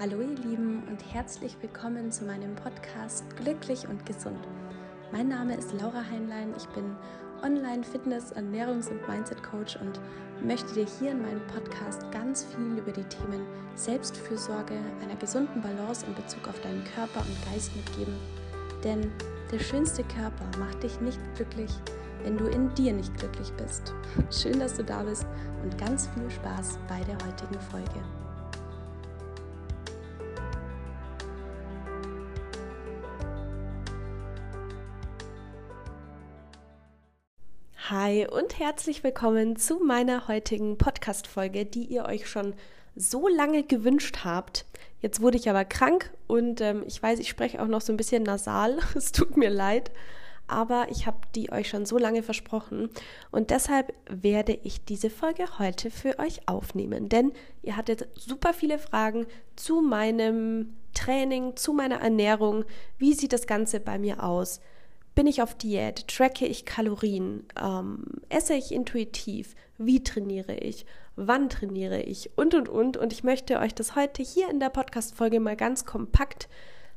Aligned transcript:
Hallo 0.00 0.22
ihr 0.22 0.34
Lieben 0.48 0.82
und 0.88 1.12
herzlich 1.12 1.54
willkommen 1.60 2.10
zu 2.10 2.24
meinem 2.24 2.54
Podcast 2.54 3.22
Glücklich 3.36 3.86
und 3.86 4.06
Gesund. 4.06 4.48
Mein 5.12 5.28
Name 5.28 5.54
ist 5.54 5.74
Laura 5.78 6.02
Heinlein, 6.10 6.54
ich 6.56 6.66
bin 6.68 6.96
Online-Fitness-, 7.42 8.34
Ernährungs- 8.34 8.88
und 8.88 9.06
Mindset-Coach 9.06 9.76
und 9.76 10.00
möchte 10.42 10.72
dir 10.72 10.86
hier 10.98 11.10
in 11.10 11.20
meinem 11.20 11.46
Podcast 11.48 12.10
ganz 12.12 12.44
viel 12.44 12.78
über 12.78 12.92
die 12.92 13.04
Themen 13.04 13.44
Selbstfürsorge, 13.74 14.78
einer 15.02 15.16
gesunden 15.16 15.60
Balance 15.60 16.06
in 16.06 16.14
Bezug 16.14 16.48
auf 16.48 16.58
deinen 16.62 16.82
Körper 16.94 17.20
und 17.20 17.52
Geist 17.52 17.76
mitgeben. 17.76 18.14
Denn 18.82 19.12
der 19.52 19.58
schönste 19.58 20.02
Körper 20.04 20.46
macht 20.58 20.82
dich 20.82 20.98
nicht 21.02 21.20
glücklich, 21.34 21.72
wenn 22.22 22.38
du 22.38 22.46
in 22.46 22.72
dir 22.74 22.94
nicht 22.94 23.14
glücklich 23.18 23.52
bist. 23.58 23.92
Schön, 24.30 24.60
dass 24.60 24.72
du 24.72 24.82
da 24.82 25.02
bist 25.02 25.26
und 25.62 25.76
ganz 25.76 26.08
viel 26.14 26.30
Spaß 26.30 26.78
bei 26.88 27.04
der 27.04 27.18
heutigen 27.26 27.60
Folge. 27.70 28.00
Hi 37.90 38.24
und 38.24 38.60
herzlich 38.60 39.02
willkommen 39.02 39.56
zu 39.56 39.80
meiner 39.80 40.28
heutigen 40.28 40.78
Podcast-Folge, 40.78 41.66
die 41.66 41.86
ihr 41.86 42.04
euch 42.04 42.28
schon 42.28 42.54
so 42.94 43.26
lange 43.26 43.64
gewünscht 43.64 44.18
habt. 44.22 44.64
Jetzt 45.00 45.20
wurde 45.20 45.38
ich 45.38 45.50
aber 45.50 45.64
krank 45.64 46.12
und 46.28 46.60
ähm, 46.60 46.84
ich 46.86 47.02
weiß, 47.02 47.18
ich 47.18 47.28
spreche 47.28 47.60
auch 47.60 47.66
noch 47.66 47.80
so 47.80 47.92
ein 47.92 47.96
bisschen 47.96 48.22
nasal. 48.22 48.78
es 48.94 49.10
tut 49.10 49.36
mir 49.36 49.50
leid, 49.50 49.90
aber 50.46 50.86
ich 50.88 51.08
habe 51.08 51.18
die 51.34 51.50
euch 51.50 51.68
schon 51.68 51.84
so 51.84 51.98
lange 51.98 52.22
versprochen 52.22 52.90
und 53.32 53.50
deshalb 53.50 53.92
werde 54.08 54.56
ich 54.62 54.84
diese 54.84 55.10
Folge 55.10 55.58
heute 55.58 55.90
für 55.90 56.20
euch 56.20 56.46
aufnehmen, 56.46 57.08
denn 57.08 57.32
ihr 57.60 57.76
hattet 57.76 58.06
super 58.14 58.54
viele 58.54 58.78
Fragen 58.78 59.26
zu 59.56 59.80
meinem 59.80 60.76
Training, 60.94 61.56
zu 61.56 61.72
meiner 61.72 62.00
Ernährung. 62.00 62.64
Wie 62.98 63.14
sieht 63.14 63.32
das 63.32 63.48
Ganze 63.48 63.80
bei 63.80 63.98
mir 63.98 64.22
aus? 64.22 64.60
Bin 65.14 65.26
ich 65.26 65.42
auf 65.42 65.54
Diät? 65.54 66.06
Tracke 66.08 66.46
ich 66.46 66.64
Kalorien? 66.64 67.44
Ähm, 67.60 68.04
esse 68.28 68.54
ich 68.54 68.72
intuitiv? 68.72 69.54
Wie 69.76 70.02
trainiere 70.02 70.54
ich? 70.54 70.86
Wann 71.16 71.48
trainiere 71.48 72.00
ich? 72.00 72.30
Und, 72.36 72.54
und, 72.54 72.68
und. 72.68 72.96
Und 72.96 73.12
ich 73.12 73.24
möchte 73.24 73.58
euch 73.58 73.74
das 73.74 73.96
heute 73.96 74.22
hier 74.22 74.48
in 74.50 74.60
der 74.60 74.70
Podcast-Folge 74.70 75.40
mal 75.40 75.56
ganz 75.56 75.84
kompakt 75.84 76.48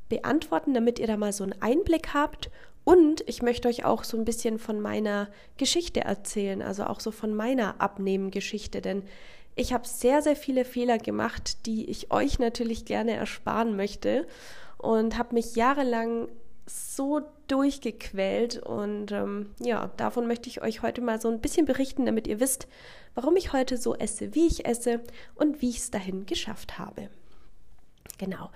beantworten, 0.09 0.73
damit 0.73 0.99
ihr 0.99 1.07
da 1.07 1.17
mal 1.17 1.33
so 1.33 1.43
einen 1.43 1.61
Einblick 1.61 2.13
habt. 2.13 2.49
Und 2.83 3.23
ich 3.27 3.41
möchte 3.41 3.67
euch 3.67 3.85
auch 3.85 4.03
so 4.03 4.17
ein 4.17 4.25
bisschen 4.25 4.59
von 4.59 4.79
meiner 4.79 5.29
Geschichte 5.57 6.01
erzählen, 6.01 6.61
also 6.61 6.85
auch 6.85 6.99
so 6.99 7.11
von 7.11 7.33
meiner 7.33 7.81
Abnehmen-Geschichte, 7.81 8.81
denn 8.81 9.03
ich 9.55 9.71
habe 9.71 9.87
sehr, 9.87 10.21
sehr 10.21 10.35
viele 10.35 10.65
Fehler 10.65 10.97
gemacht, 10.97 11.65
die 11.65 11.89
ich 11.89 12.11
euch 12.11 12.39
natürlich 12.39 12.85
gerne 12.85 13.13
ersparen 13.13 13.75
möchte 13.75 14.27
und 14.77 15.17
habe 15.17 15.35
mich 15.35 15.55
jahrelang 15.55 16.27
so 16.65 17.21
durchgequält 17.47 18.57
und 18.57 19.11
ähm, 19.11 19.51
ja, 19.59 19.91
davon 19.97 20.27
möchte 20.27 20.49
ich 20.49 20.61
euch 20.61 20.81
heute 20.81 21.01
mal 21.01 21.19
so 21.19 21.29
ein 21.29 21.41
bisschen 21.41 21.65
berichten, 21.65 22.05
damit 22.05 22.27
ihr 22.27 22.39
wisst, 22.39 22.67
warum 23.15 23.35
ich 23.35 23.53
heute 23.53 23.77
so 23.77 23.95
esse, 23.95 24.33
wie 24.33 24.47
ich 24.47 24.65
esse 24.65 25.01
und 25.35 25.61
wie 25.61 25.69
ich 25.69 25.77
es 25.77 25.91
dahin 25.91 26.25
geschafft 26.25 26.79
habe. 26.79 27.09
Genau. 28.17 28.49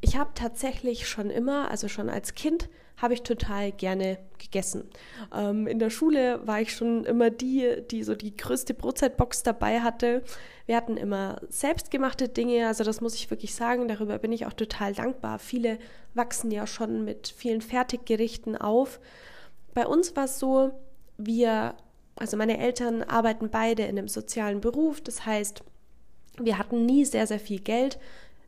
Ich 0.00 0.16
habe 0.16 0.30
tatsächlich 0.34 1.08
schon 1.08 1.30
immer, 1.30 1.70
also 1.70 1.88
schon 1.88 2.10
als 2.10 2.34
Kind, 2.34 2.68
habe 2.96 3.14
ich 3.14 3.22
total 3.22 3.72
gerne 3.72 4.18
gegessen. 4.38 4.88
Ähm, 5.34 5.66
in 5.66 5.78
der 5.78 5.90
Schule 5.90 6.46
war 6.46 6.60
ich 6.60 6.74
schon 6.74 7.04
immer 7.04 7.30
die, 7.30 7.82
die 7.90 8.02
so 8.02 8.14
die 8.14 8.36
größte 8.36 8.74
Brotzeitbox 8.74 9.42
dabei 9.42 9.80
hatte. 9.80 10.22
Wir 10.66 10.76
hatten 10.76 10.96
immer 10.96 11.40
selbstgemachte 11.48 12.28
Dinge, 12.28 12.68
also 12.68 12.84
das 12.84 13.00
muss 13.00 13.14
ich 13.14 13.30
wirklich 13.30 13.54
sagen, 13.54 13.88
darüber 13.88 14.18
bin 14.18 14.32
ich 14.32 14.46
auch 14.46 14.52
total 14.52 14.94
dankbar. 14.94 15.38
Viele 15.38 15.78
wachsen 16.14 16.50
ja 16.50 16.66
schon 16.66 17.04
mit 17.04 17.28
vielen 17.28 17.60
Fertiggerichten 17.60 18.56
auf. 18.56 19.00
Bei 19.74 19.86
uns 19.86 20.14
war 20.16 20.24
es 20.24 20.38
so, 20.38 20.70
wir, 21.18 21.74
also 22.16 22.36
meine 22.36 22.58
Eltern 22.58 23.02
arbeiten 23.02 23.50
beide 23.50 23.82
in 23.82 23.98
einem 23.98 24.08
sozialen 24.08 24.60
Beruf, 24.60 25.00
das 25.00 25.26
heißt, 25.26 25.62
wir 26.38 26.58
hatten 26.58 26.86
nie 26.86 27.04
sehr, 27.04 27.26
sehr 27.26 27.40
viel 27.40 27.60
Geld. 27.60 27.98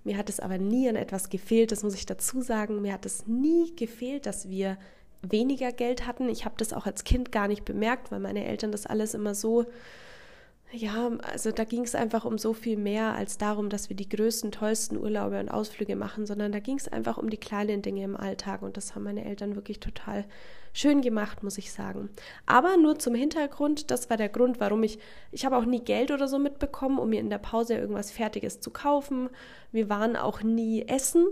Mir 0.04 0.16
hat 0.16 0.28
es 0.28 0.40
aber 0.40 0.58
nie 0.58 0.88
an 0.88 0.96
etwas 0.96 1.30
gefehlt, 1.30 1.72
das 1.72 1.82
muss 1.82 1.94
ich 1.94 2.06
dazu 2.06 2.40
sagen. 2.40 2.82
Mir 2.82 2.92
hat 2.92 3.06
es 3.06 3.26
nie 3.26 3.74
gefehlt, 3.74 4.26
dass 4.26 4.48
wir 4.48 4.76
weniger 5.22 5.72
Geld 5.72 6.06
hatten. 6.06 6.28
Ich 6.28 6.44
habe 6.44 6.54
das 6.58 6.72
auch 6.72 6.86
als 6.86 7.04
Kind 7.04 7.32
gar 7.32 7.48
nicht 7.48 7.64
bemerkt, 7.64 8.10
weil 8.10 8.20
meine 8.20 8.44
Eltern 8.44 8.72
das 8.72 8.86
alles 8.86 9.14
immer 9.14 9.34
so 9.34 9.66
ja, 10.72 11.10
also 11.32 11.52
da 11.52 11.64
ging 11.64 11.84
es 11.84 11.94
einfach 11.94 12.24
um 12.24 12.38
so 12.38 12.52
viel 12.52 12.76
mehr 12.76 13.14
als 13.14 13.38
darum, 13.38 13.70
dass 13.70 13.88
wir 13.88 13.96
die 13.96 14.08
größten, 14.08 14.50
tollsten 14.50 14.98
Urlaube 14.98 15.38
und 15.38 15.48
Ausflüge 15.48 15.94
machen, 15.94 16.26
sondern 16.26 16.50
da 16.50 16.58
ging 16.58 16.76
es 16.76 16.88
einfach 16.88 17.18
um 17.18 17.30
die 17.30 17.36
kleinen 17.36 17.82
Dinge 17.82 18.02
im 18.02 18.16
Alltag 18.16 18.62
und 18.62 18.76
das 18.76 18.94
haben 18.94 19.04
meine 19.04 19.24
Eltern 19.24 19.54
wirklich 19.54 19.78
total 19.78 20.24
schön 20.72 21.02
gemacht, 21.02 21.42
muss 21.42 21.56
ich 21.56 21.72
sagen. 21.72 22.10
Aber 22.46 22.76
nur 22.76 22.98
zum 22.98 23.14
Hintergrund, 23.14 23.90
das 23.90 24.10
war 24.10 24.16
der 24.16 24.28
Grund, 24.28 24.60
warum 24.60 24.82
ich, 24.82 24.98
ich 25.30 25.46
habe 25.46 25.56
auch 25.56 25.64
nie 25.64 25.80
Geld 25.80 26.10
oder 26.10 26.26
so 26.26 26.38
mitbekommen, 26.38 26.98
um 26.98 27.10
mir 27.10 27.20
in 27.20 27.30
der 27.30 27.38
Pause 27.38 27.74
irgendwas 27.74 28.10
Fertiges 28.10 28.60
zu 28.60 28.70
kaufen. 28.70 29.30
Wir 29.72 29.88
waren 29.88 30.16
auch 30.16 30.42
nie 30.42 30.86
essen, 30.86 31.26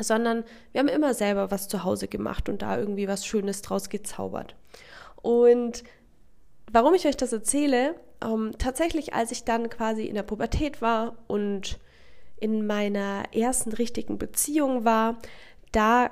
sondern 0.00 0.42
wir 0.72 0.80
haben 0.80 0.88
immer 0.88 1.12
selber 1.12 1.50
was 1.50 1.68
zu 1.68 1.84
Hause 1.84 2.08
gemacht 2.08 2.48
und 2.48 2.62
da 2.62 2.78
irgendwie 2.78 3.08
was 3.08 3.26
Schönes 3.26 3.62
draus 3.62 3.90
gezaubert. 3.90 4.56
Und 5.22 5.84
warum 6.72 6.94
ich 6.94 7.06
euch 7.06 7.16
das 7.16 7.32
erzähle, 7.32 7.94
ähm, 8.22 8.52
tatsächlich, 8.58 9.14
als 9.14 9.30
ich 9.30 9.44
dann 9.44 9.70
quasi 9.70 10.04
in 10.04 10.14
der 10.14 10.22
Pubertät 10.22 10.82
war 10.82 11.16
und 11.26 11.78
in 12.40 12.66
meiner 12.66 13.24
ersten 13.32 13.72
richtigen 13.72 14.18
Beziehung 14.18 14.84
war, 14.84 15.18
da 15.72 16.10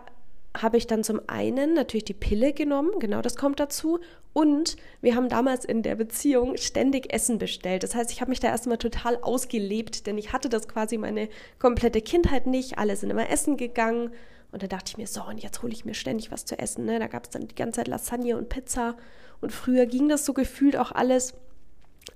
habe 0.56 0.77
ich 0.77 0.87
dann 0.87 1.05
zum 1.05 1.21
einen 1.27 1.75
natürlich 1.75 2.05
die 2.05 2.15
Pille 2.15 2.53
genommen, 2.53 2.99
genau 2.99 3.22
das 3.22 3.37
kommt 3.37 3.61
dazu. 3.61 4.00
Und 4.33 4.77
wir 5.00 5.16
haben 5.16 5.31
damals 5.31 5.65
in 5.65 5.83
der 5.83 5.95
Beziehung 5.95 6.59
ständig 6.59 7.12
Essen 7.12 7.39
bestellt. 7.39 7.83
Das 7.83 7.95
heißt, 7.95 8.11
ich 8.11 8.21
habe 8.21 8.28
mich 8.28 8.41
da 8.41 8.49
erstmal 8.49 8.77
total 8.77 9.16
ausgelebt, 9.22 10.06
denn 10.06 10.19
ich 10.19 10.33
hatte 10.34 10.50
das 10.50 10.69
quasi 10.69 10.99
meine 10.99 11.31
komplette 11.59 12.03
Kindheit 12.03 12.47
nicht. 12.47 12.77
Alle 12.77 12.97
sind 12.97 13.09
immer 13.09 13.31
essen 13.31 13.56
gegangen. 13.56 14.11
Und 14.53 14.62
da 14.62 14.66
dachte 14.66 14.91
ich 14.91 14.99
mir, 14.99 15.06
so, 15.06 15.22
und 15.25 15.43
jetzt 15.43 15.62
hole 15.62 15.72
ich 15.72 15.87
mir 15.87 15.95
ständig 15.95 16.31
was 16.31 16.45
zu 16.45 16.59
essen. 16.59 16.84
Ne? 16.84 16.99
Da 16.99 17.06
gab 17.06 17.25
es 17.25 17.31
dann 17.31 17.49
die 17.49 17.55
ganze 17.55 17.78
Zeit 17.78 17.89
Lasagne 17.89 18.37
und 18.37 18.50
Pizza. 18.50 18.97
Und 19.41 19.53
früher 19.53 19.87
ging 19.87 20.09
das 20.09 20.25
so 20.25 20.33
gefühlt 20.33 20.77
auch 20.77 20.93
alles. 20.93 21.35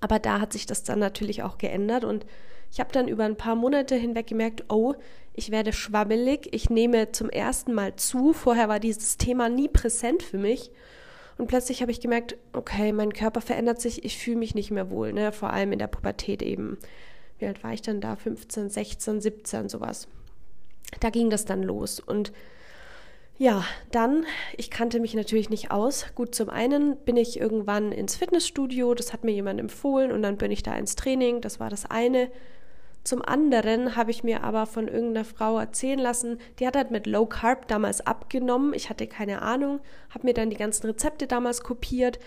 Aber 0.00 0.18
da 0.18 0.40
hat 0.40 0.52
sich 0.52 0.66
das 0.66 0.82
dann 0.82 0.98
natürlich 0.98 1.42
auch 1.42 1.58
geändert 1.58 2.04
und 2.04 2.24
ich 2.72 2.78
habe 2.78 2.92
dann 2.92 3.08
über 3.08 3.24
ein 3.24 3.36
paar 3.36 3.56
Monate 3.56 3.96
hinweg 3.96 4.28
gemerkt, 4.28 4.64
oh, 4.68 4.94
ich 5.34 5.50
werde 5.50 5.72
schwabbelig, 5.72 6.48
ich 6.52 6.70
nehme 6.70 7.12
zum 7.12 7.28
ersten 7.28 7.72
Mal 7.72 7.96
zu. 7.96 8.32
Vorher 8.32 8.68
war 8.68 8.78
dieses 8.78 9.16
Thema 9.16 9.48
nie 9.48 9.68
präsent 9.68 10.22
für 10.22 10.38
mich. 10.38 10.70
Und 11.36 11.46
plötzlich 11.46 11.80
habe 11.80 11.90
ich 11.90 12.00
gemerkt, 12.00 12.36
okay, 12.52 12.92
mein 12.92 13.12
Körper 13.12 13.40
verändert 13.40 13.80
sich, 13.80 14.04
ich 14.04 14.18
fühle 14.18 14.36
mich 14.36 14.54
nicht 14.54 14.70
mehr 14.70 14.90
wohl, 14.90 15.12
ne? 15.12 15.32
vor 15.32 15.50
allem 15.50 15.72
in 15.72 15.78
der 15.78 15.86
Pubertät 15.86 16.42
eben. 16.42 16.78
Wie 17.38 17.46
alt 17.46 17.64
war 17.64 17.72
ich 17.72 17.82
dann 17.82 18.00
da? 18.00 18.16
15, 18.16 18.68
16, 18.68 19.20
17, 19.20 19.68
sowas. 19.68 20.06
Da 21.00 21.10
ging 21.10 21.30
das 21.30 21.46
dann 21.46 21.62
los. 21.62 21.98
Und 21.98 22.32
ja, 23.40 23.64
dann, 23.90 24.26
ich 24.58 24.70
kannte 24.70 25.00
mich 25.00 25.14
natürlich 25.14 25.48
nicht 25.48 25.70
aus. 25.70 26.04
Gut, 26.14 26.34
zum 26.34 26.50
einen 26.50 26.96
bin 27.06 27.16
ich 27.16 27.40
irgendwann 27.40 27.90
ins 27.90 28.16
Fitnessstudio, 28.16 28.92
das 28.92 29.14
hat 29.14 29.24
mir 29.24 29.30
jemand 29.30 29.58
empfohlen 29.58 30.12
und 30.12 30.20
dann 30.20 30.36
bin 30.36 30.50
ich 30.50 30.62
da 30.62 30.74
ins 30.74 30.94
Training, 30.94 31.40
das 31.40 31.58
war 31.58 31.70
das 31.70 31.86
eine. 31.90 32.30
Zum 33.02 33.22
anderen 33.22 33.96
habe 33.96 34.10
ich 34.10 34.24
mir 34.24 34.44
aber 34.44 34.66
von 34.66 34.88
irgendeiner 34.88 35.24
Frau 35.24 35.58
erzählen 35.58 35.98
lassen, 35.98 36.36
die 36.58 36.66
hat 36.66 36.76
halt 36.76 36.90
mit 36.90 37.06
Low 37.06 37.24
Carb 37.24 37.66
damals 37.66 38.06
abgenommen. 38.06 38.74
Ich 38.74 38.90
hatte 38.90 39.06
keine 39.06 39.40
Ahnung, 39.40 39.80
habe 40.10 40.26
mir 40.26 40.34
dann 40.34 40.50
die 40.50 40.58
ganzen 40.58 40.88
Rezepte 40.88 41.26
damals 41.26 41.62
kopiert. 41.62 42.18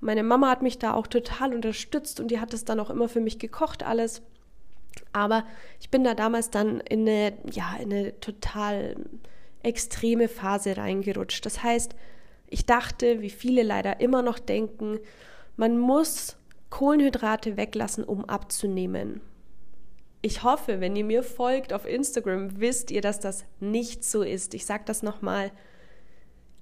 Meine 0.00 0.22
Mama 0.22 0.48
hat 0.48 0.62
mich 0.62 0.78
da 0.78 0.94
auch 0.94 1.06
total 1.06 1.54
unterstützt 1.54 2.18
und 2.18 2.30
die 2.30 2.40
hat 2.40 2.54
es 2.54 2.64
dann 2.64 2.80
auch 2.80 2.88
immer 2.88 3.10
für 3.10 3.20
mich 3.20 3.38
gekocht 3.38 3.82
alles. 3.82 4.22
Aber 5.12 5.44
ich 5.80 5.90
bin 5.90 6.02
da 6.02 6.14
damals 6.14 6.48
dann 6.48 6.80
in 6.80 7.06
eine, 7.06 7.34
ja, 7.50 7.76
in 7.78 7.92
eine 7.92 8.18
total 8.20 8.96
extreme 9.62 10.28
Phase 10.28 10.76
reingerutscht. 10.76 11.44
Das 11.46 11.62
heißt, 11.62 11.94
ich 12.48 12.66
dachte, 12.66 13.20
wie 13.22 13.30
viele 13.30 13.62
leider 13.62 14.00
immer 14.00 14.22
noch 14.22 14.38
denken, 14.38 14.98
man 15.56 15.78
muss 15.78 16.36
Kohlenhydrate 16.70 17.56
weglassen, 17.56 18.04
um 18.04 18.24
abzunehmen. 18.24 19.20
Ich 20.22 20.44
hoffe, 20.44 20.80
wenn 20.80 20.94
ihr 20.94 21.04
mir 21.04 21.22
folgt 21.22 21.72
auf 21.72 21.86
Instagram, 21.86 22.60
wisst 22.60 22.90
ihr, 22.90 23.00
dass 23.00 23.20
das 23.20 23.44
nicht 23.58 24.04
so 24.04 24.22
ist. 24.22 24.54
Ich 24.54 24.66
sage 24.66 24.84
das 24.86 25.02
nochmal. 25.02 25.50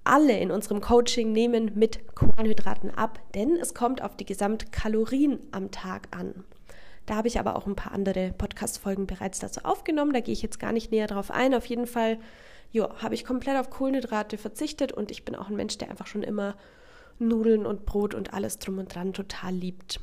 Alle 0.03 0.39
in 0.39 0.51
unserem 0.51 0.81
Coaching 0.81 1.33
nehmen 1.33 1.73
mit 1.75 2.15
Kohlenhydraten 2.15 2.91
ab, 2.91 3.21
denn 3.35 3.57
es 3.57 3.75
kommt 3.75 4.01
auf 4.03 4.17
die 4.17 4.25
Gesamtkalorien 4.25 5.41
am 5.51 5.71
Tag 5.71 6.09
an. 6.11 6.45
Da 7.05 7.17
habe 7.17 7.29
ich 7.29 7.39
aber 7.39 7.57
auch 7.57 7.67
ein 7.67 7.77
paar 7.77 7.93
andere 7.93 8.33
Podcast-Folgen 8.39 9.07
bereits 9.07 9.41
dazu 9.41 9.61
aufgenommen. 9.65 10.13
Da 10.13 10.21
gehe 10.21 10.33
ich 10.33 10.43
jetzt 10.43 10.59
gar 10.59 10.73
nicht 10.73 10.91
näher 10.91 11.07
drauf 11.07 11.31
ein. 11.31 11.55
Auf 11.55 11.67
jeden 11.67 11.87
Fall 11.87 12.19
ja, 12.73 12.89
habe 13.03 13.15
ich 13.15 13.25
komplett 13.25 13.57
auf 13.57 13.71
Kohlenhydrate 13.71 14.39
verzichtet 14.39 14.93
und 14.93 15.11
ich 15.11 15.25
bin 15.25 15.35
auch 15.35 15.49
ein 15.49 15.57
Mensch, 15.57 15.79
der 15.79 15.91
einfach 15.91 16.07
schon 16.07 16.23
immer 16.23 16.55
Nudeln 17.19 17.67
und 17.67 17.85
Brot 17.85 18.15
und 18.15 18.33
alles 18.33 18.59
drum 18.59 18.79
und 18.79 18.95
dran 18.95 19.13
total 19.13 19.55
liebt. 19.55 20.01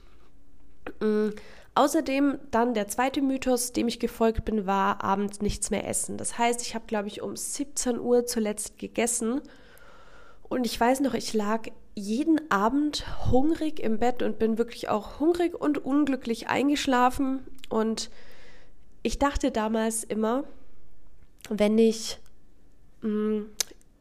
Mm, 0.99 1.29
Außerdem 1.77 2.39
dann 2.49 2.73
der 2.73 2.87
zweite 2.87 3.21
Mythos, 3.21 3.71
dem 3.71 3.87
ich 3.87 3.99
gefolgt 3.99 4.45
bin, 4.45 4.65
war 4.65 5.03
abends 5.03 5.41
nichts 5.41 5.69
mehr 5.69 5.87
essen. 5.87 6.17
Das 6.17 6.39
heißt, 6.39 6.63
ich 6.63 6.73
habe, 6.73 6.87
glaube 6.87 7.07
ich, 7.07 7.21
um 7.21 7.35
17 7.35 7.99
Uhr 7.99 8.25
zuletzt 8.25 8.79
gegessen 8.79 9.41
und 10.49 10.65
ich 10.65 10.79
weiß 10.79 11.01
noch, 11.01 11.13
ich 11.13 11.35
lag 11.35 11.67
jeden 11.93 12.49
Abend 12.49 13.05
hungrig 13.29 13.79
im 13.79 13.99
Bett 13.99 14.23
und 14.23 14.39
bin 14.39 14.57
wirklich 14.57 14.89
auch 14.89 15.19
hungrig 15.19 15.53
und 15.53 15.77
unglücklich 15.77 16.47
eingeschlafen. 16.47 17.45
Und 17.69 18.09
ich 19.03 19.19
dachte 19.19 19.51
damals 19.51 20.03
immer, 20.03 20.45
wenn 21.51 21.77
ich, 21.77 22.17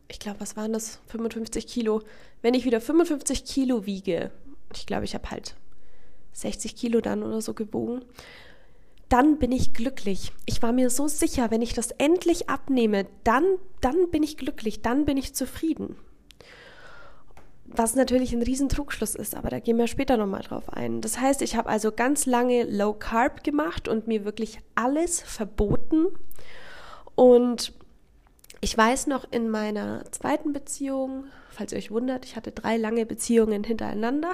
ich 0.08 0.18
glaube, 0.18 0.40
was 0.40 0.56
waren 0.56 0.72
das, 0.72 1.00
55 1.08 1.66
Kilo, 1.66 2.02
wenn 2.42 2.54
ich 2.54 2.64
wieder 2.64 2.80
55 2.80 3.44
Kilo 3.44 3.86
wiege, 3.86 4.30
ich 4.74 4.86
glaube, 4.86 5.04
ich 5.04 5.14
habe 5.14 5.30
halt 5.30 5.56
60 6.32 6.76
Kilo 6.76 7.00
dann 7.00 7.22
oder 7.22 7.40
so 7.40 7.54
gewogen, 7.54 8.04
dann 9.08 9.38
bin 9.38 9.52
ich 9.52 9.72
glücklich. 9.72 10.32
Ich 10.46 10.62
war 10.62 10.72
mir 10.72 10.90
so 10.90 11.08
sicher, 11.08 11.50
wenn 11.50 11.62
ich 11.62 11.74
das 11.74 11.92
endlich 11.92 12.48
abnehme, 12.48 13.06
dann, 13.24 13.44
dann 13.80 14.10
bin 14.10 14.22
ich 14.22 14.36
glücklich, 14.36 14.82
dann 14.82 15.04
bin 15.04 15.16
ich 15.16 15.34
zufrieden. 15.34 15.96
Was 17.64 17.94
natürlich 17.94 18.32
ein 18.32 18.42
Riesentrugschluss 18.42 19.14
ist, 19.14 19.34
aber 19.34 19.50
da 19.50 19.60
gehen 19.60 19.76
wir 19.76 19.86
später 19.86 20.16
nochmal 20.16 20.42
drauf 20.42 20.72
ein. 20.72 21.00
Das 21.00 21.18
heißt, 21.20 21.42
ich 21.42 21.56
habe 21.56 21.68
also 21.68 21.92
ganz 21.92 22.26
lange 22.26 22.64
Low 22.64 22.94
Carb 22.94 23.44
gemacht 23.44 23.88
und 23.88 24.06
mir 24.06 24.24
wirklich 24.24 24.58
alles 24.74 25.20
verboten. 25.20 26.06
Und 27.14 27.72
ich 28.66 28.76
weiß 28.76 29.06
noch 29.06 29.30
in 29.30 29.48
meiner 29.48 30.02
zweiten 30.10 30.52
Beziehung, 30.52 31.26
falls 31.50 31.70
ihr 31.70 31.78
euch 31.78 31.92
wundert, 31.92 32.24
ich 32.24 32.34
hatte 32.34 32.50
drei 32.50 32.76
lange 32.76 33.06
Beziehungen 33.06 33.62
hintereinander. 33.62 34.32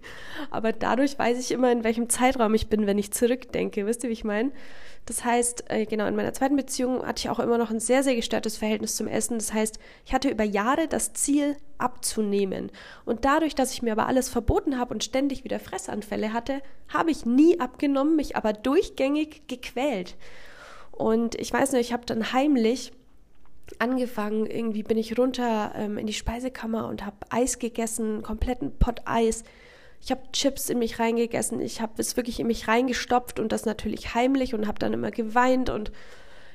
Aber 0.50 0.74
dadurch 0.74 1.18
weiß 1.18 1.38
ich 1.38 1.50
immer, 1.50 1.72
in 1.72 1.82
welchem 1.82 2.10
Zeitraum 2.10 2.52
ich 2.52 2.68
bin, 2.68 2.86
wenn 2.86 2.98
ich 2.98 3.10
zurückdenke. 3.10 3.86
Wisst 3.86 4.04
ihr, 4.04 4.10
wie 4.10 4.12
ich 4.12 4.22
meine? 4.22 4.52
Das 5.06 5.24
heißt, 5.24 5.70
äh, 5.70 5.86
genau, 5.86 6.06
in 6.08 6.14
meiner 6.14 6.34
zweiten 6.34 6.56
Beziehung 6.56 7.06
hatte 7.06 7.20
ich 7.20 7.30
auch 7.30 7.38
immer 7.38 7.56
noch 7.56 7.70
ein 7.70 7.80
sehr, 7.80 8.02
sehr 8.02 8.14
gestörtes 8.16 8.58
Verhältnis 8.58 8.96
zum 8.96 9.08
Essen. 9.08 9.38
Das 9.38 9.54
heißt, 9.54 9.78
ich 10.04 10.12
hatte 10.12 10.28
über 10.28 10.44
Jahre 10.44 10.86
das 10.86 11.14
Ziel, 11.14 11.56
abzunehmen. 11.78 12.70
Und 13.06 13.24
dadurch, 13.24 13.54
dass 13.54 13.72
ich 13.72 13.80
mir 13.80 13.92
aber 13.92 14.08
alles 14.08 14.28
verboten 14.28 14.78
habe 14.78 14.92
und 14.92 15.04
ständig 15.04 15.42
wieder 15.42 15.58
Fressanfälle 15.58 16.34
hatte, 16.34 16.60
habe 16.88 17.10
ich 17.10 17.24
nie 17.24 17.58
abgenommen, 17.58 18.14
mich 18.14 18.36
aber 18.36 18.52
durchgängig 18.52 19.48
gequält. 19.48 20.16
Und 20.92 21.34
ich 21.36 21.50
weiß 21.50 21.72
nur, 21.72 21.80
ich 21.80 21.94
habe 21.94 22.04
dann 22.04 22.34
heimlich 22.34 22.92
angefangen, 23.78 24.46
irgendwie 24.46 24.82
bin 24.82 24.98
ich 24.98 25.18
runter 25.18 25.72
ähm, 25.76 25.98
in 25.98 26.06
die 26.06 26.12
Speisekammer 26.12 26.88
und 26.88 27.04
habe 27.04 27.16
Eis 27.30 27.58
gegessen, 27.58 28.22
kompletten 28.22 28.76
Pott 28.78 29.02
Eis. 29.04 29.44
Ich 30.00 30.10
habe 30.10 30.22
Chips 30.32 30.70
in 30.70 30.78
mich 30.78 30.98
reingegessen, 30.98 31.60
ich 31.60 31.80
habe 31.80 31.92
es 31.98 32.16
wirklich 32.16 32.40
in 32.40 32.46
mich 32.46 32.68
reingestopft 32.68 33.38
und 33.38 33.52
das 33.52 33.66
natürlich 33.66 34.14
heimlich 34.14 34.54
und 34.54 34.66
habe 34.66 34.78
dann 34.78 34.94
immer 34.94 35.10
geweint 35.10 35.68
und 35.68 35.92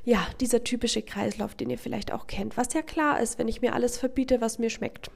ja, 0.03 0.25
dieser 0.39 0.63
typische 0.63 1.01
Kreislauf, 1.01 1.55
den 1.55 1.69
ihr 1.69 1.77
vielleicht 1.77 2.11
auch 2.11 2.27
kennt, 2.27 2.57
was 2.57 2.73
ja 2.73 2.81
klar 2.81 3.19
ist, 3.19 3.39
wenn 3.39 3.47
ich 3.47 3.61
mir 3.61 3.73
alles 3.73 3.97
verbiete, 3.97 4.41
was 4.41 4.59
mir 4.59 4.69
schmeckt. 4.69 5.09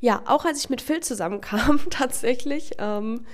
Ja, 0.00 0.22
auch 0.26 0.44
als 0.44 0.60
ich 0.60 0.70
mit 0.70 0.82
Phil 0.82 1.00
zusammenkam, 1.00 1.80
tatsächlich, 1.90 2.72
ähm, 2.78 3.26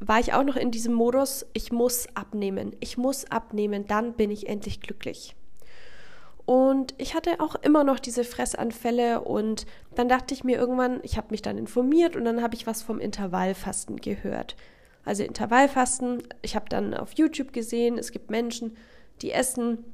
war 0.00 0.20
ich 0.20 0.34
auch 0.34 0.44
noch 0.44 0.56
in 0.56 0.70
diesem 0.70 0.92
Modus, 0.92 1.46
ich 1.52 1.72
muss 1.72 2.08
abnehmen, 2.14 2.74
ich 2.80 2.98
muss 2.98 3.30
abnehmen, 3.30 3.86
dann 3.86 4.14
bin 4.14 4.30
ich 4.30 4.48
endlich 4.48 4.80
glücklich. 4.80 5.34
Und 6.46 6.94
ich 6.98 7.14
hatte 7.14 7.40
auch 7.40 7.54
immer 7.56 7.84
noch 7.84 7.98
diese 7.98 8.22
Fressanfälle 8.22 9.22
und 9.22 9.64
dann 9.94 10.08
dachte 10.08 10.34
ich 10.34 10.44
mir 10.44 10.58
irgendwann, 10.58 11.00
ich 11.02 11.16
habe 11.16 11.28
mich 11.30 11.40
dann 11.40 11.56
informiert 11.56 12.16
und 12.16 12.24
dann 12.24 12.42
habe 12.42 12.54
ich 12.54 12.66
was 12.66 12.82
vom 12.82 13.00
Intervallfasten 13.00 13.96
gehört. 13.96 14.54
Also 15.04 15.22
Intervallfasten, 15.22 16.22
ich 16.42 16.54
habe 16.54 16.68
dann 16.68 16.92
auf 16.92 17.12
YouTube 17.14 17.52
gesehen, 17.52 17.96
es 17.96 18.12
gibt 18.12 18.30
Menschen, 18.30 18.76
die 19.22 19.32
essen 19.32 19.84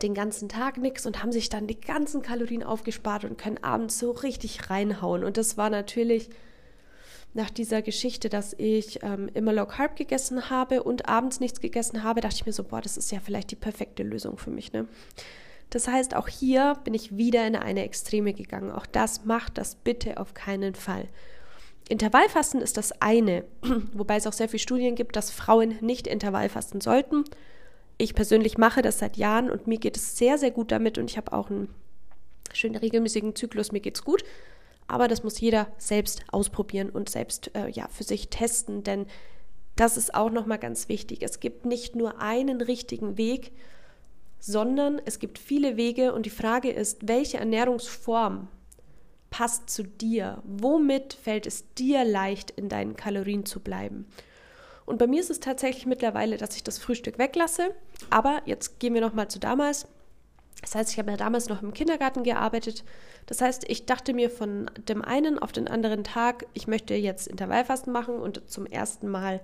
den 0.00 0.14
ganzen 0.14 0.48
Tag 0.48 0.78
nichts 0.78 1.04
und 1.04 1.22
haben 1.22 1.32
sich 1.32 1.50
dann 1.50 1.66
die 1.66 1.80
ganzen 1.80 2.22
Kalorien 2.22 2.62
aufgespart 2.62 3.24
und 3.24 3.36
können 3.36 3.62
abends 3.62 3.98
so 3.98 4.12
richtig 4.12 4.70
reinhauen. 4.70 5.24
Und 5.24 5.36
das 5.36 5.58
war 5.58 5.68
natürlich 5.68 6.30
nach 7.34 7.50
dieser 7.50 7.82
Geschichte, 7.82 8.28
dass 8.28 8.54
ich 8.56 9.02
ähm, 9.02 9.28
immer 9.34 9.52
Low 9.52 9.66
Carb 9.66 9.96
gegessen 9.96 10.48
habe 10.50 10.82
und 10.82 11.08
abends 11.08 11.40
nichts 11.40 11.60
gegessen 11.60 12.02
habe, 12.02 12.20
dachte 12.20 12.36
ich 12.36 12.46
mir 12.46 12.52
so, 12.52 12.64
boah, 12.64 12.80
das 12.80 12.96
ist 12.96 13.10
ja 13.12 13.18
vielleicht 13.20 13.50
die 13.50 13.56
perfekte 13.56 14.02
Lösung 14.02 14.38
für 14.38 14.50
mich. 14.50 14.72
Ne? 14.72 14.86
Das 15.74 15.88
heißt, 15.88 16.14
auch 16.14 16.28
hier 16.28 16.78
bin 16.84 16.94
ich 16.94 17.16
wieder 17.16 17.44
in 17.44 17.56
eine 17.56 17.82
Extreme 17.82 18.32
gegangen. 18.32 18.70
Auch 18.70 18.86
das 18.86 19.24
macht 19.24 19.58
das 19.58 19.74
bitte 19.74 20.18
auf 20.18 20.32
keinen 20.32 20.76
Fall. 20.76 21.08
Intervallfasten 21.88 22.60
ist 22.60 22.76
das 22.76 23.02
eine, 23.02 23.42
wobei 23.92 24.14
es 24.14 24.28
auch 24.28 24.32
sehr 24.32 24.48
viele 24.48 24.60
Studien 24.60 24.94
gibt, 24.94 25.16
dass 25.16 25.32
Frauen 25.32 25.74
nicht 25.80 26.06
Intervallfasten 26.06 26.80
sollten. 26.80 27.24
Ich 27.98 28.14
persönlich 28.14 28.56
mache 28.56 28.82
das 28.82 29.00
seit 29.00 29.16
Jahren 29.16 29.50
und 29.50 29.66
mir 29.66 29.78
geht 29.78 29.96
es 29.96 30.16
sehr, 30.16 30.38
sehr 30.38 30.52
gut 30.52 30.70
damit 30.70 30.96
und 30.96 31.10
ich 31.10 31.16
habe 31.16 31.32
auch 31.32 31.50
einen 31.50 31.74
schönen 32.52 32.76
regelmäßigen 32.76 33.34
Zyklus, 33.34 33.72
mir 33.72 33.80
geht 33.80 33.96
es 33.96 34.04
gut. 34.04 34.22
Aber 34.86 35.08
das 35.08 35.24
muss 35.24 35.40
jeder 35.40 35.66
selbst 35.76 36.22
ausprobieren 36.30 36.88
und 36.88 37.08
selbst 37.08 37.50
äh, 37.56 37.68
ja, 37.68 37.88
für 37.88 38.04
sich 38.04 38.28
testen, 38.28 38.84
denn 38.84 39.06
das 39.74 39.96
ist 39.96 40.14
auch 40.14 40.30
nochmal 40.30 40.58
ganz 40.58 40.88
wichtig. 40.88 41.22
Es 41.22 41.40
gibt 41.40 41.66
nicht 41.66 41.96
nur 41.96 42.20
einen 42.20 42.60
richtigen 42.60 43.18
Weg, 43.18 43.50
sondern 44.46 45.00
es 45.06 45.20
gibt 45.20 45.38
viele 45.38 45.78
Wege 45.78 46.12
und 46.12 46.26
die 46.26 46.30
Frage 46.30 46.70
ist, 46.70 47.08
welche 47.08 47.38
Ernährungsform 47.38 48.48
passt 49.30 49.70
zu 49.70 49.84
dir? 49.84 50.42
Womit 50.44 51.14
fällt 51.14 51.46
es 51.46 51.72
dir 51.72 52.04
leicht, 52.04 52.50
in 52.50 52.68
deinen 52.68 52.94
Kalorien 52.94 53.46
zu 53.46 53.60
bleiben? 53.60 54.06
Und 54.84 54.98
bei 54.98 55.06
mir 55.06 55.20
ist 55.20 55.30
es 55.30 55.40
tatsächlich 55.40 55.86
mittlerweile, 55.86 56.36
dass 56.36 56.56
ich 56.56 56.62
das 56.62 56.76
Frühstück 56.76 57.18
weglasse. 57.18 57.74
Aber 58.10 58.42
jetzt 58.44 58.80
gehen 58.80 58.92
wir 58.92 59.00
nochmal 59.00 59.28
zu 59.28 59.38
damals. 59.38 59.88
Das 60.60 60.74
heißt, 60.74 60.90
ich 60.92 60.98
habe 60.98 61.10
ja 61.10 61.16
damals 61.16 61.48
noch 61.48 61.62
im 61.62 61.72
Kindergarten 61.72 62.22
gearbeitet. 62.22 62.84
Das 63.24 63.40
heißt, 63.40 63.64
ich 63.68 63.86
dachte 63.86 64.12
mir 64.12 64.28
von 64.28 64.70
dem 64.76 65.00
einen 65.00 65.38
auf 65.38 65.52
den 65.52 65.68
anderen 65.68 66.04
Tag, 66.04 66.44
ich 66.52 66.66
möchte 66.66 66.92
jetzt 66.92 67.28
Intervallfasten 67.28 67.94
machen 67.94 68.16
und 68.16 68.42
zum 68.50 68.66
ersten 68.66 69.08
Mal 69.08 69.40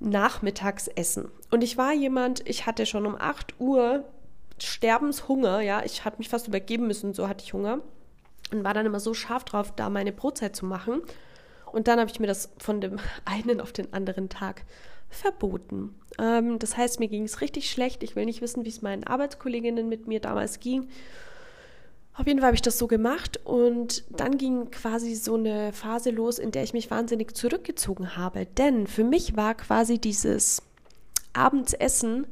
Nachmittagsessen. 0.00 1.28
Und 1.50 1.62
ich 1.62 1.76
war 1.76 1.92
jemand, 1.92 2.46
ich 2.48 2.66
hatte 2.66 2.86
schon 2.86 3.06
um 3.06 3.16
8 3.16 3.60
Uhr 3.60 4.04
Sterbenshunger, 4.58 5.60
ja, 5.60 5.82
ich 5.84 6.04
hatte 6.04 6.18
mich 6.18 6.28
fast 6.28 6.48
übergeben 6.48 6.86
müssen, 6.86 7.14
so 7.14 7.28
hatte 7.28 7.44
ich 7.44 7.52
Hunger. 7.52 7.80
Und 8.52 8.64
war 8.64 8.74
dann 8.74 8.86
immer 8.86 9.00
so 9.00 9.12
scharf 9.12 9.44
drauf, 9.44 9.72
da 9.74 9.90
meine 9.90 10.12
Brotzeit 10.12 10.54
zu 10.54 10.66
machen. 10.66 11.02
Und 11.72 11.88
dann 11.88 11.98
habe 11.98 12.10
ich 12.10 12.20
mir 12.20 12.28
das 12.28 12.52
von 12.58 12.80
dem 12.80 12.98
einen 13.24 13.60
auf 13.60 13.72
den 13.72 13.92
anderen 13.92 14.28
Tag 14.28 14.62
verboten. 15.08 15.94
Ähm, 16.18 16.58
das 16.58 16.76
heißt, 16.76 17.00
mir 17.00 17.08
ging 17.08 17.24
es 17.24 17.40
richtig 17.40 17.70
schlecht. 17.70 18.02
Ich 18.02 18.16
will 18.16 18.24
nicht 18.24 18.40
wissen, 18.40 18.64
wie 18.64 18.68
es 18.68 18.82
meinen 18.82 19.04
Arbeitskolleginnen 19.04 19.88
mit 19.88 20.06
mir 20.06 20.20
damals 20.20 20.60
ging. 20.60 20.88
Auf 22.18 22.26
jeden 22.26 22.40
Fall 22.40 22.46
habe 22.46 22.54
ich 22.54 22.62
das 22.62 22.78
so 22.78 22.86
gemacht 22.86 23.40
und 23.44 24.04
dann 24.08 24.38
ging 24.38 24.70
quasi 24.70 25.14
so 25.14 25.34
eine 25.34 25.74
Phase 25.74 26.10
los, 26.10 26.38
in 26.38 26.50
der 26.50 26.62
ich 26.62 26.72
mich 26.72 26.90
wahnsinnig 26.90 27.36
zurückgezogen 27.36 28.16
habe. 28.16 28.46
Denn 28.46 28.86
für 28.86 29.04
mich 29.04 29.36
war 29.36 29.54
quasi 29.54 29.98
dieses 29.98 30.62
Abendsessen 31.34 32.26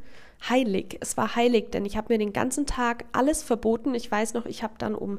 heilig. 0.48 0.96
Es 1.00 1.18
war 1.18 1.36
heilig, 1.36 1.70
denn 1.70 1.84
ich 1.84 1.98
habe 1.98 2.14
mir 2.14 2.18
den 2.18 2.32
ganzen 2.32 2.64
Tag 2.64 3.04
alles 3.12 3.42
verboten. 3.42 3.94
Ich 3.94 4.10
weiß 4.10 4.32
noch, 4.32 4.46
ich 4.46 4.62
habe 4.62 4.74
dann 4.78 4.94
um 4.94 5.18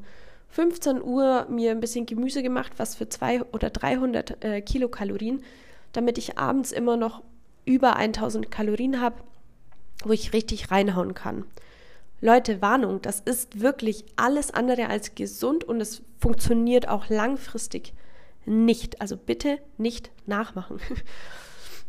15 0.49 0.99
Uhr 1.03 1.45
mir 1.47 1.69
ein 1.69 1.79
bisschen 1.79 2.07
Gemüse 2.07 2.41
gemacht, 2.41 2.73
was 2.77 2.95
für 2.95 3.07
200 3.07 3.53
oder 3.53 3.69
300 3.69 4.43
äh, 4.43 4.61
Kilokalorien, 4.61 5.43
damit 5.93 6.17
ich 6.17 6.39
abends 6.39 6.71
immer 6.71 6.97
noch 6.97 7.21
über 7.65 7.97
1000 7.97 8.49
Kalorien 8.49 8.99
habe, 8.99 9.17
wo 10.03 10.11
ich 10.11 10.33
richtig 10.33 10.71
reinhauen 10.71 11.13
kann. 11.13 11.45
Leute, 12.21 12.61
Warnung, 12.61 13.01
das 13.01 13.19
ist 13.19 13.61
wirklich 13.61 14.05
alles 14.15 14.51
andere 14.51 14.87
als 14.87 15.15
gesund 15.15 15.63
und 15.63 15.81
es 15.81 16.01
funktioniert 16.19 16.87
auch 16.87 17.09
langfristig 17.09 17.93
nicht. 18.45 19.01
Also 19.01 19.17
bitte 19.17 19.59
nicht 19.77 20.11
nachmachen. 20.25 20.79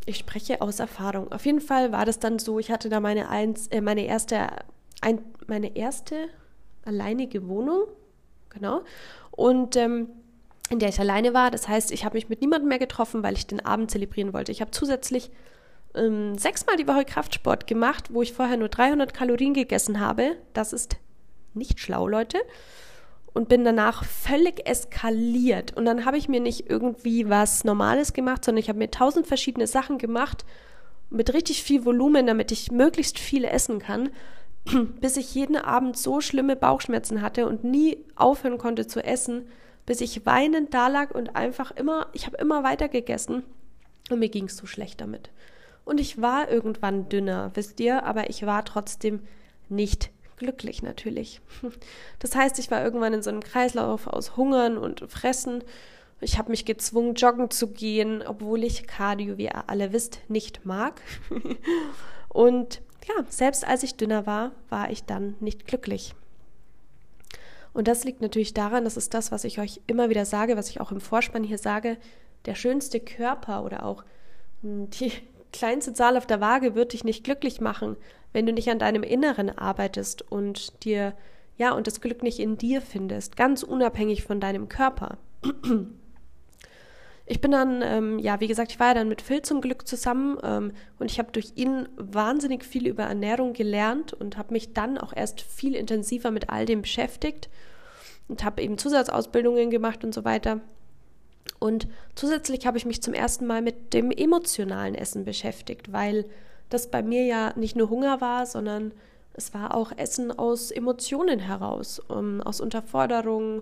Ich 0.09 0.19
spreche 0.19 0.61
aus 0.61 0.79
Erfahrung. 0.79 1.33
Auf 1.33 1.45
jeden 1.45 1.59
Fall 1.59 1.91
war 1.91 2.05
das 2.05 2.17
dann 2.17 2.39
so, 2.39 2.59
ich 2.59 2.71
hatte 2.71 2.87
da 2.87 3.01
meine, 3.01 3.27
eins, 3.27 3.67
äh, 3.67 3.81
meine, 3.81 4.05
erste, 4.05 4.47
ein, 5.01 5.19
meine 5.47 5.75
erste 5.75 6.29
alleinige 6.85 7.45
Wohnung, 7.49 7.87
genau, 8.47 8.85
und 9.31 9.75
ähm, 9.75 10.07
in 10.69 10.79
der 10.79 10.87
ich 10.89 10.99
alleine 11.01 11.33
war. 11.33 11.51
Das 11.51 11.67
heißt, 11.67 11.91
ich 11.91 12.05
habe 12.05 12.15
mich 12.15 12.29
mit 12.29 12.39
niemandem 12.39 12.69
mehr 12.69 12.79
getroffen, 12.79 13.21
weil 13.21 13.33
ich 13.33 13.47
den 13.47 13.65
Abend 13.65 13.91
zelebrieren 13.91 14.31
wollte. 14.31 14.51
Ich 14.51 14.61
habe 14.61 14.71
zusätzlich 14.71 15.29
ähm, 15.97 16.37
sechsmal 16.37 16.77
die 16.77 16.87
Woche 16.87 17.05
Kraftsport 17.05 17.67
gemacht, 17.67 18.05
wo 18.11 18.21
ich 18.21 18.33
vorher 18.33 18.57
nur 18.57 18.69
300 18.69 19.13
Kalorien 19.13 19.53
gegessen 19.53 19.99
habe. 19.99 20.37
Das 20.53 20.73
ist 20.73 20.97
nicht 21.53 21.79
schlau, 21.79 22.07
Leute. 22.07 22.37
Und 23.33 23.49
bin 23.49 23.63
danach 23.63 24.03
völlig 24.03 24.67
eskaliert. 24.67 25.75
Und 25.75 25.85
dann 25.85 26.05
habe 26.05 26.17
ich 26.17 26.29
mir 26.29 26.39
nicht 26.39 26.69
irgendwie 26.69 27.29
was 27.29 27.63
Normales 27.63 28.13
gemacht, 28.13 28.45
sondern 28.45 28.59
ich 28.59 28.69
habe 28.69 28.79
mir 28.79 28.89
tausend 28.89 29.27
verschiedene 29.27 29.67
Sachen 29.67 29.97
gemacht 29.97 30.45
mit 31.09 31.33
richtig 31.33 31.63
viel 31.63 31.85
Volumen, 31.85 32.27
damit 32.27 32.51
ich 32.51 32.71
möglichst 32.71 33.19
viel 33.19 33.45
essen 33.45 33.79
kann, 33.79 34.09
bis 34.99 35.17
ich 35.17 35.33
jeden 35.35 35.55
Abend 35.55 35.97
so 35.97 36.21
schlimme 36.21 36.55
Bauchschmerzen 36.55 37.21
hatte 37.21 37.47
und 37.47 37.63
nie 37.63 37.97
aufhören 38.15 38.57
konnte 38.57 38.87
zu 38.87 39.03
essen, 39.03 39.47
bis 39.85 40.01
ich 40.01 40.25
weinend 40.25 40.73
da 40.73 40.87
lag 40.87 41.11
und 41.11 41.35
einfach 41.35 41.71
immer, 41.71 42.07
ich 42.13 42.25
habe 42.25 42.37
immer 42.37 42.63
weiter 42.63 42.89
gegessen 42.89 43.43
Und 44.09 44.19
mir 44.19 44.29
ging 44.29 44.45
es 44.45 44.57
so 44.57 44.65
schlecht 44.65 44.99
damit. 44.99 45.29
Und 45.87 46.01
ich 46.01 46.21
war 46.21 46.51
irgendwann 46.51 47.07
dünner, 47.07 47.51
wisst 47.53 47.79
ihr, 47.79 48.03
aber 48.03 48.29
ich 48.29 48.45
war 48.45 48.65
trotzdem 48.65 49.21
nicht 49.69 50.11
glücklich 50.35 50.83
natürlich. 50.83 51.39
Das 52.19 52.35
heißt, 52.35 52.59
ich 52.59 52.69
war 52.69 52.83
irgendwann 52.83 53.13
in 53.13 53.23
so 53.23 53.29
einem 53.29 53.41
Kreislauf 53.41 54.05
aus 54.05 54.35
Hungern 54.35 54.77
und 54.77 55.09
Fressen. 55.09 55.63
Ich 56.19 56.37
habe 56.37 56.49
mich 56.49 56.65
gezwungen, 56.65 57.13
joggen 57.13 57.49
zu 57.51 57.71
gehen, 57.71 58.21
obwohl 58.21 58.65
ich 58.65 58.85
Cardio, 58.85 59.37
wie 59.37 59.45
ihr 59.45 59.69
alle 59.69 59.93
wisst, 59.93 60.19
nicht 60.27 60.65
mag. 60.65 61.01
Und 62.27 62.81
ja, 63.07 63.23
selbst 63.29 63.65
als 63.65 63.83
ich 63.83 63.95
dünner 63.95 64.25
war, 64.25 64.51
war 64.69 64.89
ich 64.91 65.05
dann 65.05 65.35
nicht 65.39 65.67
glücklich. 65.67 66.15
Und 67.71 67.87
das 67.87 68.03
liegt 68.03 68.21
natürlich 68.21 68.53
daran, 68.53 68.83
das 68.83 68.97
ist 68.97 69.13
das, 69.13 69.31
was 69.31 69.45
ich 69.45 69.59
euch 69.59 69.79
immer 69.87 70.09
wieder 70.09 70.25
sage, 70.25 70.57
was 70.57 70.69
ich 70.69 70.81
auch 70.81 70.91
im 70.91 70.99
Vorspann 70.99 71.43
hier 71.43 71.59
sage, 71.59 71.97
der 72.45 72.55
schönste 72.55 72.99
Körper 72.99 73.63
oder 73.63 73.85
auch 73.85 74.03
hm, 74.63 74.89
die 74.89 75.11
kleinste 75.57 75.93
Zahl 75.93 76.17
auf 76.17 76.27
der 76.27 76.39
Waage 76.39 76.75
wird 76.75 76.93
dich 76.93 77.03
nicht 77.03 77.23
glücklich 77.23 77.59
machen, 77.61 77.97
wenn 78.31 78.45
du 78.45 78.53
nicht 78.53 78.69
an 78.69 78.77
deinem 78.77 79.01
Inneren 79.01 79.49
arbeitest 79.49 80.31
und 80.31 80.83
dir, 80.83 81.13
ja, 81.57 81.71
und 81.71 81.87
das 81.87 81.99
Glück 81.99 82.21
nicht 82.21 82.37
in 82.37 82.57
dir 82.57 82.79
findest, 82.79 83.35
ganz 83.37 83.63
unabhängig 83.63 84.23
von 84.23 84.39
deinem 84.39 84.69
Körper. 84.69 85.17
Ich 87.29 87.41
bin 87.41 87.51
dann, 87.51 87.81
ähm, 87.81 88.19
ja, 88.19 88.39
wie 88.39 88.47
gesagt, 88.47 88.71
ich 88.71 88.79
war 88.79 88.87
ja 88.87 88.93
dann 88.93 89.09
mit 89.09 89.21
Phil 89.21 89.41
zum 89.41 89.59
Glück 89.59 89.85
zusammen 89.85 90.37
ähm, 90.43 90.71
und 90.97 91.11
ich 91.11 91.19
habe 91.19 91.29
durch 91.33 91.51
ihn 91.55 91.89
wahnsinnig 91.97 92.63
viel 92.63 92.87
über 92.87 93.03
Ernährung 93.03 93.51
gelernt 93.51 94.13
und 94.13 94.37
habe 94.37 94.53
mich 94.53 94.71
dann 94.71 94.97
auch 94.97 95.11
erst 95.13 95.41
viel 95.41 95.75
intensiver 95.75 96.31
mit 96.31 96.49
all 96.49 96.65
dem 96.65 96.83
beschäftigt 96.83 97.49
und 98.29 98.45
habe 98.45 98.61
eben 98.61 98.77
Zusatzausbildungen 98.77 99.69
gemacht 99.69 100.05
und 100.05 100.13
so 100.13 100.23
weiter. 100.23 100.61
Und 101.59 101.87
zusätzlich 102.15 102.67
habe 102.67 102.77
ich 102.77 102.85
mich 102.85 103.01
zum 103.01 103.13
ersten 103.13 103.45
Mal 103.45 103.61
mit 103.61 103.93
dem 103.93 104.11
emotionalen 104.11 104.95
Essen 104.95 105.25
beschäftigt, 105.25 105.91
weil 105.91 106.25
das 106.69 106.91
bei 106.91 107.01
mir 107.01 107.25
ja 107.25 107.53
nicht 107.55 107.75
nur 107.75 107.89
Hunger 107.89 108.21
war, 108.21 108.45
sondern 108.45 108.91
es 109.33 109.53
war 109.53 109.75
auch 109.75 109.91
Essen 109.95 110.37
aus 110.37 110.71
Emotionen 110.71 111.39
heraus, 111.39 111.99
um, 111.99 112.17
ähm, 112.17 112.41
aus 112.41 112.59
Unterforderung, 112.59 113.61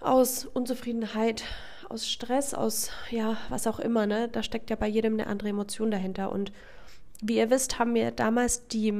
aus 0.00 0.44
Unzufriedenheit, 0.44 1.44
aus 1.88 2.08
Stress, 2.08 2.52
aus 2.52 2.90
ja, 3.10 3.36
was 3.48 3.66
auch 3.66 3.78
immer, 3.78 4.06
ne? 4.06 4.28
Da 4.28 4.42
steckt 4.42 4.70
ja 4.70 4.76
bei 4.76 4.88
jedem 4.88 5.14
eine 5.14 5.28
andere 5.28 5.50
Emotion 5.50 5.90
dahinter. 5.90 6.32
Und 6.32 6.52
wie 7.22 7.36
ihr 7.36 7.50
wisst, 7.50 7.78
haben 7.78 7.92
mir 7.92 8.10
damals 8.10 8.66
die, 8.68 8.92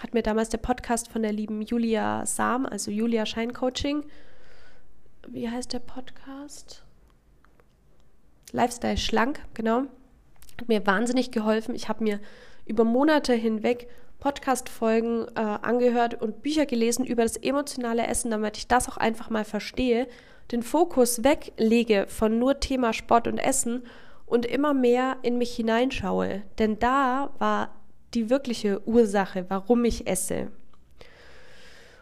hat 0.00 0.14
mir 0.14 0.22
damals 0.22 0.48
der 0.48 0.58
Podcast 0.58 1.08
von 1.08 1.22
der 1.22 1.32
lieben 1.32 1.60
Julia 1.62 2.24
Sam, 2.24 2.64
also 2.64 2.90
Julia 2.90 3.26
Scheincoaching, 3.26 4.04
wie 5.28 5.50
heißt 5.50 5.72
der 5.72 5.80
Podcast? 5.80 6.83
Lifestyle 8.54 8.96
schlank, 8.96 9.40
genau. 9.52 9.82
Hat 10.60 10.68
mir 10.68 10.86
wahnsinnig 10.86 11.32
geholfen. 11.32 11.74
Ich 11.74 11.88
habe 11.88 12.04
mir 12.04 12.20
über 12.64 12.84
Monate 12.84 13.34
hinweg 13.34 13.88
Podcast-Folgen 14.20 15.26
äh, 15.34 15.40
angehört 15.40 16.22
und 16.22 16.42
Bücher 16.42 16.64
gelesen 16.64 17.04
über 17.04 17.24
das 17.24 17.36
emotionale 17.36 18.06
Essen, 18.06 18.30
damit 18.30 18.56
ich 18.56 18.68
das 18.68 18.88
auch 18.88 18.96
einfach 18.96 19.28
mal 19.28 19.44
verstehe 19.44 20.06
den 20.50 20.62
Fokus 20.62 21.24
weglege 21.24 22.06
von 22.08 22.38
nur 22.38 22.60
Thema 22.60 22.92
Sport 22.92 23.26
und 23.26 23.38
Essen 23.38 23.82
und 24.26 24.46
immer 24.46 24.74
mehr 24.74 25.16
in 25.22 25.38
mich 25.38 25.54
hineinschaue. 25.56 26.42
Denn 26.58 26.78
da 26.78 27.30
war 27.38 27.70
die 28.14 28.30
wirkliche 28.30 28.86
Ursache, 28.86 29.46
warum 29.48 29.84
ich 29.84 30.06
esse. 30.06 30.50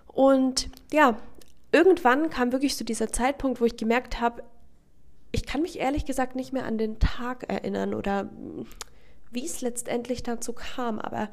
Und 0.06 0.68
ja, 0.92 1.16
irgendwann 1.70 2.30
kam 2.30 2.52
wirklich 2.52 2.76
so 2.76 2.84
dieser 2.84 3.12
Zeitpunkt, 3.12 3.60
wo 3.60 3.64
ich 3.64 3.76
gemerkt 3.76 4.20
habe, 4.20 4.42
ich 5.32 5.46
kann 5.46 5.62
mich 5.62 5.78
ehrlich 5.78 6.04
gesagt 6.04 6.36
nicht 6.36 6.52
mehr 6.52 6.64
an 6.64 6.78
den 6.78 6.98
Tag 6.98 7.50
erinnern 7.50 7.94
oder 7.94 8.30
wie 9.30 9.46
es 9.46 9.62
letztendlich 9.62 10.22
dazu 10.22 10.52
kam, 10.52 10.98
aber 10.98 11.30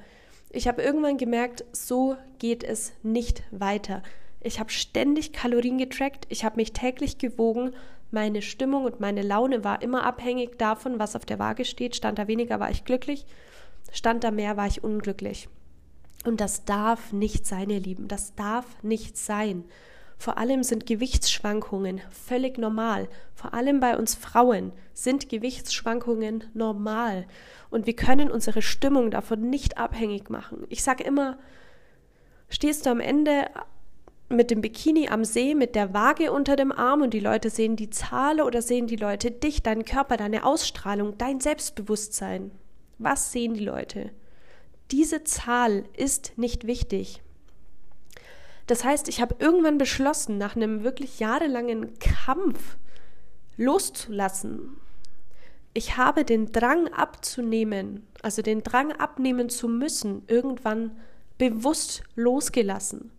ich 0.50 0.68
habe 0.68 0.82
irgendwann 0.82 1.18
gemerkt, 1.18 1.65
so 1.74 2.15
geht 2.39 2.63
es 2.63 2.94
nicht 3.03 3.44
weiter. 3.51 4.01
Ich 4.41 4.60
habe 4.60 4.72
ständig 4.72 5.34
Kalorien 5.34 5.77
getrackt, 5.77 6.25
ich 6.29 6.46
habe 6.46 6.56
mich 6.56 6.72
täglich 6.72 7.18
gewogen. 7.18 7.75
Meine 8.10 8.41
Stimmung 8.41 8.86
und 8.86 9.00
meine 9.00 9.22
Laune 9.22 9.63
war 9.63 9.82
immer 9.82 10.03
abhängig 10.03 10.58
davon, 10.58 10.98
was 10.98 11.15
auf 11.15 11.25
der 11.25 11.38
Waage 11.38 11.65
steht. 11.65 11.96
Stand 11.96 12.18
da 12.18 12.27
weniger, 12.27 12.60
war 12.60 12.72
ich 12.72 12.86
glücklich. 12.86 13.25
Stand 13.91 14.24
da 14.24 14.32
mehr, 14.32 14.58
war 14.58 14.65
ich 14.65 14.84
unglücklich. 14.84 15.50
Und 16.25 16.41
das 16.41 16.65
darf 16.65 17.13
nicht 17.13 17.46
sein, 17.46 17.70
ihr 17.70 17.79
Lieben. 17.79 18.08
Das 18.08 18.34
darf 18.34 18.65
nicht 18.82 19.18
sein. 19.18 19.65
Vor 20.19 20.38
allem 20.38 20.63
sind 20.63 20.85
Gewichtsschwankungen 20.85 22.01
völlig 22.11 22.57
normal. 22.57 23.07
Vor 23.33 23.53
allem 23.53 23.79
bei 23.79 23.97
uns 23.97 24.15
Frauen 24.15 24.73
sind 24.93 25.29
Gewichtsschwankungen 25.29 26.43
normal. 26.53 27.25
Und 27.69 27.88
wir 27.88 27.95
können 27.95 28.29
unsere 28.29 28.61
Stimmung 28.61 29.11
davon 29.11 29.49
nicht 29.49 29.77
abhängig 29.77 30.29
machen. 30.29 30.65
Ich 30.67 30.83
sage 30.83 31.05
immer, 31.05 31.39
stehst 32.49 32.85
du 32.85 32.89
am 32.89 32.99
Ende 32.99 33.45
mit 34.27 34.51
dem 34.51 34.59
Bikini 34.59 35.07
am 35.07 35.23
See, 35.23 35.55
mit 35.55 35.73
der 35.73 35.93
Waage 35.93 36.33
unter 36.33 36.57
dem 36.57 36.73
Arm 36.73 37.01
und 37.01 37.13
die 37.13 37.21
Leute 37.21 37.49
sehen 37.49 37.77
die 37.77 37.89
Zahl 37.89 38.41
oder 38.41 38.61
sehen 38.61 38.88
die 38.88 38.97
Leute 38.97 39.31
dich, 39.31 39.63
deinen 39.63 39.85
Körper, 39.85 40.17
deine 40.17 40.43
Ausstrahlung, 40.43 41.17
dein 41.17 41.39
Selbstbewusstsein. 41.39 42.51
Was 42.97 43.31
sehen 43.31 43.53
die 43.53 43.63
Leute? 43.63 44.11
Diese 44.91 45.23
Zahl 45.23 45.85
ist 45.95 46.33
nicht 46.35 46.67
wichtig. 46.67 47.21
Das 48.69 48.83
heißt, 48.83 49.09
ich 49.09 49.19
habe 49.19 49.35
irgendwann 49.39 49.79
beschlossen, 49.79 50.38
nach 50.38 50.55
einem 50.55 50.83
wirklich 50.83 51.19
jahrelangen 51.19 51.97
Kampf 51.97 52.77
loszulassen. 53.57 54.77
Ich 55.73 55.97
habe 55.97 56.23
den 56.23 56.51
Drang 56.51 56.88
abzunehmen, 56.89 58.05
also 58.21 58.43
den 58.43 58.61
Drang 58.61 58.91
abnehmen 58.91 59.49
zu 59.49 59.67
müssen, 59.67 60.21
irgendwann 60.27 60.99
bewusst 61.39 62.03
losgelassen. 62.13 63.09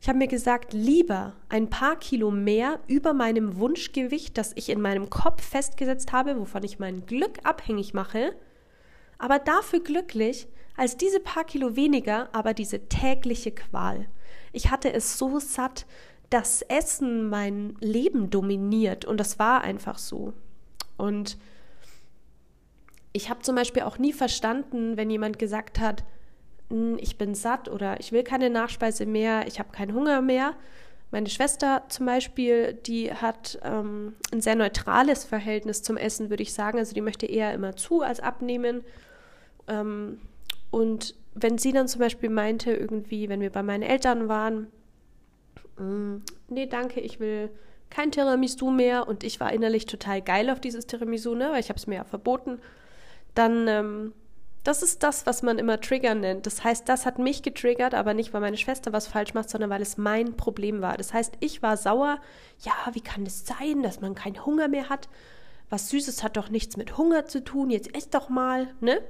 Ich 0.00 0.08
habe 0.08 0.18
mir 0.18 0.26
gesagt, 0.26 0.72
lieber 0.72 1.34
ein 1.48 1.70
paar 1.70 1.94
Kilo 1.94 2.32
mehr 2.32 2.80
über 2.88 3.12
meinem 3.12 3.58
Wunschgewicht, 3.58 4.36
das 4.36 4.50
ich 4.56 4.70
in 4.70 4.80
meinem 4.80 5.08
Kopf 5.08 5.40
festgesetzt 5.40 6.10
habe, 6.10 6.36
wovon 6.36 6.64
ich 6.64 6.80
mein 6.80 7.06
Glück 7.06 7.38
abhängig 7.44 7.94
mache, 7.94 8.34
aber 9.18 9.38
dafür 9.38 9.78
glücklich, 9.78 10.48
als 10.76 10.96
diese 10.96 11.20
paar 11.20 11.44
Kilo 11.44 11.76
weniger, 11.76 12.28
aber 12.34 12.54
diese 12.54 12.88
tägliche 12.88 13.52
Qual. 13.52 14.08
Ich 14.52 14.70
hatte 14.70 14.92
es 14.92 15.18
so 15.18 15.38
satt, 15.38 15.86
dass 16.30 16.62
Essen 16.62 17.28
mein 17.28 17.76
Leben 17.80 18.30
dominiert 18.30 19.04
und 19.04 19.18
das 19.18 19.38
war 19.38 19.62
einfach 19.62 19.98
so. 19.98 20.32
Und 20.96 21.38
ich 23.12 23.28
habe 23.28 23.40
zum 23.40 23.56
Beispiel 23.56 23.82
auch 23.82 23.98
nie 23.98 24.12
verstanden, 24.12 24.96
wenn 24.96 25.10
jemand 25.10 25.38
gesagt 25.38 25.80
hat, 25.80 26.04
hm, 26.68 26.96
ich 27.00 27.18
bin 27.18 27.34
satt 27.34 27.68
oder 27.68 27.98
ich 28.00 28.12
will 28.12 28.22
keine 28.22 28.50
Nachspeise 28.50 29.06
mehr, 29.06 29.46
ich 29.46 29.58
habe 29.58 29.72
keinen 29.72 29.94
Hunger 29.94 30.22
mehr. 30.22 30.54
Meine 31.10 31.28
Schwester 31.28 31.82
zum 31.88 32.06
Beispiel, 32.06 32.74
die 32.74 33.12
hat 33.12 33.58
ähm, 33.64 34.14
ein 34.32 34.40
sehr 34.40 34.54
neutrales 34.54 35.24
Verhältnis 35.24 35.82
zum 35.82 35.96
Essen, 35.96 36.30
würde 36.30 36.44
ich 36.44 36.54
sagen. 36.54 36.78
Also 36.78 36.94
die 36.94 37.00
möchte 37.00 37.26
eher 37.26 37.52
immer 37.52 37.74
zu 37.74 38.02
als 38.02 38.20
abnehmen. 38.20 38.84
Ähm, 39.66 40.20
und 40.70 41.14
wenn 41.34 41.58
sie 41.58 41.72
dann 41.72 41.88
zum 41.88 42.00
Beispiel 42.00 42.30
meinte, 42.30 42.72
irgendwie, 42.72 43.28
wenn 43.28 43.40
wir 43.40 43.50
bei 43.50 43.62
meinen 43.62 43.82
Eltern 43.82 44.28
waren, 44.28 44.68
hm, 45.76 46.22
nee, 46.48 46.66
danke, 46.66 47.00
ich 47.00 47.20
will 47.20 47.50
kein 47.88 48.12
Tiramisu 48.12 48.70
mehr 48.70 49.08
und 49.08 49.24
ich 49.24 49.40
war 49.40 49.52
innerlich 49.52 49.86
total 49.86 50.22
geil 50.22 50.50
auf 50.50 50.60
dieses 50.60 50.86
Tiramisu, 50.86 51.34
ne, 51.34 51.50
weil 51.52 51.60
ich 51.60 51.68
habe 51.68 51.78
es 51.78 51.86
mir 51.86 51.96
ja 51.96 52.04
verboten, 52.04 52.60
dann 53.34 53.66
ähm, 53.68 54.12
das 54.64 54.82
ist 54.82 55.02
das, 55.02 55.26
was 55.26 55.42
man 55.42 55.58
immer 55.58 55.80
Trigger 55.80 56.14
nennt. 56.14 56.44
Das 56.46 56.62
heißt, 56.62 56.88
das 56.88 57.06
hat 57.06 57.18
mich 57.18 57.42
getriggert, 57.42 57.94
aber 57.94 58.12
nicht, 58.12 58.32
weil 58.34 58.42
meine 58.42 58.58
Schwester 58.58 58.92
was 58.92 59.06
falsch 59.06 59.32
macht, 59.32 59.48
sondern 59.48 59.70
weil 59.70 59.80
es 59.80 59.96
mein 59.96 60.36
Problem 60.36 60.82
war. 60.82 60.96
Das 60.96 61.14
heißt, 61.14 61.34
ich 61.40 61.62
war 61.62 61.76
sauer. 61.76 62.20
Ja, 62.60 62.72
wie 62.92 63.00
kann 63.00 63.24
es 63.24 63.46
sein, 63.46 63.82
dass 63.82 64.00
man 64.00 64.14
keinen 64.14 64.44
Hunger 64.44 64.68
mehr 64.68 64.90
hat? 64.90 65.08
Was 65.70 65.88
Süßes 65.88 66.22
hat 66.22 66.36
doch 66.36 66.50
nichts 66.50 66.76
mit 66.76 66.98
Hunger 66.98 67.24
zu 67.24 67.42
tun. 67.42 67.70
Jetzt 67.70 67.94
ess 67.94 68.10
doch 68.10 68.28
mal, 68.28 68.68
ne? 68.80 69.00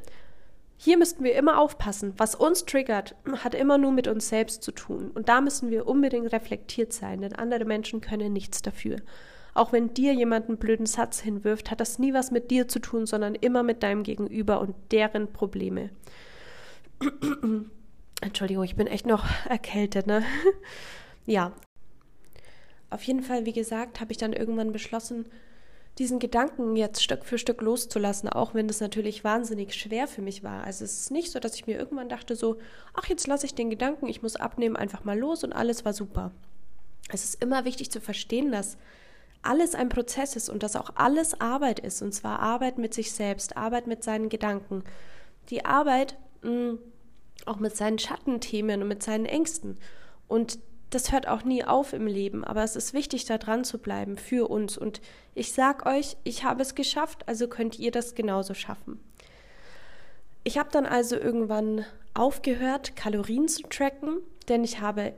Hier 0.82 0.96
müssten 0.96 1.24
wir 1.24 1.34
immer 1.34 1.58
aufpassen. 1.58 2.14
Was 2.16 2.34
uns 2.34 2.64
triggert, 2.64 3.14
hat 3.44 3.54
immer 3.54 3.76
nur 3.76 3.92
mit 3.92 4.08
uns 4.08 4.30
selbst 4.30 4.62
zu 4.62 4.72
tun. 4.72 5.10
Und 5.10 5.28
da 5.28 5.42
müssen 5.42 5.70
wir 5.70 5.86
unbedingt 5.86 6.32
reflektiert 6.32 6.94
sein, 6.94 7.20
denn 7.20 7.34
andere 7.34 7.66
Menschen 7.66 8.00
können 8.00 8.32
nichts 8.32 8.62
dafür. 8.62 8.96
Auch 9.52 9.74
wenn 9.74 9.92
dir 9.92 10.14
jemand 10.14 10.48
einen 10.48 10.56
blöden 10.56 10.86
Satz 10.86 11.20
hinwirft, 11.20 11.70
hat 11.70 11.80
das 11.80 11.98
nie 11.98 12.14
was 12.14 12.30
mit 12.30 12.50
dir 12.50 12.66
zu 12.66 12.78
tun, 12.78 13.04
sondern 13.04 13.34
immer 13.34 13.62
mit 13.62 13.82
deinem 13.82 14.04
Gegenüber 14.04 14.58
und 14.62 14.74
deren 14.90 15.30
Probleme. 15.30 15.90
Entschuldigung, 18.22 18.64
ich 18.64 18.76
bin 18.76 18.86
echt 18.86 19.04
noch 19.04 19.26
erkältet, 19.50 20.06
ne? 20.06 20.22
ja. 21.26 21.52
Auf 22.88 23.02
jeden 23.02 23.22
Fall, 23.22 23.44
wie 23.44 23.52
gesagt, 23.52 24.00
habe 24.00 24.12
ich 24.12 24.18
dann 24.18 24.32
irgendwann 24.32 24.72
beschlossen, 24.72 25.26
diesen 26.00 26.18
Gedanken 26.18 26.76
jetzt 26.76 27.02
Stück 27.02 27.26
für 27.26 27.36
Stück 27.36 27.60
loszulassen, 27.60 28.30
auch 28.30 28.54
wenn 28.54 28.66
das 28.66 28.80
natürlich 28.80 29.22
wahnsinnig 29.22 29.74
schwer 29.74 30.08
für 30.08 30.22
mich 30.22 30.42
war. 30.42 30.64
Also 30.64 30.82
es 30.82 30.98
ist 30.98 31.10
nicht 31.10 31.30
so, 31.30 31.38
dass 31.38 31.54
ich 31.54 31.66
mir 31.66 31.78
irgendwann 31.78 32.08
dachte 32.08 32.36
so, 32.36 32.56
ach, 32.94 33.04
jetzt 33.04 33.26
lasse 33.26 33.44
ich 33.44 33.54
den 33.54 33.68
Gedanken, 33.68 34.08
ich 34.08 34.22
muss 34.22 34.36
abnehmen, 34.36 34.76
einfach 34.76 35.04
mal 35.04 35.18
los 35.18 35.44
und 35.44 35.52
alles 35.52 35.84
war 35.84 35.92
super. 35.92 36.32
Es 37.12 37.24
ist 37.24 37.42
immer 37.42 37.66
wichtig 37.66 37.90
zu 37.90 38.00
verstehen, 38.00 38.50
dass 38.50 38.78
alles 39.42 39.74
ein 39.74 39.90
Prozess 39.90 40.36
ist 40.36 40.48
und 40.48 40.62
dass 40.62 40.74
auch 40.74 40.92
alles 40.94 41.38
Arbeit 41.38 41.80
ist, 41.80 42.00
und 42.00 42.12
zwar 42.12 42.40
Arbeit 42.40 42.78
mit 42.78 42.94
sich 42.94 43.12
selbst, 43.12 43.58
Arbeit 43.58 43.86
mit 43.86 44.02
seinen 44.02 44.30
Gedanken, 44.30 44.84
die 45.50 45.66
Arbeit 45.66 46.16
mh, 46.40 46.50
mm, 46.50 46.78
auch 47.44 47.58
mit 47.58 47.76
seinen 47.76 47.98
Schattenthemen 47.98 48.80
und 48.80 48.88
mit 48.88 49.02
seinen 49.02 49.26
Ängsten. 49.26 49.78
Und 50.28 50.58
das 50.90 51.12
hört 51.12 51.28
auch 51.28 51.44
nie 51.44 51.64
auf 51.64 51.92
im 51.92 52.06
Leben, 52.06 52.44
aber 52.44 52.64
es 52.64 52.74
ist 52.74 52.92
wichtig, 52.92 53.24
da 53.24 53.38
dran 53.38 53.64
zu 53.64 53.78
bleiben 53.78 54.16
für 54.16 54.50
uns. 54.50 54.76
Und 54.76 55.00
ich 55.34 55.52
sag 55.52 55.86
euch, 55.86 56.16
ich 56.24 56.44
habe 56.44 56.62
es 56.62 56.74
geschafft, 56.74 57.26
also 57.28 57.48
könnt 57.48 57.78
ihr 57.78 57.92
das 57.92 58.14
genauso 58.16 58.54
schaffen. 58.54 59.00
Ich 60.42 60.58
habe 60.58 60.70
dann 60.72 60.86
also 60.86 61.16
irgendwann 61.16 61.84
aufgehört, 62.14 62.96
Kalorien 62.96 63.46
zu 63.46 63.62
tracken, 63.62 64.18
denn 64.48 64.64
ich 64.64 64.80
habe, 64.80 65.14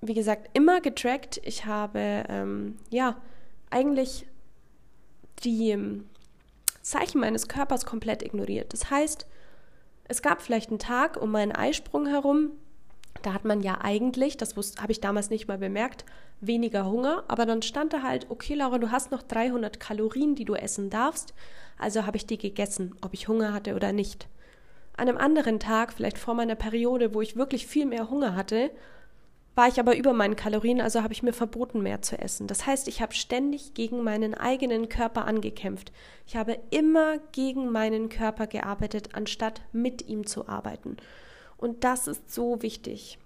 wie 0.00 0.14
gesagt, 0.14 0.50
immer 0.52 0.80
getrackt. 0.80 1.40
Ich 1.44 1.64
habe, 1.64 2.24
ähm, 2.28 2.76
ja, 2.90 3.20
eigentlich 3.70 4.26
die 5.44 5.70
ähm, 5.70 6.08
Zeichen 6.82 7.20
meines 7.20 7.46
Körpers 7.46 7.86
komplett 7.86 8.22
ignoriert. 8.22 8.72
Das 8.72 8.90
heißt, 8.90 9.26
es 10.08 10.22
gab 10.22 10.42
vielleicht 10.42 10.70
einen 10.70 10.78
Tag 10.78 11.20
um 11.20 11.30
meinen 11.30 11.52
Eisprung 11.52 12.06
herum, 12.06 12.52
da 13.22 13.32
hat 13.32 13.44
man 13.44 13.60
ja 13.60 13.78
eigentlich, 13.80 14.36
das 14.36 14.54
habe 14.80 14.92
ich 14.92 15.00
damals 15.00 15.30
nicht 15.30 15.48
mal 15.48 15.58
bemerkt, 15.58 16.04
weniger 16.40 16.86
Hunger, 16.86 17.24
aber 17.28 17.46
dann 17.46 17.62
stand 17.62 17.92
da 17.92 18.02
halt, 18.02 18.26
okay 18.30 18.54
Laura, 18.54 18.78
du 18.78 18.90
hast 18.90 19.10
noch 19.10 19.22
300 19.22 19.80
Kalorien, 19.80 20.34
die 20.34 20.44
du 20.44 20.54
essen 20.54 20.90
darfst, 20.90 21.34
also 21.78 22.06
habe 22.06 22.16
ich 22.16 22.26
die 22.26 22.38
gegessen, 22.38 22.94
ob 23.02 23.14
ich 23.14 23.28
Hunger 23.28 23.52
hatte 23.52 23.74
oder 23.74 23.92
nicht. 23.92 24.28
An 24.96 25.08
einem 25.08 25.18
anderen 25.18 25.60
Tag, 25.60 25.92
vielleicht 25.92 26.18
vor 26.18 26.34
meiner 26.34 26.56
Periode, 26.56 27.14
wo 27.14 27.20
ich 27.20 27.36
wirklich 27.36 27.66
viel 27.66 27.86
mehr 27.86 28.10
Hunger 28.10 28.34
hatte, 28.34 28.70
war 29.54 29.66
ich 29.66 29.80
aber 29.80 29.96
über 29.96 30.12
meinen 30.12 30.36
Kalorien, 30.36 30.80
also 30.80 31.02
habe 31.02 31.12
ich 31.12 31.24
mir 31.24 31.32
verboten, 31.32 31.82
mehr 31.82 32.00
zu 32.00 32.16
essen. 32.16 32.46
Das 32.46 32.64
heißt, 32.64 32.86
ich 32.86 33.02
habe 33.02 33.12
ständig 33.12 33.74
gegen 33.74 34.04
meinen 34.04 34.34
eigenen 34.34 34.88
Körper 34.88 35.24
angekämpft. 35.24 35.90
Ich 36.28 36.36
habe 36.36 36.58
immer 36.70 37.18
gegen 37.32 37.70
meinen 37.70 38.08
Körper 38.08 38.46
gearbeitet, 38.46 39.16
anstatt 39.16 39.62
mit 39.72 40.06
ihm 40.08 40.26
zu 40.26 40.48
arbeiten. 40.48 40.96
Und 41.58 41.84
das 41.84 42.06
ist 42.06 42.32
so 42.32 42.62
wichtig. 42.62 43.18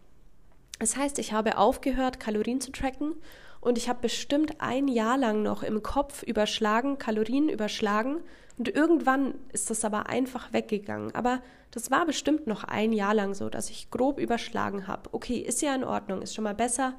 Das 0.81 0.97
heißt, 0.97 1.21
ich 1.21 1.33
habe 1.33 1.59
aufgehört, 1.59 2.19
Kalorien 2.19 2.61
zu 2.61 2.73
tracken 2.73 3.15
und 3.61 3.79
ich 3.79 3.89
habe 3.89 4.01
bestimmt 4.01 4.61
ein 4.61 4.89
Jahr 4.89 5.17
lang 5.17 5.43
noch 5.43 5.63
im 5.63 5.83
Kopf 5.85 6.25
überschlagen, 6.25 6.99
Kalorien 6.99 7.49
überschlagen. 7.49 8.17
Und 8.59 8.69
irgendwann 8.69 9.35
ist 9.53 9.71
das 9.71 9.85
aber 9.85 10.09
einfach 10.09 10.53
weggegangen. 10.53 11.15
Aber 11.15 11.41
das 11.71 11.91
war 11.91 12.05
bestimmt 12.05 12.49
noch 12.49 12.65
ein 12.65 12.93
Jahr 12.93 13.15
lang 13.15 13.35
so, 13.35 13.49
dass 13.49 13.71
ich 13.71 13.91
grob 13.91 14.19
überschlagen 14.19 14.89
habe. 14.89 15.11
Okay, 15.13 15.39
ist 15.39 15.63
ja 15.63 15.75
in 15.75 15.85
Ordnung, 15.85 16.23
ist 16.23 16.35
schon 16.35 16.45
mal 16.45 16.55
besser 16.55 16.95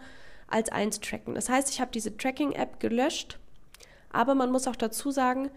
als 0.47 0.71
eins 0.71 0.99
tracken. 0.99 1.35
Das 1.35 1.49
heißt, 1.49 1.69
ich 1.69 1.81
habe 1.81 1.91
diese 1.91 2.15
Tracking-App 2.15 2.79
gelöscht. 2.79 3.39
Aber 4.11 4.35
man 4.35 4.51
muss 4.51 4.67
auch 4.67 4.75
dazu 4.75 5.11
sagen, 5.11 5.49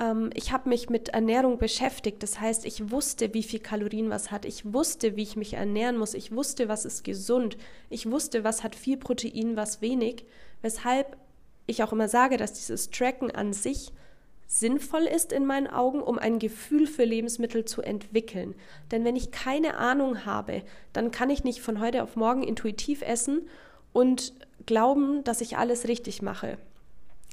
ähm, 0.00 0.30
ich 0.34 0.52
habe 0.52 0.68
mich 0.68 0.88
mit 0.88 1.10
Ernährung 1.10 1.58
beschäftigt. 1.58 2.22
Das 2.22 2.40
heißt, 2.40 2.64
ich 2.64 2.90
wusste, 2.90 3.34
wie 3.34 3.42
viel 3.42 3.60
Kalorien 3.60 4.10
was 4.10 4.30
hat. 4.30 4.44
Ich 4.44 4.72
wusste, 4.72 5.16
wie 5.16 5.22
ich 5.22 5.36
mich 5.36 5.54
ernähren 5.54 5.98
muss. 5.98 6.14
Ich 6.14 6.32
wusste, 6.32 6.68
was 6.68 6.84
ist 6.84 7.04
gesund. 7.04 7.56
Ich 7.90 8.10
wusste, 8.10 8.42
was 8.42 8.64
hat 8.64 8.74
viel 8.74 8.96
Protein, 8.96 9.56
was 9.56 9.82
wenig. 9.82 10.24
Weshalb 10.62 11.16
ich 11.66 11.82
auch 11.82 11.92
immer 11.92 12.08
sage, 12.08 12.36
dass 12.36 12.54
dieses 12.54 12.90
Tracken 12.90 13.30
an 13.30 13.52
sich 13.52 13.92
sinnvoll 14.46 15.02
ist 15.02 15.30
in 15.32 15.46
meinen 15.46 15.68
Augen, 15.68 16.02
um 16.02 16.18
ein 16.18 16.40
Gefühl 16.40 16.88
für 16.88 17.04
Lebensmittel 17.04 17.64
zu 17.66 17.82
entwickeln. 17.82 18.56
Denn 18.90 19.04
wenn 19.04 19.14
ich 19.14 19.30
keine 19.30 19.76
Ahnung 19.76 20.26
habe, 20.26 20.62
dann 20.92 21.12
kann 21.12 21.30
ich 21.30 21.44
nicht 21.44 21.60
von 21.60 21.78
heute 21.78 22.02
auf 22.02 22.16
morgen 22.16 22.42
intuitiv 22.42 23.02
essen 23.02 23.42
und 23.92 24.32
glauben, 24.66 25.22
dass 25.22 25.40
ich 25.40 25.56
alles 25.56 25.86
richtig 25.86 26.20
mache. 26.20 26.58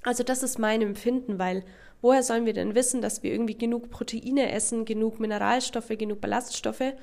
Also 0.04 0.24
das 0.24 0.44
ist 0.44 0.60
mein 0.60 0.84
Empfinden, 0.84 1.40
weil 1.40 1.64
Woher 2.02 2.24
sollen 2.24 2.46
wir 2.46 2.54
denn 2.54 2.76
wissen, 2.76 3.02
dass 3.02 3.24
wir 3.24 3.32
irgendwie 3.32 3.58
genug 3.58 3.90
Proteine 3.90 4.52
essen, 4.52 4.86
genug 4.86 5.20
Mineralstoffe, 5.20 5.90
genug 5.90 6.22
Ballaststoffe, 6.22 6.94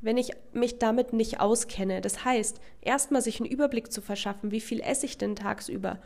wenn 0.00 0.16
ich 0.16 0.32
mich 0.52 0.78
damit 0.78 1.12
nicht 1.12 1.40
auskenne? 1.40 2.00
Das 2.00 2.24
heißt, 2.24 2.60
erstmal 2.80 3.22
sich 3.22 3.40
einen 3.40 3.50
Überblick 3.50 3.92
zu 3.92 4.00
verschaffen, 4.00 4.50
wie 4.50 4.60
viel 4.60 4.80
esse 4.80 5.06
ich 5.06 5.16
denn 5.18 5.36
tagsüber? 5.36 6.00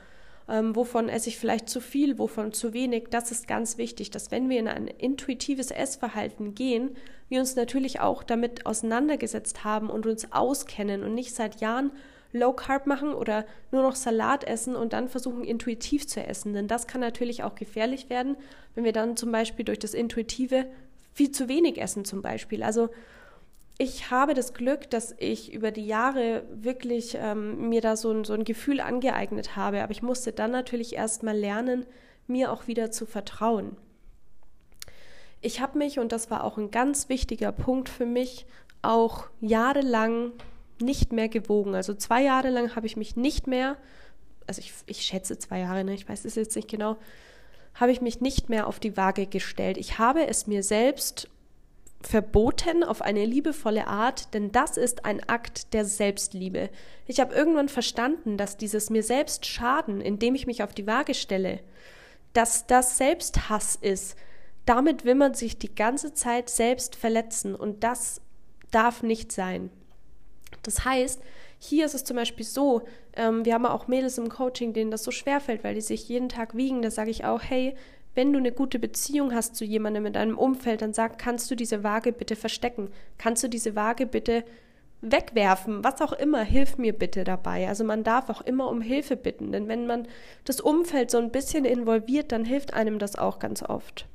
Ähm, 0.49 0.77
wovon 0.77 1.09
esse 1.09 1.29
ich 1.29 1.39
vielleicht 1.39 1.69
zu 1.69 1.81
viel, 1.81 2.19
wovon 2.19 2.53
zu 2.53 2.73
wenig, 2.73 3.09
das 3.11 3.33
ist 3.33 3.49
ganz 3.49 3.79
wichtig, 3.79 4.11
dass 4.11 4.31
wenn 4.31 4.49
wir 4.49 4.61
in 4.61 4.69
ein 4.69 4.87
intuitives 4.87 5.73
Essverhalten 5.73 6.55
gehen, 6.55 6.97
wir 7.29 7.41
uns 7.41 7.57
natürlich 7.57 7.99
auch 7.99 8.23
damit 8.23 8.65
auseinandergesetzt 8.65 9.65
haben 9.65 9.91
und 9.91 10.07
uns 10.07 10.33
auskennen 10.33 11.03
und 11.03 11.15
nicht 11.15 11.35
seit 11.35 11.61
Jahren 11.61 11.91
Low 12.33 12.53
Carb 12.53 12.87
machen 12.87 13.15
oder 13.15 13.47
nur 13.71 13.83
noch 13.83 13.95
Salat 13.95 14.45
essen 14.45 14.77
und 14.77 14.93
dann 14.93 15.09
versuchen 15.09 15.45
intuitiv 15.45 16.07
zu 16.07 16.25
essen. 16.25 16.53
Denn 16.53 16.69
das 16.69 16.87
kann 16.87 17.01
natürlich 17.01 17.43
auch 17.43 17.55
gefährlich 17.55 18.11
werden, 18.11 18.37
wenn 18.75 18.85
wir 18.85 18.93
dann 18.93 19.17
zum 19.17 19.33
Beispiel 19.33 19.65
durch 19.65 19.79
das 19.79 19.95
Intuitive 19.95 20.67
viel 21.15 21.31
zu 21.31 21.49
wenig 21.49 21.81
essen 21.81 22.05
zum 22.05 22.23
Beispiel. 22.23 22.63
Also 22.63 22.91
ich 23.79 24.11
habe 24.11 24.35
das 24.35 24.55
Glück, 24.55 24.89
dass 24.91 25.15
ich 25.19 25.53
über 25.53 25.71
die 25.71 25.87
Jahre 25.87 26.45
wirklich 26.51 27.17
ähm, 27.21 27.69
mir 27.69 27.81
da 27.81 27.97
so 27.97 28.11
ein, 28.11 28.25
so 28.25 28.33
ein 28.33 28.45
Gefühl 28.45 28.81
angeeignet 28.81 29.57
habe. 29.57 29.83
Aber 29.83 29.93
ich 29.93 30.03
musste 30.03 30.33
dann 30.33 30.51
natürlich 30.51 30.95
erst 30.95 31.23
mal 31.23 31.37
lernen, 31.37 31.85
mir 32.27 32.53
auch 32.53 32.67
wieder 32.67 32.91
zu 32.91 33.07
vertrauen. 33.07 33.77
Ich 35.43 35.61
habe 35.61 35.79
mich, 35.79 35.99
und 35.99 36.13
das 36.13 36.31
war 36.31 36.43
auch 36.43 36.57
ein 36.57 36.71
ganz 36.71 37.09
wichtiger 37.09 37.53
Punkt 37.53 37.89
für 37.89 38.07
mich, 38.07 38.47
auch 38.83 39.27
jahrelang 39.41 40.33
nicht 40.81 41.13
mehr 41.13 41.29
gewogen. 41.29 41.75
Also 41.75 41.95
zwei 41.95 42.23
Jahre 42.23 42.51
lang 42.51 42.77
habe 42.77 42.87
ich 42.87 42.97
mich 42.97 43.17
nicht 43.17 43.47
mehr, 43.47 43.77
also 44.47 44.61
ich, 44.61 44.73
ich 44.87 45.03
schätze 45.03 45.39
zwei 45.39 45.61
Jahre, 45.61 45.85
ne? 45.85 45.95
ich 45.95 46.09
weiß 46.09 46.25
es 46.25 46.35
jetzt 46.35 46.57
nicht 46.57 46.69
genau, 46.69 46.97
habe 47.75 47.93
ich 47.93 48.01
mich 48.01 48.21
nicht 48.21 48.49
mehr 48.49 48.67
auf 48.67 48.81
die 48.81 48.97
Waage 48.97 49.27
gestellt. 49.27 49.77
Ich 49.77 49.99
habe 49.99 50.27
es 50.27 50.47
mir 50.47 50.63
selbst 50.63 51.29
verboten 52.01 52.85
auf 52.85 53.03
eine 53.03 53.25
liebevolle 53.25 53.87
Art, 53.87 54.33
denn 54.33 54.53
das 54.53 54.77
ist 54.77 55.05
ein 55.05 55.23
Akt 55.29 55.73
der 55.73 55.85
Selbstliebe. 55.85 56.71
Ich 57.07 57.21
habe 57.21 57.35
irgendwann 57.35 57.69
verstanden, 57.69 58.37
dass 58.37 58.57
dieses 58.57 58.91
mir 58.91 59.03
selbst 59.03 59.47
schaden, 59.47 60.01
indem 60.01 60.35
ich 60.35 60.47
mich 60.47 60.63
auf 60.63 60.75
die 60.75 60.87
Waage 60.87 61.15
stelle, 61.15 61.61
dass 62.33 62.67
das 62.67 62.99
Selbsthass 62.99 63.77
ist. 63.77 64.17
Damit 64.67 65.05
will 65.05 65.15
man 65.15 65.35
sich 65.35 65.59
die 65.59 65.75
ganze 65.75 66.13
Zeit 66.13 66.51
selbst 66.51 66.97
verletzen 66.97 67.55
und 67.55 67.83
das 67.83 68.21
darf 68.71 69.03
nicht 69.03 69.33
sein. 69.33 69.71
Das 70.63 70.85
heißt, 70.85 71.21
hier 71.59 71.87
ist 71.87 71.95
es 71.95 72.05
zum 72.05 72.17
Beispiel 72.17 72.45
so, 72.45 72.83
ähm, 73.15 73.45
wir 73.45 73.55
haben 73.55 73.67
auch 73.67 73.89
Mädels 73.89 74.19
im 74.19 74.29
Coaching, 74.29 74.73
denen 74.73 74.91
das 74.91 75.05
so 75.05 75.11
schwerfällt, 75.11 75.65
weil 75.65 75.75
die 75.75 75.81
sich 75.81 76.09
jeden 76.09 76.29
Tag 76.29 76.57
wiegen. 76.57 76.83
Da 76.83 76.91
sage 76.91 77.11
ich 77.11 77.25
auch, 77.25 77.43
hey, 77.43 77.75
wenn 78.15 78.33
du 78.33 78.39
eine 78.39 78.53
gute 78.53 78.79
Beziehung 78.79 79.35
hast 79.35 79.57
zu 79.57 79.65
jemandem 79.65 80.07
in 80.07 80.13
deinem 80.13 80.39
Umfeld, 80.39 80.83
dann 80.83 80.95
sag, 80.95 81.19
kannst 81.19 81.51
du 81.51 81.55
diese 81.55 81.85
Waage 81.85 82.13
bitte 82.13 82.35
verstecken? 82.35 82.89
Kannst 83.19 83.45
du 83.45 83.49
diese 83.49 83.77
Waage 83.77 84.07
bitte 84.07 84.45
wegwerfen? 85.03 85.85
Was 85.85 86.01
auch 86.01 86.13
immer, 86.13 86.43
hilf 86.43 86.79
mir 86.79 86.95
bitte 86.95 87.25
dabei. 87.25 87.69
Also 87.69 87.85
man 87.85 88.05
darf 88.05 88.31
auch 88.31 88.41
immer 88.41 88.69
um 88.71 88.81
Hilfe 88.81 89.17
bitten, 89.17 89.53
denn 89.53 89.69
wenn 89.69 89.87
man 89.87 90.09
das 90.45 90.61
Umfeld 90.61 91.11
so 91.11 91.19
ein 91.19 91.31
bisschen 91.31 91.65
involviert, 91.65 92.33
dann 92.33 92.45
hilft 92.45 92.73
einem 92.73 92.99
das 92.99 93.17
auch 93.17 93.39
ganz 93.39 93.63
oft. 93.63 94.07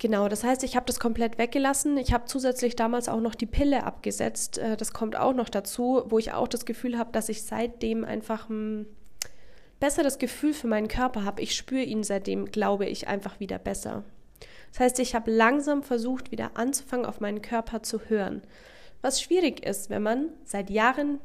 Genau, 0.00 0.28
das 0.28 0.44
heißt, 0.44 0.64
ich 0.64 0.76
habe 0.76 0.86
das 0.86 0.98
komplett 0.98 1.36
weggelassen. 1.36 1.98
Ich 1.98 2.14
habe 2.14 2.24
zusätzlich 2.24 2.74
damals 2.74 3.10
auch 3.10 3.20
noch 3.20 3.34
die 3.34 3.44
Pille 3.44 3.84
abgesetzt. 3.84 4.56
Äh, 4.56 4.78
das 4.78 4.94
kommt 4.94 5.14
auch 5.14 5.34
noch 5.34 5.50
dazu, 5.50 6.04
wo 6.06 6.18
ich 6.18 6.32
auch 6.32 6.48
das 6.48 6.64
Gefühl 6.64 6.96
habe, 6.96 7.12
dass 7.12 7.28
ich 7.28 7.42
seitdem 7.42 8.06
einfach 8.06 8.48
ein 8.48 8.86
besseres 9.78 10.16
Gefühl 10.16 10.54
für 10.54 10.68
meinen 10.68 10.88
Körper 10.88 11.26
habe. 11.26 11.42
Ich 11.42 11.54
spüre 11.54 11.82
ihn 11.82 12.02
seitdem, 12.02 12.46
glaube 12.46 12.86
ich, 12.86 13.08
einfach 13.08 13.40
wieder 13.40 13.58
besser. 13.58 14.02
Das 14.72 14.80
heißt, 14.80 14.98
ich 15.00 15.14
habe 15.14 15.30
langsam 15.30 15.82
versucht, 15.82 16.32
wieder 16.32 16.52
anzufangen, 16.54 17.04
auf 17.04 17.20
meinen 17.20 17.42
Körper 17.42 17.82
zu 17.82 18.00
hören. 18.08 18.40
Was 19.02 19.20
schwierig 19.20 19.66
ist, 19.66 19.90
wenn 19.90 20.02
man 20.02 20.28
seit 20.44 20.70
Jahren 20.70 21.20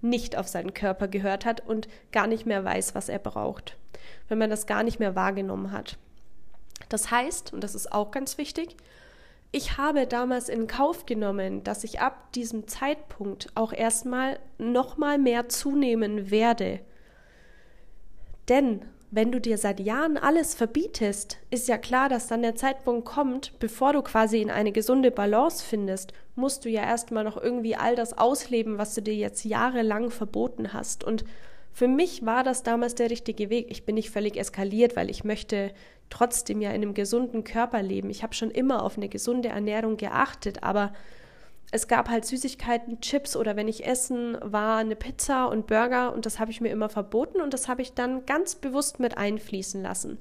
nicht 0.00 0.36
auf 0.36 0.48
seinen 0.48 0.74
Körper 0.74 1.06
gehört 1.06 1.44
hat 1.44 1.64
und 1.64 1.86
gar 2.10 2.26
nicht 2.26 2.46
mehr 2.46 2.64
weiß, 2.64 2.96
was 2.96 3.08
er 3.08 3.20
braucht. 3.20 3.76
Wenn 4.26 4.38
man 4.38 4.50
das 4.50 4.66
gar 4.66 4.82
nicht 4.82 4.98
mehr 4.98 5.14
wahrgenommen 5.14 5.70
hat. 5.70 5.98
Das 6.88 7.10
heißt, 7.10 7.52
und 7.52 7.62
das 7.62 7.74
ist 7.74 7.92
auch 7.92 8.10
ganz 8.10 8.38
wichtig, 8.38 8.76
ich 9.50 9.78
habe 9.78 10.06
damals 10.06 10.48
in 10.48 10.66
Kauf 10.66 11.06
genommen, 11.06 11.64
dass 11.64 11.84
ich 11.84 12.00
ab 12.00 12.32
diesem 12.32 12.68
Zeitpunkt 12.68 13.48
auch 13.54 13.72
erstmal 13.72 14.38
nochmal 14.58 15.18
mehr 15.18 15.48
zunehmen 15.48 16.30
werde. 16.30 16.80
Denn 18.48 18.82
wenn 19.10 19.32
du 19.32 19.40
dir 19.40 19.56
seit 19.56 19.80
Jahren 19.80 20.18
alles 20.18 20.54
verbietest, 20.54 21.38
ist 21.50 21.66
ja 21.66 21.78
klar, 21.78 22.10
dass 22.10 22.26
dann 22.26 22.42
der 22.42 22.56
Zeitpunkt 22.56 23.06
kommt, 23.06 23.58
bevor 23.58 23.94
du 23.94 24.02
quasi 24.02 24.42
in 24.42 24.50
eine 24.50 24.70
gesunde 24.70 25.10
Balance 25.10 25.64
findest, 25.64 26.12
musst 26.34 26.66
du 26.66 26.68
ja 26.68 26.82
erstmal 26.82 27.24
noch 27.24 27.38
irgendwie 27.38 27.74
all 27.74 27.96
das 27.96 28.18
ausleben, 28.18 28.76
was 28.76 28.94
du 28.94 29.00
dir 29.00 29.14
jetzt 29.14 29.44
jahrelang 29.44 30.10
verboten 30.10 30.74
hast. 30.74 31.04
Und 31.04 31.24
für 31.72 31.88
mich 31.88 32.26
war 32.26 32.44
das 32.44 32.64
damals 32.64 32.96
der 32.96 33.08
richtige 33.08 33.48
Weg. 33.48 33.68
Ich 33.70 33.86
bin 33.86 33.94
nicht 33.94 34.10
völlig 34.10 34.36
eskaliert, 34.36 34.94
weil 34.94 35.08
ich 35.08 35.24
möchte 35.24 35.72
trotzdem 36.10 36.60
ja 36.60 36.70
in 36.70 36.82
einem 36.82 36.94
gesunden 36.94 37.44
Körper 37.44 37.82
leben. 37.82 38.10
Ich 38.10 38.22
habe 38.22 38.34
schon 38.34 38.50
immer 38.50 38.82
auf 38.82 38.96
eine 38.96 39.08
gesunde 39.08 39.48
Ernährung 39.48 39.96
geachtet, 39.96 40.62
aber 40.62 40.92
es 41.70 41.86
gab 41.86 42.08
halt 42.08 42.24
Süßigkeiten, 42.24 43.00
Chips 43.00 43.36
oder 43.36 43.56
wenn 43.56 43.68
ich 43.68 43.86
essen 43.86 44.38
war, 44.40 44.78
eine 44.78 44.96
Pizza 44.96 45.46
und 45.46 45.66
Burger 45.66 46.14
und 46.14 46.24
das 46.24 46.38
habe 46.38 46.50
ich 46.50 46.60
mir 46.60 46.70
immer 46.70 46.88
verboten 46.88 47.42
und 47.42 47.52
das 47.52 47.68
habe 47.68 47.82
ich 47.82 47.92
dann 47.92 48.24
ganz 48.24 48.54
bewusst 48.54 49.00
mit 49.00 49.18
einfließen 49.18 49.82
lassen. 49.82 50.18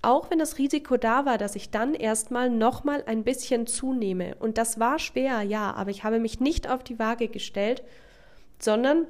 Auch 0.00 0.30
wenn 0.30 0.38
das 0.38 0.58
Risiko 0.58 0.96
da 0.96 1.26
war, 1.26 1.38
dass 1.38 1.56
ich 1.56 1.70
dann 1.70 1.92
erstmal 1.92 2.50
nochmal 2.50 3.02
ein 3.06 3.24
bisschen 3.24 3.66
zunehme. 3.66 4.36
Und 4.36 4.56
das 4.56 4.78
war 4.78 5.00
schwer, 5.00 5.42
ja, 5.42 5.72
aber 5.72 5.90
ich 5.90 6.04
habe 6.04 6.20
mich 6.20 6.38
nicht 6.38 6.70
auf 6.70 6.84
die 6.84 7.00
Waage 7.00 7.28
gestellt, 7.28 7.82
sondern 8.60 9.06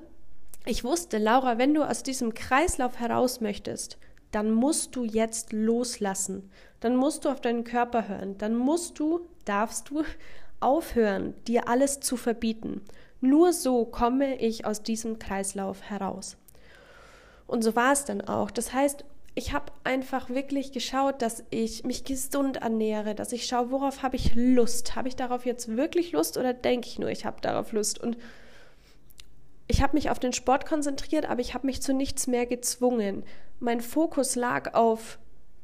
ich 0.64 0.84
wusste, 0.84 1.18
Laura, 1.18 1.58
wenn 1.58 1.74
du 1.74 1.82
aus 1.82 2.02
diesem 2.02 2.34
Kreislauf 2.34 2.98
heraus 2.98 3.40
möchtest, 3.40 3.98
dann 4.30 4.52
musst 4.52 4.94
du 4.96 5.04
jetzt 5.04 5.52
loslassen. 5.52 6.50
Dann 6.80 6.96
musst 6.96 7.24
du 7.24 7.30
auf 7.30 7.40
deinen 7.40 7.64
Körper 7.64 8.08
hören. 8.08 8.36
Dann 8.38 8.54
musst 8.54 8.98
du, 8.98 9.20
darfst 9.44 9.90
du 9.90 10.04
aufhören, 10.60 11.34
dir 11.46 11.68
alles 11.68 12.00
zu 12.00 12.16
verbieten. 12.16 12.82
Nur 13.20 13.52
so 13.52 13.84
komme 13.84 14.36
ich 14.36 14.64
aus 14.64 14.82
diesem 14.82 15.18
Kreislauf 15.18 15.82
heraus. 15.82 16.36
Und 17.46 17.62
so 17.62 17.74
war 17.74 17.92
es 17.92 18.04
dann 18.04 18.20
auch. 18.20 18.50
Das 18.50 18.72
heißt, 18.72 19.04
ich 19.34 19.52
habe 19.52 19.72
einfach 19.84 20.30
wirklich 20.30 20.72
geschaut, 20.72 21.22
dass 21.22 21.44
ich 21.50 21.84
mich 21.84 22.04
gesund 22.04 22.58
ernähre, 22.58 23.14
dass 23.14 23.32
ich 23.32 23.46
schaue, 23.46 23.70
worauf 23.70 24.02
habe 24.02 24.16
ich 24.16 24.34
Lust? 24.34 24.96
Habe 24.96 25.08
ich 25.08 25.16
darauf 25.16 25.46
jetzt 25.46 25.76
wirklich 25.76 26.12
Lust 26.12 26.36
oder 26.36 26.52
denke 26.52 26.88
ich 26.88 26.98
nur, 26.98 27.08
ich 27.08 27.24
habe 27.24 27.40
darauf 27.40 27.72
Lust? 27.72 28.00
Und 28.00 28.18
ich 29.68 29.82
habe 29.82 29.94
mich 29.94 30.10
auf 30.10 30.18
den 30.18 30.32
Sport 30.32 30.66
konzentriert, 30.66 31.28
aber 31.28 31.40
ich 31.40 31.54
habe 31.54 31.66
mich 31.66 31.80
zu 31.82 31.94
nichts 31.94 32.26
mehr 32.26 32.46
gezwungen. 32.46 33.22
Mein 33.60 33.80
Fokus 33.80 34.36
lag 34.36 34.74
auf 34.74 35.18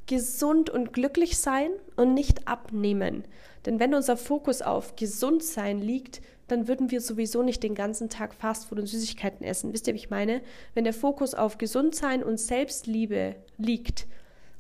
gesund 0.07 0.69
und 0.71 0.93
glücklich 0.93 1.39
sein 1.39 1.71
und 1.97 2.15
nicht 2.15 2.47
abnehmen. 2.47 3.25
Denn 3.65 3.81
wenn 3.81 3.95
unser 3.95 4.17
Fokus 4.17 4.63
auf 4.63 4.97
gesund 4.97 5.43
sein 5.43 5.79
liegt, 5.79 6.21
dann 6.49 6.69
würden 6.69 6.91
wir 6.91 7.01
sowieso 7.01 7.43
nicht 7.43 7.63
den 7.63 7.75
ganzen 7.75 8.11
Tag 8.11 8.35
Fastfood 8.35 8.79
und 8.79 8.87
Süßigkeiten 8.87 9.47
essen. 9.47 9.73
Wisst 9.73 9.87
ihr, 9.87 9.95
wie 9.95 9.99
ich 9.99 10.11
meine? 10.11 10.43
Wenn 10.75 10.85
der 10.85 10.93
Fokus 10.93 11.35
auf 11.35 11.57
Gesundsein 11.57 12.23
und 12.23 12.39
Selbstliebe 12.39 13.37
liegt, 13.57 14.07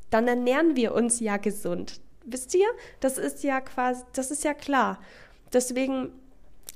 dann 0.08 0.26
ernähren 0.26 0.76
wir 0.76 0.94
uns 0.94 1.20
ja 1.20 1.36
gesund. 1.36 2.00
Wisst 2.24 2.54
ihr? 2.54 2.66
Das 3.00 3.18
ist 3.18 3.44
ja 3.44 3.60
quasi, 3.60 4.02
das 4.14 4.30
ist 4.30 4.44
ja 4.44 4.54
klar. 4.54 4.98
Deswegen, 5.52 6.12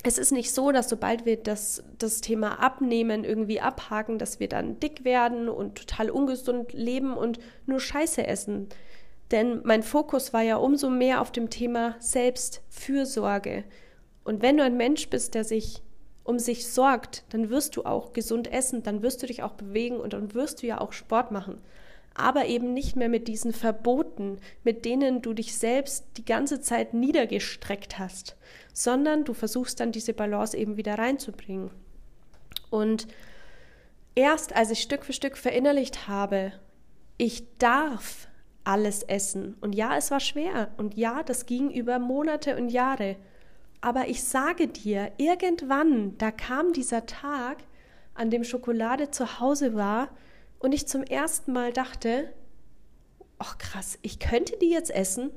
es 0.05 0.17
ist 0.17 0.31
nicht 0.31 0.53
so, 0.53 0.71
dass 0.71 0.89
sobald 0.89 1.27
wir 1.27 1.37
das, 1.37 1.83
das 1.99 2.21
Thema 2.21 2.61
Abnehmen 2.61 3.25
irgendwie 3.25 3.61
abhaken, 3.61 4.19
dass 4.19 4.39
wir 4.39 4.49
dann 4.49 4.79
dick 4.79 5.05
werden 5.05 5.49
und 5.49 5.77
total 5.77 6.11
ungesund 6.11 6.73
leben 6.73 7.17
und 7.17 7.41
nur 7.67 7.81
Scheiße 7.81 8.27
essen. 8.27 8.69
Denn 9.31 9.61
mein 9.65 9.83
Fokus 9.83 10.33
war 10.33 10.43
ja 10.43 10.57
umso 10.57 10.89
mehr 10.89 11.21
auf 11.21 11.33
dem 11.33 11.51
Thema 11.51 11.97
Selbstfürsorge. 11.99 13.65
Und 14.25 14.41
wenn 14.41 14.57
du 14.57 14.63
ein 14.63 14.77
Mensch 14.77 15.11
bist, 15.11 15.35
der 15.35 15.45
sich 15.45 15.83
um 16.23 16.39
sich 16.39 16.69
sorgt, 16.69 17.25
dann 17.31 17.51
wirst 17.51 17.77
du 17.77 17.85
auch 17.85 18.13
gesund 18.13 18.53
essen, 18.53 18.83
dann 18.83 19.03
wirst 19.03 19.23
du 19.23 19.27
dich 19.27 19.43
auch 19.43 19.53
bewegen 19.53 19.99
und 19.99 20.13
dann 20.13 20.35
wirst 20.35 20.63
du 20.63 20.67
ja 20.67 20.81
auch 20.81 20.93
Sport 20.93 21.31
machen. 21.31 21.61
Aber 22.15 22.47
eben 22.47 22.75
nicht 22.75 22.97
mehr 22.97 23.09
mit 23.09 23.29
diesen 23.29 23.53
Verboten, 23.53 24.39
mit 24.65 24.85
denen 24.85 25.23
du 25.23 25.33
dich 25.33 25.57
selbst 25.57 26.05
die 26.17 26.25
ganze 26.25 26.61
Zeit 26.61 26.93
niedergestreckt 26.93 27.99
hast, 27.99 28.37
sondern 28.79 29.25
du 29.25 29.35
versuchst 29.35 29.81
dann 29.81 29.91
diese 29.91 30.15
Balance 30.15 30.57
eben 30.57 30.77
wieder 30.77 30.97
reinzubringen. 30.97 31.73
Und 32.71 33.09
erst 34.15 34.55
als 34.55 34.71
ich 34.71 34.83
Stück 34.83 35.05
für 35.05 35.13
Stück 35.13 35.37
verinnerlicht 35.37 36.07
habe, 36.07 36.53
ich 37.17 37.43
darf 37.59 38.29
alles 38.63 39.03
essen. 39.03 39.57
Und 39.61 39.75
ja, 39.75 39.97
es 39.97 40.13
war 40.13 40.21
schwer. 40.21 40.69
Und 40.77 40.97
ja, 40.97 41.25
das 41.25 41.47
ging 41.47 41.73
über 41.73 41.99
Monate 41.99 42.57
und 42.57 42.69
Jahre. 42.69 43.17
Aber 43.81 44.07
ich 44.07 44.23
sage 44.23 44.69
dir, 44.69 45.11
irgendwann, 45.17 46.17
da 46.19 46.31
kam 46.31 46.73
dieser 46.73 47.05
Tag, 47.05 47.65
an 48.15 48.31
dem 48.31 48.45
Schokolade 48.45 49.11
zu 49.11 49.41
Hause 49.41 49.75
war 49.75 50.09
und 50.61 50.73
ich 50.73 50.87
zum 50.87 51.03
ersten 51.03 51.53
Mal 51.53 51.73
dachte, 51.73 52.33
ach 53.39 53.59
krass, 53.59 53.99
ich 54.03 54.21
könnte 54.21 54.57
die 54.59 54.71
jetzt 54.71 54.91
essen, 54.91 55.31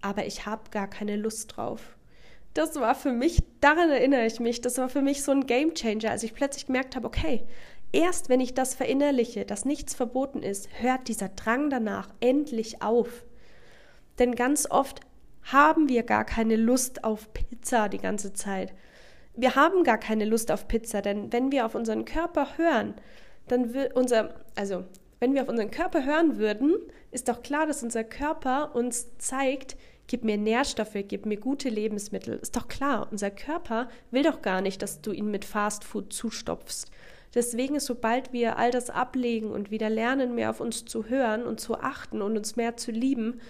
aber 0.00 0.26
ich 0.26 0.46
habe 0.46 0.70
gar 0.70 0.88
keine 0.88 1.16
Lust 1.16 1.56
drauf. 1.56 1.95
Das 2.56 2.74
war 2.76 2.94
für 2.94 3.12
mich, 3.12 3.42
daran 3.60 3.90
erinnere 3.90 4.24
ich 4.24 4.40
mich, 4.40 4.62
das 4.62 4.78
war 4.78 4.88
für 4.88 5.02
mich 5.02 5.22
so 5.22 5.30
ein 5.30 5.46
Game 5.46 5.74
Changer, 5.74 6.10
als 6.10 6.22
ich 6.22 6.32
plötzlich 6.32 6.64
gemerkt 6.64 6.96
habe, 6.96 7.06
okay, 7.06 7.42
erst 7.92 8.30
wenn 8.30 8.40
ich 8.40 8.54
das 8.54 8.74
verinnerliche, 8.74 9.44
dass 9.44 9.66
nichts 9.66 9.94
verboten 9.94 10.42
ist, 10.42 10.70
hört 10.80 11.08
dieser 11.08 11.28
Drang 11.28 11.68
danach 11.68 12.08
endlich 12.20 12.80
auf. 12.80 13.26
Denn 14.18 14.34
ganz 14.34 14.70
oft 14.70 15.00
haben 15.42 15.90
wir 15.90 16.02
gar 16.02 16.24
keine 16.24 16.56
Lust 16.56 17.04
auf 17.04 17.30
Pizza 17.34 17.90
die 17.90 17.98
ganze 17.98 18.32
Zeit. 18.32 18.72
Wir 19.34 19.54
haben 19.54 19.84
gar 19.84 19.98
keine 19.98 20.24
Lust 20.24 20.50
auf 20.50 20.66
Pizza, 20.66 21.02
denn 21.02 21.34
wenn 21.34 21.52
wir 21.52 21.66
auf 21.66 21.74
unseren 21.74 22.06
Körper 22.06 22.56
hören, 22.56 22.94
dann 23.48 23.74
wird 23.74 23.94
unser, 23.94 24.34
also 24.54 24.84
wenn 25.20 25.34
wir 25.34 25.42
auf 25.42 25.50
unseren 25.50 25.70
Körper 25.70 26.06
hören 26.06 26.38
würden, 26.38 26.74
ist 27.10 27.28
doch 27.28 27.42
klar, 27.42 27.66
dass 27.66 27.82
unser 27.82 28.02
Körper 28.02 28.74
uns 28.74 29.18
zeigt, 29.18 29.76
gib 30.06 30.24
mir 30.24 30.36
Nährstoffe, 30.36 30.96
gib 31.08 31.26
mir 31.26 31.36
gute 31.36 31.68
Lebensmittel. 31.68 32.38
Ist 32.40 32.56
doch 32.56 32.68
klar, 32.68 33.08
unser 33.10 33.30
Körper 33.30 33.88
will 34.10 34.22
doch 34.22 34.42
gar 34.42 34.60
nicht, 34.60 34.82
dass 34.82 35.00
du 35.00 35.12
ihn 35.12 35.30
mit 35.30 35.44
Fastfood 35.44 36.12
zustopfst. 36.12 36.90
Deswegen 37.34 37.80
sobald 37.80 38.32
wir 38.32 38.56
all 38.56 38.70
das 38.70 38.88
ablegen 38.88 39.50
und 39.50 39.70
wieder 39.70 39.90
lernen, 39.90 40.34
mehr 40.34 40.50
auf 40.50 40.60
uns 40.60 40.84
zu 40.84 41.08
hören 41.08 41.44
und 41.44 41.60
zu 41.60 41.78
achten 41.78 42.22
und 42.22 42.36
uns 42.36 42.56
mehr 42.56 42.76
zu 42.76 42.92
lieben, 42.92 43.40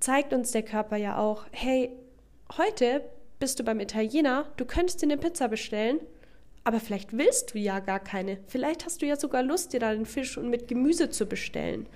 zeigt 0.00 0.32
uns 0.32 0.50
der 0.50 0.62
Körper 0.62 0.96
ja 0.96 1.18
auch, 1.18 1.44
hey, 1.52 1.90
heute 2.56 3.02
bist 3.38 3.60
du 3.60 3.64
beim 3.64 3.80
Italiener, 3.80 4.46
du 4.56 4.64
könntest 4.64 5.02
dir 5.02 5.06
eine 5.06 5.16
Pizza 5.16 5.48
bestellen, 5.48 6.00
aber 6.64 6.80
vielleicht 6.80 7.16
willst 7.16 7.54
du 7.54 7.58
ja 7.58 7.78
gar 7.80 8.00
keine. 8.00 8.38
Vielleicht 8.48 8.86
hast 8.86 9.02
du 9.02 9.06
ja 9.06 9.16
sogar 9.16 9.42
Lust, 9.42 9.72
dir 9.72 9.80
da 9.80 9.92
den 9.92 10.06
Fisch 10.06 10.38
und 10.38 10.48
mit 10.48 10.66
Gemüse 10.66 11.10
zu 11.10 11.26
bestellen. 11.26 11.86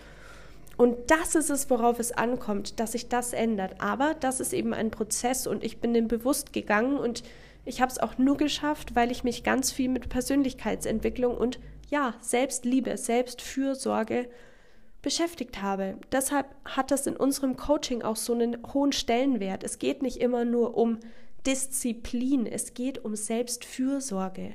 Und 0.78 1.10
das 1.10 1.34
ist 1.34 1.50
es, 1.50 1.68
worauf 1.70 1.98
es 1.98 2.12
ankommt, 2.12 2.78
dass 2.78 2.92
sich 2.92 3.08
das 3.08 3.32
ändert. 3.32 3.80
Aber 3.80 4.14
das 4.14 4.38
ist 4.38 4.52
eben 4.52 4.72
ein 4.72 4.92
Prozess 4.92 5.48
und 5.48 5.64
ich 5.64 5.80
bin 5.80 5.92
dem 5.92 6.06
bewusst 6.06 6.52
gegangen 6.52 6.96
und 6.96 7.24
ich 7.64 7.80
habe 7.80 7.90
es 7.90 7.98
auch 7.98 8.16
nur 8.16 8.36
geschafft, 8.36 8.94
weil 8.94 9.10
ich 9.10 9.24
mich 9.24 9.42
ganz 9.42 9.72
viel 9.72 9.88
mit 9.88 10.08
Persönlichkeitsentwicklung 10.08 11.36
und 11.36 11.58
ja, 11.90 12.14
Selbstliebe, 12.20 12.96
Selbstfürsorge 12.96 14.28
beschäftigt 15.02 15.60
habe. 15.60 15.98
Deshalb 16.12 16.46
hat 16.64 16.92
das 16.92 17.08
in 17.08 17.16
unserem 17.16 17.56
Coaching 17.56 18.02
auch 18.02 18.16
so 18.16 18.32
einen 18.32 18.72
hohen 18.72 18.92
Stellenwert. 18.92 19.64
Es 19.64 19.80
geht 19.80 20.00
nicht 20.00 20.18
immer 20.18 20.44
nur 20.44 20.76
um 20.76 21.00
Disziplin, 21.44 22.46
es 22.46 22.74
geht 22.74 23.04
um 23.04 23.16
Selbstfürsorge. 23.16 24.54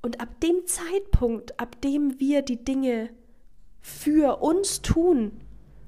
Und 0.00 0.22
ab 0.22 0.40
dem 0.40 0.66
Zeitpunkt, 0.66 1.60
ab 1.60 1.78
dem 1.82 2.18
wir 2.18 2.40
die 2.40 2.64
Dinge 2.64 3.10
für 3.80 4.42
uns 4.42 4.82
tun, 4.82 5.32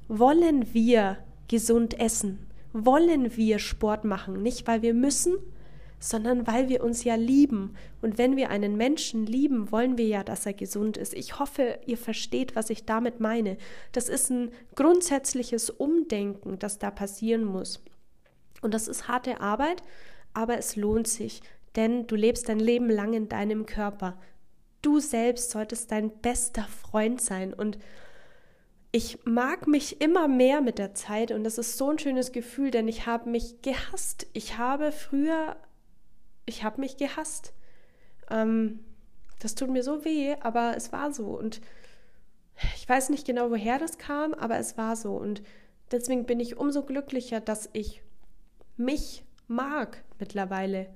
wollen 0.08 0.74
wir 0.74 1.18
gesund 1.48 1.98
essen, 1.98 2.46
wollen 2.72 3.36
wir 3.36 3.58
Sport 3.58 4.04
machen, 4.04 4.42
nicht 4.42 4.66
weil 4.66 4.82
wir 4.82 4.94
müssen, 4.94 5.36
sondern 6.02 6.46
weil 6.46 6.68
wir 6.68 6.82
uns 6.82 7.04
ja 7.04 7.14
lieben. 7.14 7.76
Und 8.00 8.18
wenn 8.18 8.36
wir 8.36 8.50
einen 8.50 8.76
Menschen 8.76 9.24
lieben, 9.24 9.70
wollen 9.70 9.96
wir 9.96 10.06
ja, 10.06 10.24
dass 10.24 10.46
er 10.46 10.52
gesund 10.52 10.96
ist. 10.96 11.14
Ich 11.14 11.38
hoffe, 11.38 11.78
ihr 11.86 11.96
versteht, 11.96 12.56
was 12.56 12.70
ich 12.70 12.84
damit 12.84 13.20
meine. 13.20 13.56
Das 13.92 14.08
ist 14.08 14.30
ein 14.30 14.50
grundsätzliches 14.74 15.70
Umdenken, 15.70 16.58
das 16.58 16.78
da 16.78 16.90
passieren 16.90 17.44
muss. 17.44 17.82
Und 18.62 18.74
das 18.74 18.88
ist 18.88 19.06
harte 19.08 19.40
Arbeit, 19.40 19.82
aber 20.34 20.58
es 20.58 20.74
lohnt 20.76 21.06
sich, 21.06 21.40
denn 21.76 22.06
du 22.06 22.16
lebst 22.16 22.48
dein 22.48 22.60
Leben 22.60 22.90
lang 22.90 23.12
in 23.12 23.28
deinem 23.28 23.66
Körper. 23.66 24.18
Du 24.82 25.00
selbst 25.00 25.50
solltest 25.50 25.90
dein 25.90 26.10
bester 26.10 26.64
Freund 26.64 27.20
sein 27.20 27.54
und 27.54 27.78
ich 28.90 29.24
mag 29.24 29.66
mich 29.66 30.02
immer 30.02 30.28
mehr 30.28 30.60
mit 30.60 30.78
der 30.78 30.94
Zeit 30.94 31.30
und 31.30 31.44
das 31.44 31.56
ist 31.56 31.78
so 31.78 31.90
ein 31.90 31.98
schönes 31.98 32.32
Gefühl, 32.32 32.70
denn 32.70 32.88
ich 32.88 33.06
habe 33.06 33.30
mich 33.30 33.62
gehasst. 33.62 34.26
Ich 34.34 34.58
habe 34.58 34.92
früher 34.92 35.56
ich 36.46 36.64
habe 36.64 36.80
mich 36.80 36.96
gehasst. 36.96 37.52
Ähm, 38.30 38.80
das 39.40 39.54
tut 39.54 39.70
mir 39.70 39.82
so 39.82 40.04
weh, 40.04 40.36
aber 40.40 40.76
es 40.76 40.92
war 40.92 41.12
so. 41.12 41.26
Und 41.26 41.60
ich 42.76 42.88
weiß 42.88 43.10
nicht 43.10 43.26
genau, 43.26 43.50
woher 43.50 43.78
das 43.78 43.98
kam, 43.98 44.34
aber 44.34 44.58
es 44.58 44.76
war 44.76 44.96
so. 44.96 45.16
Und 45.16 45.42
deswegen 45.90 46.26
bin 46.26 46.40
ich 46.40 46.56
umso 46.56 46.82
glücklicher, 46.82 47.40
dass 47.40 47.68
ich 47.72 48.02
mich 48.76 49.24
mag 49.48 50.02
mittlerweile 50.18 50.88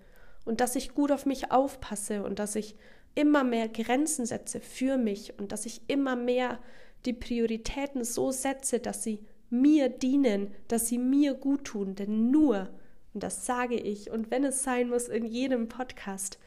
und 0.45 0.61
dass 0.61 0.77
ich 0.77 0.95
gut 0.95 1.13
auf 1.13 1.27
mich 1.27 1.51
aufpasse 1.51 2.23
und 2.23 2.39
dass 2.39 2.55
ich 2.55 2.77
immer 3.17 3.43
mehr 3.43 3.69
Grenzen 3.69 4.25
setze 4.25 4.61
für 4.61 4.97
mich 4.97 5.37
und 5.39 5.51
dass 5.51 5.67
ich 5.67 5.83
immer 5.89 6.15
mehr 6.15 6.61
die 7.05 7.13
Prioritäten 7.13 8.05
so 8.05 8.31
setze, 8.31 8.79
dass 8.79 9.03
sie 9.03 9.25
mir 9.51 9.89
dienen, 9.89 10.55
dass 10.69 10.87
sie 10.87 10.99
mir 10.99 11.35
gut 11.35 11.65
tun. 11.65 11.97
Denn 11.97 12.31
nur 12.31 12.69
und 13.17 13.23
das 13.23 13.47
sage 13.47 13.77
ich. 13.77 14.11
Und 14.11 14.31
wenn 14.31 14.45
es 14.45 14.63
sein 14.63 14.91
muss, 14.91 15.09
in 15.09 15.25
jedem 15.25 15.69
Podcast. 15.69 16.39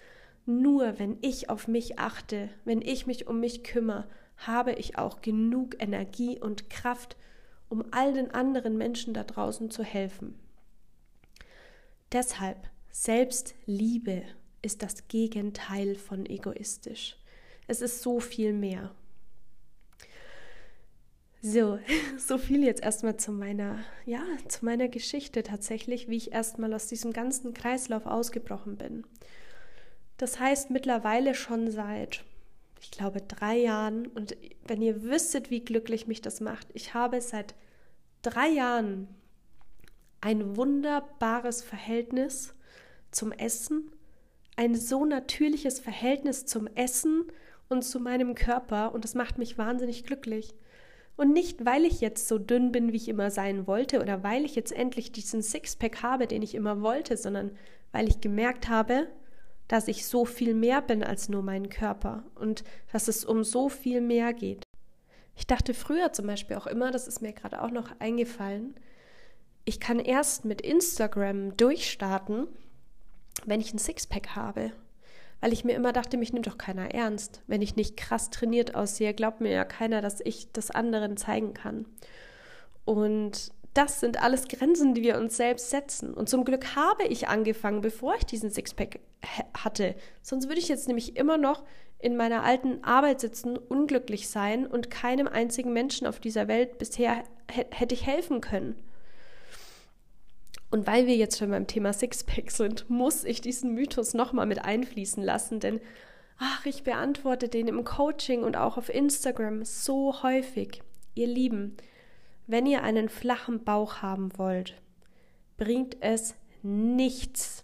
Nur 0.45 0.99
wenn 0.99 1.17
ich 1.21 1.49
auf 1.49 1.67
mich 1.67 1.97
achte, 1.97 2.49
wenn 2.63 2.83
ich 2.83 3.07
mich 3.07 3.25
um 3.25 3.39
mich 3.39 3.63
kümmere, 3.63 4.07
habe 4.37 4.73
ich 4.73 4.95
auch 4.95 5.23
genug 5.23 5.81
Energie 5.81 6.39
und 6.39 6.69
Kraft, 6.69 7.17
um 7.69 7.85
all 7.89 8.13
den 8.13 8.29
anderen 8.35 8.77
Menschen 8.77 9.15
da 9.15 9.23
draußen 9.23 9.71
zu 9.71 9.81
helfen. 9.81 10.37
Deshalb, 12.11 12.69
Selbstliebe 12.91 14.21
ist 14.61 14.83
das 14.83 15.07
Gegenteil 15.07 15.95
von 15.95 16.25
egoistisch. 16.25 17.17
Es 17.67 17.81
ist 17.81 18.01
so 18.01 18.19
viel 18.19 18.53
mehr. 18.53 18.91
So, 21.41 21.79
so 22.17 22.37
viel 22.37 22.63
jetzt 22.63 22.83
erstmal 22.83 23.17
zu 23.17 23.31
meiner, 23.31 23.79
ja, 24.05 24.23
zu 24.47 24.65
meiner 24.65 24.87
Geschichte 24.87 25.43
tatsächlich, 25.43 26.09
wie 26.09 26.17
ich 26.17 26.31
erstmal 26.31 26.73
aus 26.73 26.87
diesem 26.87 27.13
ganzen 27.13 27.53
Kreislauf 27.53 28.05
ausgebrochen 28.05 28.77
bin. 28.77 29.05
Das 30.17 30.39
heißt 30.39 30.69
mittlerweile 30.69 31.33
schon 31.33 31.71
seit, 31.71 32.25
ich 32.81 32.91
glaube, 32.91 33.21
drei 33.21 33.57
Jahren. 33.57 34.07
Und 34.07 34.35
wenn 34.67 34.81
ihr 34.81 35.03
wüsstet, 35.03 35.49
wie 35.49 35.63
glücklich 35.63 36.07
mich 36.07 36.21
das 36.21 36.41
macht, 36.41 36.67
ich 36.73 36.93
habe 36.93 37.21
seit 37.21 37.55
drei 38.21 38.49
Jahren 38.49 39.07
ein 40.19 40.57
wunderbares 40.57 41.63
Verhältnis 41.63 42.53
zum 43.11 43.31
Essen, 43.31 43.91
ein 44.59 44.75
so 44.75 45.05
natürliches 45.05 45.79
Verhältnis 45.79 46.45
zum 46.45 46.67
Essen 46.75 47.31
und 47.69 47.81
zu 47.81 48.01
meinem 48.01 48.35
Körper 48.35 48.93
und 48.93 49.05
das 49.05 49.15
macht 49.15 49.37
mich 49.37 49.57
wahnsinnig 49.57 50.03
glücklich. 50.03 50.53
Und 51.15 51.31
nicht, 51.31 51.65
weil 51.65 51.85
ich 51.85 52.01
jetzt 52.01 52.27
so 52.27 52.37
dünn 52.37 52.73
bin, 52.73 52.91
wie 52.91 52.97
ich 52.97 53.07
immer 53.07 53.31
sein 53.31 53.67
wollte 53.67 54.01
oder 54.01 54.21
weil 54.21 54.43
ich 54.43 54.55
jetzt 54.55 54.73
endlich 54.73 55.13
diesen 55.13 55.41
Sixpack 55.41 56.03
habe, 56.03 56.27
den 56.27 56.41
ich 56.41 56.55
immer 56.55 56.81
wollte, 56.81 57.15
sondern 57.15 57.51
weil 57.93 58.09
ich 58.09 58.19
gemerkt 58.19 58.67
habe, 58.67 59.07
dass 59.69 59.87
ich 59.87 60.05
so 60.05 60.25
viel 60.25 60.53
mehr 60.53 60.81
bin 60.81 61.05
als 61.05 61.29
nur 61.29 61.41
mein 61.41 61.69
Körper 61.69 62.25
und 62.35 62.65
dass 62.91 63.07
es 63.07 63.23
um 63.23 63.45
so 63.45 63.69
viel 63.69 64.01
mehr 64.01 64.33
geht. 64.33 64.63
Ich 65.37 65.47
dachte 65.47 65.73
früher 65.73 66.11
zum 66.11 66.27
Beispiel 66.27 66.57
auch 66.57 66.67
immer, 66.67 66.91
das 66.91 67.07
ist 67.07 67.21
mir 67.21 67.31
gerade 67.31 67.61
auch 67.61 67.71
noch 67.71 67.97
eingefallen, 67.99 68.75
ich 69.63 69.79
kann 69.79 69.99
erst 69.99 70.43
mit 70.43 70.61
Instagram 70.61 71.55
durchstarten, 71.55 72.47
wenn 73.45 73.61
ich 73.61 73.73
ein 73.73 73.79
Sixpack 73.79 74.35
habe. 74.35 74.71
Weil 75.41 75.53
ich 75.53 75.63
mir 75.63 75.73
immer 75.73 75.93
dachte, 75.93 76.17
mich 76.17 76.33
nimmt 76.33 76.47
doch 76.47 76.57
keiner 76.57 76.93
ernst. 76.93 77.41
Wenn 77.47 77.61
ich 77.61 77.75
nicht 77.75 77.95
krass 77.95 78.29
trainiert 78.29 78.75
aussehe, 78.75 79.13
glaubt 79.13 79.39
mir 79.39 79.51
ja 79.51 79.63
keiner, 79.63 80.01
dass 80.01 80.19
ich 80.19 80.51
das 80.51 80.69
anderen 80.71 81.15
zeigen 81.15 81.53
kann. 81.53 81.85
Und 82.83 83.51
das 83.73 83.99
sind 83.99 84.21
alles 84.21 84.47
Grenzen, 84.47 84.93
die 84.93 85.03
wir 85.03 85.17
uns 85.17 85.37
selbst 85.37 85.69
setzen. 85.69 86.13
Und 86.13 86.27
zum 86.27 86.43
Glück 86.43 86.75
habe 86.75 87.05
ich 87.05 87.27
angefangen, 87.27 87.81
bevor 87.81 88.15
ich 88.15 88.25
diesen 88.25 88.49
Sixpack 88.49 88.99
hatte. 89.53 89.95
Sonst 90.21 90.47
würde 90.47 90.59
ich 90.59 90.67
jetzt 90.67 90.87
nämlich 90.87 91.15
immer 91.15 91.37
noch 91.37 91.63
in 91.99 92.15
meiner 92.15 92.43
alten 92.43 92.83
Arbeit 92.83 93.19
sitzen, 93.19 93.57
unglücklich 93.57 94.29
sein 94.29 94.65
und 94.65 94.89
keinem 94.89 95.27
einzigen 95.27 95.73
Menschen 95.73 96.07
auf 96.07 96.19
dieser 96.19 96.47
Welt 96.47 96.77
bisher 96.77 97.23
hätte 97.47 97.93
ich 97.93 98.05
helfen 98.05 98.41
können. 98.41 98.75
Und 100.71 100.85
weil 100.85 101.07
wir 101.07 101.15
jetzt 101.15 101.37
schon 101.37 101.49
beim 101.49 101.67
Thema 101.67 101.93
Sixpack 101.93 102.51
sind, 102.51 102.89
muss 102.89 103.23
ich 103.23 103.41
diesen 103.41 103.73
Mythos 103.73 104.13
nochmal 104.13 104.45
mit 104.45 104.63
einfließen 104.63 105.23
lassen, 105.23 105.59
denn 105.59 105.79
ach, 106.37 106.65
ich 106.65 106.83
beantworte 106.83 107.49
den 107.49 107.67
im 107.67 107.83
Coaching 107.83 108.43
und 108.43 108.55
auch 108.55 108.77
auf 108.77 108.89
Instagram 108.89 109.65
so 109.65 110.21
häufig. 110.21 110.81
Ihr 111.15 111.27
Lieben, 111.27 111.75
wenn 112.45 112.65
ihr 112.65 112.83
einen 112.83 113.09
flachen 113.09 113.63
Bauch 113.63 114.01
haben 114.01 114.37
wollt, 114.37 114.75
bringt 115.57 115.97
es 116.01 116.35
nichts, 116.61 117.63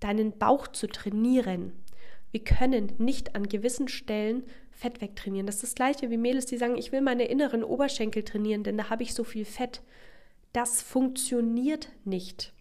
deinen 0.00 0.36
Bauch 0.38 0.66
zu 0.68 0.86
trainieren. 0.86 1.72
Wir 2.30 2.42
können 2.42 2.92
nicht 2.98 3.34
an 3.34 3.48
gewissen 3.48 3.88
Stellen 3.88 4.44
Fett 4.70 5.00
wegtrainieren. 5.00 5.46
Das 5.46 5.56
ist 5.56 5.64
das 5.64 5.74
gleiche 5.74 6.10
wie 6.10 6.16
Mädels, 6.16 6.46
die 6.46 6.56
sagen, 6.56 6.76
ich 6.76 6.92
will 6.92 7.00
meine 7.00 7.24
inneren 7.24 7.64
Oberschenkel 7.64 8.22
trainieren, 8.22 8.62
denn 8.62 8.78
da 8.78 8.90
habe 8.90 9.02
ich 9.02 9.14
so 9.14 9.24
viel 9.24 9.44
Fett. 9.44 9.82
Das 10.58 10.82
funktioniert 10.82 11.88
nicht. 12.04 12.52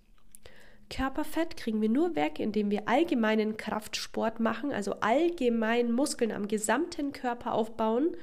Körperfett 0.87 1.57
kriegen 1.57 1.81
wir 1.81 1.89
nur 1.89 2.15
weg, 2.15 2.37
indem 2.37 2.69
wir 2.69 2.87
allgemeinen 2.87 3.57
Kraftsport 3.57 4.39
machen, 4.39 4.71
also 4.71 4.99
allgemein 4.99 5.91
Muskeln 5.91 6.31
am 6.31 6.47
gesamten 6.47 7.11
Körper 7.11 7.55
aufbauen 7.55 8.15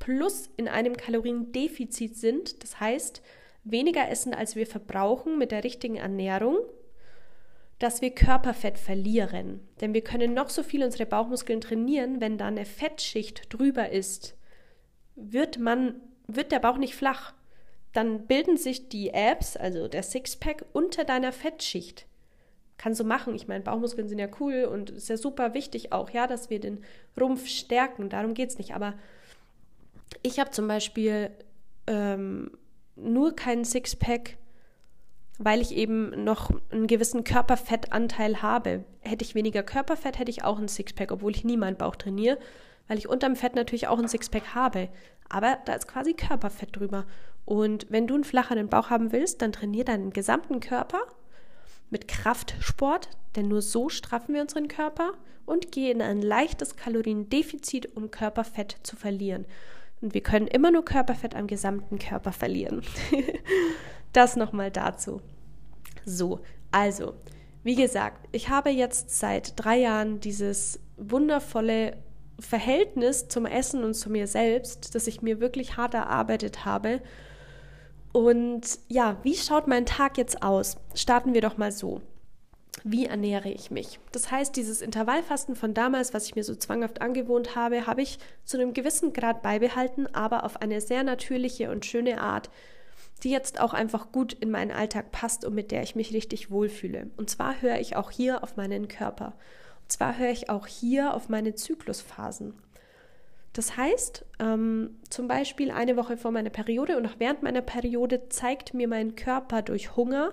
plus 0.00 0.50
in 0.56 0.66
einem 0.66 0.96
Kaloriendefizit 0.96 2.16
sind, 2.16 2.64
das 2.64 2.80
heißt 2.80 3.22
weniger 3.62 4.08
essen, 4.10 4.34
als 4.34 4.56
wir 4.56 4.66
verbrauchen 4.66 5.38
mit 5.38 5.52
der 5.52 5.62
richtigen 5.62 5.98
Ernährung, 5.98 6.56
dass 7.78 8.02
wir 8.02 8.10
Körperfett 8.10 8.76
verlieren. 8.76 9.60
Denn 9.80 9.94
wir 9.94 10.02
können 10.02 10.34
noch 10.34 10.50
so 10.50 10.64
viel 10.64 10.82
unsere 10.82 11.06
Bauchmuskeln 11.06 11.60
trainieren, 11.60 12.20
wenn 12.20 12.38
da 12.38 12.48
eine 12.48 12.64
Fettschicht 12.64 13.54
drüber 13.54 13.90
ist, 13.90 14.36
wird 15.14 15.60
man 15.60 16.00
wird 16.26 16.50
der 16.50 16.58
Bauch 16.58 16.76
nicht 16.76 16.96
flach. 16.96 17.34
Dann 17.92 18.26
bilden 18.26 18.56
sich 18.56 18.88
die 18.88 19.14
Abs, 19.14 19.56
also 19.56 19.88
der 19.88 20.02
Sixpack, 20.02 20.64
unter 20.72 21.04
deiner 21.04 21.32
Fettschicht. 21.32 22.06
Kann 22.78 22.94
so 22.94 23.04
machen. 23.04 23.34
Ich 23.34 23.48
meine, 23.48 23.62
Bauchmuskeln 23.62 24.08
sind 24.08 24.18
ja 24.18 24.28
cool 24.40 24.64
und 24.64 24.90
ist 24.90 25.08
ja 25.08 25.16
super 25.16 25.54
wichtig 25.54 25.92
auch, 25.92 26.10
ja, 26.10 26.26
dass 26.26 26.50
wir 26.50 26.58
den 26.58 26.82
Rumpf 27.20 27.46
stärken. 27.46 28.08
Darum 28.08 28.34
geht 28.34 28.48
es 28.48 28.58
nicht. 28.58 28.74
Aber 28.74 28.94
ich 30.22 30.40
habe 30.40 30.50
zum 30.50 30.66
Beispiel 30.68 31.30
ähm, 31.86 32.50
nur 32.96 33.36
keinen 33.36 33.64
Sixpack, 33.64 34.36
weil 35.38 35.60
ich 35.60 35.74
eben 35.74 36.24
noch 36.24 36.50
einen 36.70 36.86
gewissen 36.86 37.24
Körperfettanteil 37.24 38.42
habe. 38.42 38.84
Hätte 39.00 39.24
ich 39.24 39.34
weniger 39.34 39.62
Körperfett, 39.62 40.18
hätte 40.18 40.30
ich 40.30 40.44
auch 40.44 40.58
einen 40.58 40.68
Sixpack, 40.68 41.12
obwohl 41.12 41.32
ich 41.32 41.44
nie 41.44 41.56
meinen 41.56 41.76
Bauch 41.76 41.96
trainiere, 41.96 42.38
weil 42.88 42.98
ich 42.98 43.08
unterm 43.08 43.36
Fett 43.36 43.54
natürlich 43.54 43.88
auch 43.88 43.98
einen 43.98 44.08
Sixpack 44.08 44.54
habe. 44.54 44.88
Aber 45.28 45.58
da 45.64 45.74
ist 45.74 45.88
quasi 45.88 46.14
Körperfett 46.14 46.76
drüber. 46.76 47.06
Und 47.44 47.86
wenn 47.90 48.06
du 48.06 48.14
einen 48.14 48.24
flacheren 48.24 48.68
Bauch 48.68 48.90
haben 48.90 49.12
willst, 49.12 49.42
dann 49.42 49.52
trainier 49.52 49.84
deinen 49.84 50.10
gesamten 50.10 50.60
Körper 50.60 51.00
mit 51.90 52.08
Kraftsport, 52.08 53.10
denn 53.36 53.48
nur 53.48 53.62
so 53.62 53.88
straffen 53.88 54.34
wir 54.34 54.42
unseren 54.42 54.68
Körper 54.68 55.12
und 55.44 55.72
geh 55.72 55.90
in 55.90 56.00
ein 56.00 56.22
leichtes 56.22 56.76
Kaloriendefizit, 56.76 57.96
um 57.96 58.10
Körperfett 58.10 58.76
zu 58.82 58.96
verlieren. 58.96 59.44
Und 60.00 60.14
wir 60.14 60.22
können 60.22 60.46
immer 60.46 60.70
nur 60.70 60.84
Körperfett 60.84 61.34
am 61.34 61.46
gesamten 61.46 61.98
Körper 61.98 62.32
verlieren. 62.32 62.82
das 64.12 64.36
nochmal 64.36 64.70
dazu. 64.70 65.20
So, 66.04 66.40
also, 66.70 67.14
wie 67.62 67.76
gesagt, 67.76 68.28
ich 68.32 68.48
habe 68.48 68.70
jetzt 68.70 69.10
seit 69.10 69.52
drei 69.56 69.78
Jahren 69.78 70.20
dieses 70.20 70.80
wundervolle 70.96 71.96
Verhältnis 72.40 73.28
zum 73.28 73.46
Essen 73.46 73.84
und 73.84 73.94
zu 73.94 74.10
mir 74.10 74.26
selbst, 74.26 74.94
das 74.94 75.06
ich 75.06 75.22
mir 75.22 75.40
wirklich 75.40 75.76
hart 75.76 75.94
erarbeitet 75.94 76.64
habe. 76.64 77.00
Und 78.12 78.78
ja, 78.88 79.16
wie 79.22 79.34
schaut 79.34 79.66
mein 79.66 79.86
Tag 79.86 80.18
jetzt 80.18 80.42
aus? 80.42 80.76
Starten 80.94 81.34
wir 81.34 81.40
doch 81.40 81.56
mal 81.56 81.72
so 81.72 82.02
wie 82.84 83.06
ernähre 83.06 83.50
ich 83.50 83.70
mich. 83.70 84.00
Das 84.12 84.30
heißt, 84.30 84.56
dieses 84.56 84.82
Intervallfasten 84.82 85.54
von 85.54 85.74
damals, 85.74 86.14
was 86.14 86.26
ich 86.26 86.34
mir 86.34 86.44
so 86.44 86.54
zwanghaft 86.54 87.00
angewohnt 87.00 87.54
habe, 87.54 87.86
habe 87.86 88.02
ich 88.02 88.18
zu 88.44 88.56
einem 88.56 88.74
gewissen 88.74 89.12
Grad 89.12 89.42
beibehalten, 89.42 90.12
aber 90.14 90.44
auf 90.44 90.60
eine 90.60 90.80
sehr 90.80 91.04
natürliche 91.04 91.70
und 91.70 91.86
schöne 91.86 92.20
Art, 92.20 92.50
die 93.22 93.30
jetzt 93.30 93.60
auch 93.60 93.72
einfach 93.72 94.10
gut 94.10 94.32
in 94.32 94.50
meinen 94.50 94.72
Alltag 94.72 95.12
passt 95.12 95.44
und 95.44 95.54
mit 95.54 95.70
der 95.70 95.82
ich 95.82 95.94
mich 95.94 96.12
richtig 96.12 96.50
wohlfühle. 96.50 97.10
Und 97.16 97.30
zwar 97.30 97.60
höre 97.62 97.78
ich 97.78 97.94
auch 97.94 98.10
hier 98.10 98.42
auf 98.42 98.56
meinen 98.56 98.88
Körper. 98.88 99.34
Und 99.82 99.92
zwar 99.92 100.18
höre 100.18 100.30
ich 100.30 100.50
auch 100.50 100.66
hier 100.66 101.14
auf 101.14 101.28
meine 101.28 101.54
Zyklusphasen. 101.54 102.54
Das 103.52 103.76
heißt, 103.76 104.24
ähm, 104.38 104.98
zum 105.10 105.28
Beispiel 105.28 105.70
eine 105.70 105.96
Woche 105.96 106.16
vor 106.16 106.30
meiner 106.30 106.50
Periode 106.50 106.96
und 106.96 107.06
auch 107.06 107.16
während 107.18 107.42
meiner 107.42 107.60
Periode 107.60 108.28
zeigt 108.28 108.72
mir 108.72 108.88
mein 108.88 109.14
Körper 109.14 109.62
durch 109.62 109.94
Hunger, 109.96 110.32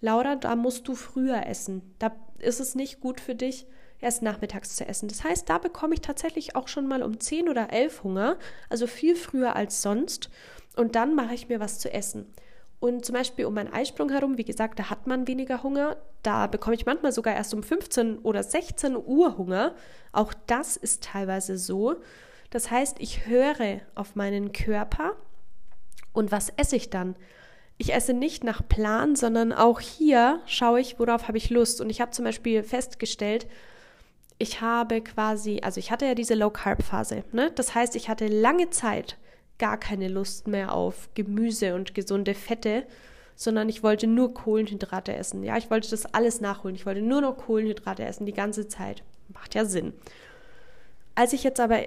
Laura, 0.00 0.36
da 0.36 0.56
musst 0.56 0.88
du 0.88 0.94
früher 0.94 1.46
essen. 1.46 1.82
Da 1.98 2.12
ist 2.38 2.60
es 2.60 2.74
nicht 2.74 3.00
gut 3.00 3.20
für 3.20 3.34
dich, 3.34 3.66
erst 4.00 4.22
nachmittags 4.22 4.76
zu 4.76 4.86
essen. 4.86 5.08
Das 5.08 5.24
heißt, 5.24 5.48
da 5.48 5.58
bekomme 5.58 5.94
ich 5.94 6.00
tatsächlich 6.00 6.56
auch 6.56 6.68
schon 6.68 6.86
mal 6.86 7.02
um 7.02 7.20
10 7.20 7.48
oder 7.48 7.72
11 7.72 8.02
Hunger, 8.02 8.38
also 8.68 8.86
viel 8.86 9.14
früher 9.14 9.56
als 9.56 9.82
sonst. 9.82 10.30
Und 10.76 10.94
dann 10.94 11.14
mache 11.14 11.34
ich 11.34 11.48
mir 11.48 11.60
was 11.60 11.78
zu 11.78 11.92
essen. 11.92 12.26
Und 12.78 13.04
zum 13.04 13.14
Beispiel 13.14 13.44
um 13.44 13.52
meinen 13.52 13.72
Eisprung 13.72 14.08
herum, 14.08 14.38
wie 14.38 14.44
gesagt, 14.44 14.78
da 14.78 14.88
hat 14.88 15.06
man 15.06 15.28
weniger 15.28 15.62
Hunger. 15.62 15.98
Da 16.22 16.46
bekomme 16.46 16.74
ich 16.74 16.86
manchmal 16.86 17.12
sogar 17.12 17.34
erst 17.34 17.52
um 17.52 17.62
15 17.62 18.20
oder 18.20 18.42
16 18.42 18.96
Uhr 18.96 19.36
Hunger. 19.36 19.74
Auch 20.12 20.32
das 20.46 20.78
ist 20.78 21.04
teilweise 21.04 21.58
so. 21.58 21.96
Das 22.50 22.70
heißt, 22.70 22.96
ich 23.00 23.26
höre 23.26 23.80
auf 23.94 24.16
meinen 24.16 24.52
Körper 24.52 25.16
und 26.12 26.32
was 26.32 26.50
esse 26.56 26.76
ich 26.76 26.90
dann? 26.90 27.16
ich 27.80 27.94
esse 27.94 28.12
nicht 28.12 28.44
nach 28.44 28.60
Plan, 28.68 29.16
sondern 29.16 29.54
auch 29.54 29.80
hier 29.80 30.40
schaue 30.44 30.82
ich, 30.82 30.98
worauf 30.98 31.28
habe 31.28 31.38
ich 31.38 31.48
Lust. 31.48 31.80
Und 31.80 31.88
ich 31.88 32.02
habe 32.02 32.10
zum 32.10 32.26
Beispiel 32.26 32.62
festgestellt, 32.62 33.46
ich 34.36 34.60
habe 34.60 35.00
quasi, 35.00 35.60
also 35.62 35.80
ich 35.80 35.90
hatte 35.90 36.04
ja 36.04 36.14
diese 36.14 36.34
Low-Carb-Phase. 36.34 37.24
Ne? 37.32 37.50
Das 37.54 37.74
heißt, 37.74 37.96
ich 37.96 38.10
hatte 38.10 38.26
lange 38.26 38.68
Zeit 38.68 39.16
gar 39.58 39.78
keine 39.78 40.08
Lust 40.08 40.46
mehr 40.46 40.74
auf 40.74 41.08
Gemüse 41.14 41.74
und 41.74 41.94
gesunde 41.94 42.34
Fette, 42.34 42.86
sondern 43.34 43.70
ich 43.70 43.82
wollte 43.82 44.06
nur 44.06 44.34
Kohlenhydrate 44.34 45.14
essen. 45.14 45.42
Ja, 45.42 45.56
ich 45.56 45.70
wollte 45.70 45.88
das 45.88 46.04
alles 46.04 46.42
nachholen. 46.42 46.76
Ich 46.76 46.84
wollte 46.84 47.00
nur 47.00 47.22
noch 47.22 47.38
Kohlenhydrate 47.38 48.04
essen 48.04 48.26
die 48.26 48.34
ganze 48.34 48.68
Zeit. 48.68 49.02
Macht 49.32 49.54
ja 49.54 49.64
Sinn. 49.64 49.94
Als 51.14 51.32
ich 51.32 51.44
jetzt 51.44 51.60
aber 51.60 51.78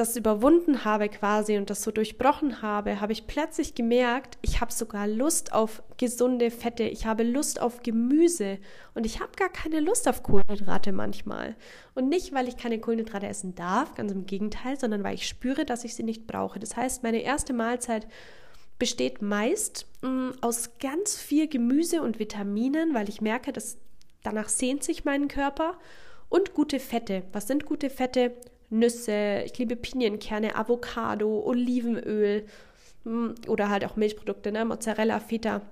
das 0.00 0.16
überwunden 0.16 0.84
habe 0.84 1.08
quasi 1.10 1.58
und 1.58 1.68
das 1.68 1.82
so 1.82 1.90
durchbrochen 1.90 2.62
habe, 2.62 3.00
habe 3.00 3.12
ich 3.12 3.26
plötzlich 3.26 3.74
gemerkt, 3.74 4.38
ich 4.40 4.60
habe 4.60 4.72
sogar 4.72 5.06
Lust 5.06 5.52
auf 5.52 5.82
gesunde 5.98 6.50
Fette, 6.50 6.84
ich 6.84 7.04
habe 7.04 7.22
Lust 7.22 7.60
auf 7.60 7.82
Gemüse 7.82 8.58
und 8.94 9.04
ich 9.04 9.20
habe 9.20 9.32
gar 9.36 9.50
keine 9.50 9.78
Lust 9.78 10.08
auf 10.08 10.22
Kohlenhydrate 10.22 10.92
manchmal. 10.92 11.54
Und 11.94 12.08
nicht, 12.08 12.32
weil 12.32 12.48
ich 12.48 12.56
keine 12.56 12.80
Kohlenhydrate 12.80 13.26
essen 13.26 13.54
darf, 13.54 13.94
ganz 13.94 14.10
im 14.10 14.24
Gegenteil, 14.24 14.80
sondern 14.80 15.04
weil 15.04 15.14
ich 15.14 15.28
spüre, 15.28 15.66
dass 15.66 15.84
ich 15.84 15.94
sie 15.94 16.02
nicht 16.02 16.26
brauche. 16.26 16.58
Das 16.58 16.76
heißt, 16.76 17.02
meine 17.02 17.20
erste 17.20 17.52
Mahlzeit 17.52 18.08
besteht 18.78 19.20
meist 19.20 19.86
mh, 20.00 20.08
mm, 20.08 20.34
aus 20.40 20.78
ganz 20.78 21.18
viel 21.18 21.46
Gemüse 21.46 22.00
und 22.00 22.18
Vitaminen, 22.18 22.94
weil 22.94 23.10
ich 23.10 23.20
merke, 23.20 23.52
dass 23.52 23.76
danach 24.22 24.48
sehnt 24.48 24.82
sich 24.82 25.04
mein 25.04 25.28
Körper 25.28 25.78
und 26.30 26.54
gute 26.54 26.80
Fette. 26.80 27.22
Was 27.32 27.46
sind 27.46 27.66
gute 27.66 27.90
Fette? 27.90 28.32
Nüsse, 28.70 29.42
ich 29.44 29.58
liebe 29.58 29.76
Pinienkerne, 29.76 30.54
Avocado, 30.54 31.42
Olivenöl 31.44 32.46
hm, 33.04 33.34
oder 33.48 33.68
halt 33.68 33.84
auch 33.84 33.96
Milchprodukte, 33.96 34.52
ne? 34.52 34.64
Mozzarella, 34.64 35.20
Feta. 35.20 35.62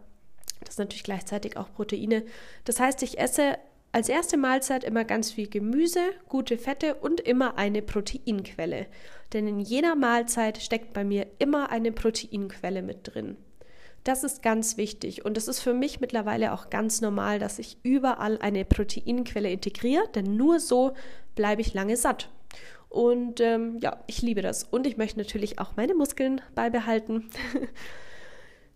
Das 0.64 0.76
sind 0.76 0.86
natürlich 0.86 1.04
gleichzeitig 1.04 1.56
auch 1.56 1.72
Proteine. 1.72 2.24
Das 2.64 2.80
heißt, 2.80 3.02
ich 3.02 3.18
esse 3.18 3.58
als 3.92 4.08
erste 4.08 4.36
Mahlzeit 4.36 4.84
immer 4.84 5.04
ganz 5.04 5.30
viel 5.30 5.48
Gemüse, 5.48 6.00
gute 6.28 6.58
Fette 6.58 6.94
und 6.96 7.20
immer 7.20 7.56
eine 7.56 7.80
Proteinquelle. 7.80 8.86
Denn 9.32 9.46
in 9.46 9.60
jeder 9.60 9.94
Mahlzeit 9.94 10.58
steckt 10.58 10.92
bei 10.92 11.04
mir 11.04 11.26
immer 11.38 11.70
eine 11.70 11.92
Proteinquelle 11.92 12.82
mit 12.82 13.14
drin. 13.14 13.36
Das 14.04 14.24
ist 14.24 14.42
ganz 14.42 14.76
wichtig 14.76 15.24
und 15.24 15.36
es 15.36 15.48
ist 15.48 15.60
für 15.60 15.74
mich 15.74 16.00
mittlerweile 16.00 16.52
auch 16.52 16.70
ganz 16.70 17.00
normal, 17.00 17.38
dass 17.38 17.58
ich 17.58 17.78
überall 17.82 18.38
eine 18.40 18.64
Proteinquelle 18.64 19.50
integriere, 19.50 20.08
denn 20.14 20.36
nur 20.36 20.60
so 20.60 20.94
bleibe 21.34 21.60
ich 21.60 21.74
lange 21.74 21.96
satt. 21.96 22.30
Und 22.88 23.40
ähm, 23.40 23.78
ja, 23.80 24.02
ich 24.06 24.22
liebe 24.22 24.42
das. 24.42 24.64
Und 24.64 24.86
ich 24.86 24.96
möchte 24.96 25.18
natürlich 25.18 25.58
auch 25.58 25.76
meine 25.76 25.94
Muskeln 25.94 26.40
beibehalten. 26.54 27.30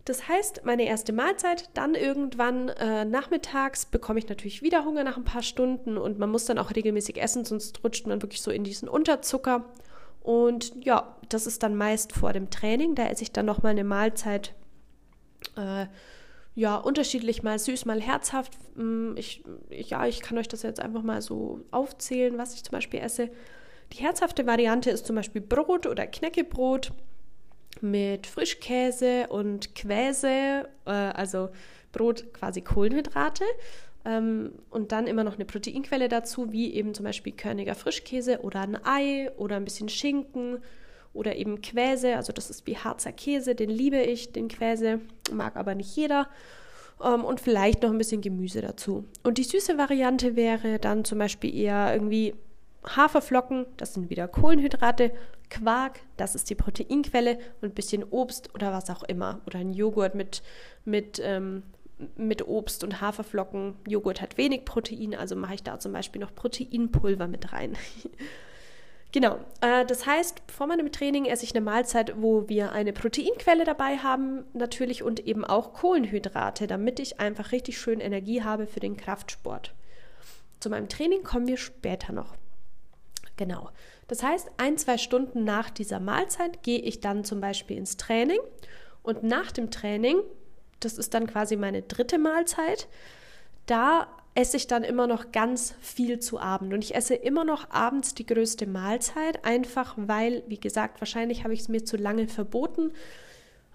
Das 0.05 0.27
heißt, 0.27 0.65
meine 0.65 0.85
erste 0.85 1.13
Mahlzeit, 1.13 1.69
dann 1.75 1.95
irgendwann 1.95 2.67
äh, 2.69 3.05
nachmittags 3.05 3.85
bekomme 3.85 4.19
ich 4.19 4.27
natürlich 4.27 4.61
wieder 4.61 4.83
Hunger 4.83 5.05
nach 5.05 5.15
ein 5.15 5.23
paar 5.23 5.43
Stunden 5.43 5.97
und 5.97 6.19
man 6.19 6.29
muss 6.29 6.45
dann 6.45 6.57
auch 6.57 6.75
regelmäßig 6.75 7.21
essen, 7.21 7.45
sonst 7.45 7.81
rutscht 7.85 8.05
man 8.05 8.21
wirklich 8.21 8.41
so 8.41 8.51
in 8.51 8.65
diesen 8.65 8.89
Unterzucker. 8.89 9.63
Und 10.21 10.73
ja, 10.83 11.15
das 11.29 11.47
ist 11.47 11.63
dann 11.63 11.75
meist 11.75 12.11
vor 12.11 12.33
dem 12.33 12.49
Training. 12.49 12.95
Da 12.95 13.07
esse 13.07 13.23
ich 13.23 13.31
dann 13.31 13.45
nochmal 13.45 13.71
eine 13.71 13.85
Mahlzeit, 13.85 14.53
äh, 15.55 15.85
ja, 16.55 16.75
unterschiedlich, 16.75 17.41
mal 17.41 17.57
süß, 17.57 17.85
mal 17.85 18.01
herzhaft. 18.01 18.57
Mm, 18.75 19.15
ich, 19.15 19.43
ja, 19.69 20.05
ich 20.05 20.19
kann 20.21 20.37
euch 20.37 20.49
das 20.49 20.63
jetzt 20.63 20.81
einfach 20.81 21.01
mal 21.01 21.21
so 21.21 21.61
aufzählen, 21.71 22.37
was 22.37 22.55
ich 22.55 22.63
zum 22.63 22.73
Beispiel 22.73 22.99
esse. 22.99 23.29
Die 23.91 23.97
herzhafte 23.97 24.47
Variante 24.47 24.89
ist 24.89 25.05
zum 25.05 25.15
Beispiel 25.15 25.41
Brot 25.41 25.85
oder 25.85 26.07
Knäckebrot 26.07 26.93
mit 27.81 28.27
Frischkäse 28.27 29.27
und 29.27 29.75
Quäse, 29.75 30.67
äh, 30.85 30.91
also 30.91 31.49
Brot 31.91 32.33
quasi 32.33 32.61
Kohlenhydrate. 32.61 33.43
Ähm, 34.05 34.53
und 34.69 34.91
dann 34.91 35.07
immer 35.07 35.23
noch 35.23 35.35
eine 35.35 35.45
Proteinquelle 35.45 36.09
dazu, 36.09 36.51
wie 36.51 36.73
eben 36.73 36.93
zum 36.93 37.05
Beispiel 37.05 37.33
körniger 37.33 37.75
Frischkäse 37.75 38.41
oder 38.41 38.61
ein 38.61 38.77
Ei 38.83 39.31
oder 39.37 39.55
ein 39.55 39.65
bisschen 39.65 39.89
Schinken 39.89 40.59
oder 41.13 41.35
eben 41.35 41.61
Quäse. 41.61 42.15
Also 42.15 42.33
das 42.33 42.49
ist 42.49 42.67
wie 42.67 42.77
Harzer 42.77 43.13
Käse, 43.13 43.55
den 43.55 43.69
liebe 43.69 44.01
ich, 44.01 44.33
den 44.33 44.49
Quäse, 44.49 44.99
mag 45.31 45.55
aber 45.55 45.75
nicht 45.75 45.95
jeder. 45.95 46.27
Ähm, 47.01 47.23
und 47.23 47.39
vielleicht 47.39 47.83
noch 47.83 47.91
ein 47.91 47.97
bisschen 47.97 48.21
Gemüse 48.21 48.61
dazu. 48.61 49.05
Und 49.23 49.37
die 49.37 49.43
süße 49.43 49.77
Variante 49.77 50.35
wäre 50.35 50.79
dann 50.79 51.05
zum 51.05 51.19
Beispiel 51.19 51.55
eher 51.55 51.93
irgendwie 51.93 52.33
Haferflocken, 52.85 53.65
das 53.77 53.93
sind 53.93 54.09
wieder 54.09 54.27
Kohlenhydrate, 54.27 55.11
Quark, 55.49 55.99
das 56.17 56.35
ist 56.35 56.49
die 56.49 56.55
Proteinquelle 56.55 57.37
und 57.61 57.69
ein 57.69 57.73
bisschen 57.73 58.03
Obst 58.03 58.53
oder 58.55 58.71
was 58.71 58.89
auch 58.89 59.03
immer. 59.03 59.41
Oder 59.45 59.59
ein 59.59 59.73
Joghurt 59.73 60.15
mit, 60.15 60.41
mit, 60.83 61.21
ähm, 61.23 61.63
mit 62.17 62.47
Obst 62.47 62.83
und 62.83 63.01
Haferflocken. 63.01 63.75
Joghurt 63.87 64.21
hat 64.21 64.37
wenig 64.37 64.65
Protein, 64.65 65.15
also 65.15 65.35
mache 65.35 65.55
ich 65.55 65.63
da 65.63 65.79
zum 65.79 65.93
Beispiel 65.93 66.21
noch 66.21 66.33
Proteinpulver 66.33 67.27
mit 67.27 67.53
rein. 67.53 67.77
genau, 69.11 69.37
äh, 69.61 69.85
das 69.85 70.05
heißt, 70.05 70.41
vor 70.51 70.67
meinem 70.67 70.91
Training 70.91 71.25
esse 71.25 71.45
ich 71.45 71.55
eine 71.55 71.63
Mahlzeit, 71.63 72.15
wo 72.21 72.49
wir 72.49 72.71
eine 72.71 72.93
Proteinquelle 72.93 73.63
dabei 73.63 73.97
haben, 73.97 74.45
natürlich 74.53 75.03
und 75.03 75.19
eben 75.19 75.45
auch 75.45 75.73
Kohlenhydrate, 75.73 76.67
damit 76.67 76.99
ich 76.99 77.19
einfach 77.19 77.51
richtig 77.51 77.77
schön 77.77 77.99
Energie 77.99 78.41
habe 78.41 78.65
für 78.65 78.79
den 78.79 78.97
Kraftsport. 78.97 79.73
Zu 80.59 80.69
meinem 80.69 80.89
Training 80.89 81.23
kommen 81.23 81.47
wir 81.47 81.57
später 81.57 82.13
noch. 82.13 82.35
Genau. 83.37 83.69
Das 84.07 84.21
heißt, 84.21 84.51
ein, 84.57 84.77
zwei 84.77 84.97
Stunden 84.97 85.43
nach 85.43 85.69
dieser 85.69 85.99
Mahlzeit 85.99 86.61
gehe 86.63 86.79
ich 86.79 86.99
dann 86.99 87.23
zum 87.23 87.41
Beispiel 87.41 87.77
ins 87.77 87.97
Training 87.97 88.39
und 89.01 89.23
nach 89.23 89.51
dem 89.51 89.71
Training, 89.71 90.19
das 90.79 90.97
ist 90.97 91.13
dann 91.13 91.27
quasi 91.27 91.55
meine 91.55 91.81
dritte 91.81 92.17
Mahlzeit, 92.17 92.87
da 93.65 94.07
esse 94.35 94.57
ich 94.57 94.67
dann 94.67 94.83
immer 94.83 95.07
noch 95.07 95.31
ganz 95.31 95.75
viel 95.79 96.19
zu 96.19 96.39
Abend. 96.39 96.73
Und 96.73 96.83
ich 96.83 96.95
esse 96.95 97.13
immer 97.13 97.43
noch 97.45 97.69
abends 97.69 98.15
die 98.15 98.25
größte 98.25 98.65
Mahlzeit, 98.65 99.45
einfach 99.45 99.93
weil, 99.95 100.43
wie 100.47 100.59
gesagt, 100.59 101.01
wahrscheinlich 101.01 101.43
habe 101.43 101.53
ich 101.53 101.61
es 101.61 101.69
mir 101.69 101.85
zu 101.85 101.97
lange 101.97 102.27
verboten. 102.27 102.91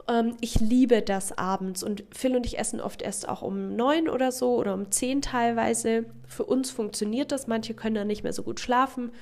Ähm, 0.09 0.37
ich 0.41 0.59
liebe 0.59 1.01
das 1.03 1.37
abends 1.39 1.83
und 1.83 2.05
Phil 2.11 2.35
und 2.35 2.45
ich 2.45 2.59
essen 2.59 2.81
oft 2.81 3.03
erst 3.03 3.29
auch 3.29 3.43
um 3.43 3.77
neun 3.77 4.09
oder 4.09 4.33
so 4.33 4.57
oder 4.57 4.75
um 4.75 4.91
zehn 4.91 5.23
teilweise. 5.23 6.07
Für 6.27 6.45
uns 6.45 6.71
funktioniert 6.71 7.31
das, 7.31 7.47
manche 7.47 7.75
können 7.75 7.95
dann 7.95 8.09
nicht 8.09 8.25
mehr 8.25 8.33
so 8.33 8.43
gut 8.43 8.59
schlafen. 8.59 9.13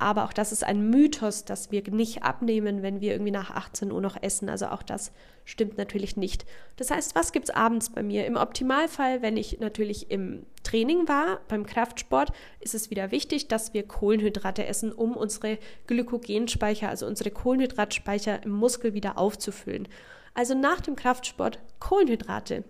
Aber 0.00 0.24
auch 0.24 0.32
das 0.32 0.52
ist 0.52 0.62
ein 0.62 0.90
Mythos, 0.90 1.44
dass 1.44 1.72
wir 1.72 1.82
nicht 1.90 2.22
abnehmen, 2.22 2.82
wenn 2.82 3.00
wir 3.00 3.12
irgendwie 3.12 3.32
nach 3.32 3.50
18 3.50 3.90
Uhr 3.90 4.00
noch 4.00 4.16
essen. 4.22 4.48
Also 4.48 4.66
auch 4.68 4.84
das 4.84 5.10
stimmt 5.44 5.76
natürlich 5.76 6.16
nicht. 6.16 6.46
Das 6.76 6.90
heißt, 6.90 7.16
was 7.16 7.32
gibt 7.32 7.48
es 7.48 7.54
abends 7.54 7.90
bei 7.90 8.04
mir? 8.04 8.24
Im 8.26 8.36
Optimalfall, 8.36 9.22
wenn 9.22 9.36
ich 9.36 9.58
natürlich 9.58 10.10
im 10.10 10.46
Training 10.62 11.08
war, 11.08 11.40
beim 11.48 11.66
Kraftsport, 11.66 12.30
ist 12.60 12.74
es 12.74 12.90
wieder 12.90 13.10
wichtig, 13.10 13.48
dass 13.48 13.74
wir 13.74 13.88
Kohlenhydrate 13.88 14.66
essen, 14.66 14.92
um 14.92 15.16
unsere 15.16 15.58
Glykogenspeicher, 15.88 16.88
also 16.88 17.06
unsere 17.06 17.32
Kohlenhydratspeicher 17.32 18.44
im 18.44 18.52
Muskel 18.52 18.94
wieder 18.94 19.18
aufzufüllen. 19.18 19.88
Also 20.32 20.54
nach 20.54 20.80
dem 20.80 20.94
Kraftsport 20.94 21.58
Kohlenhydrate. 21.80 22.62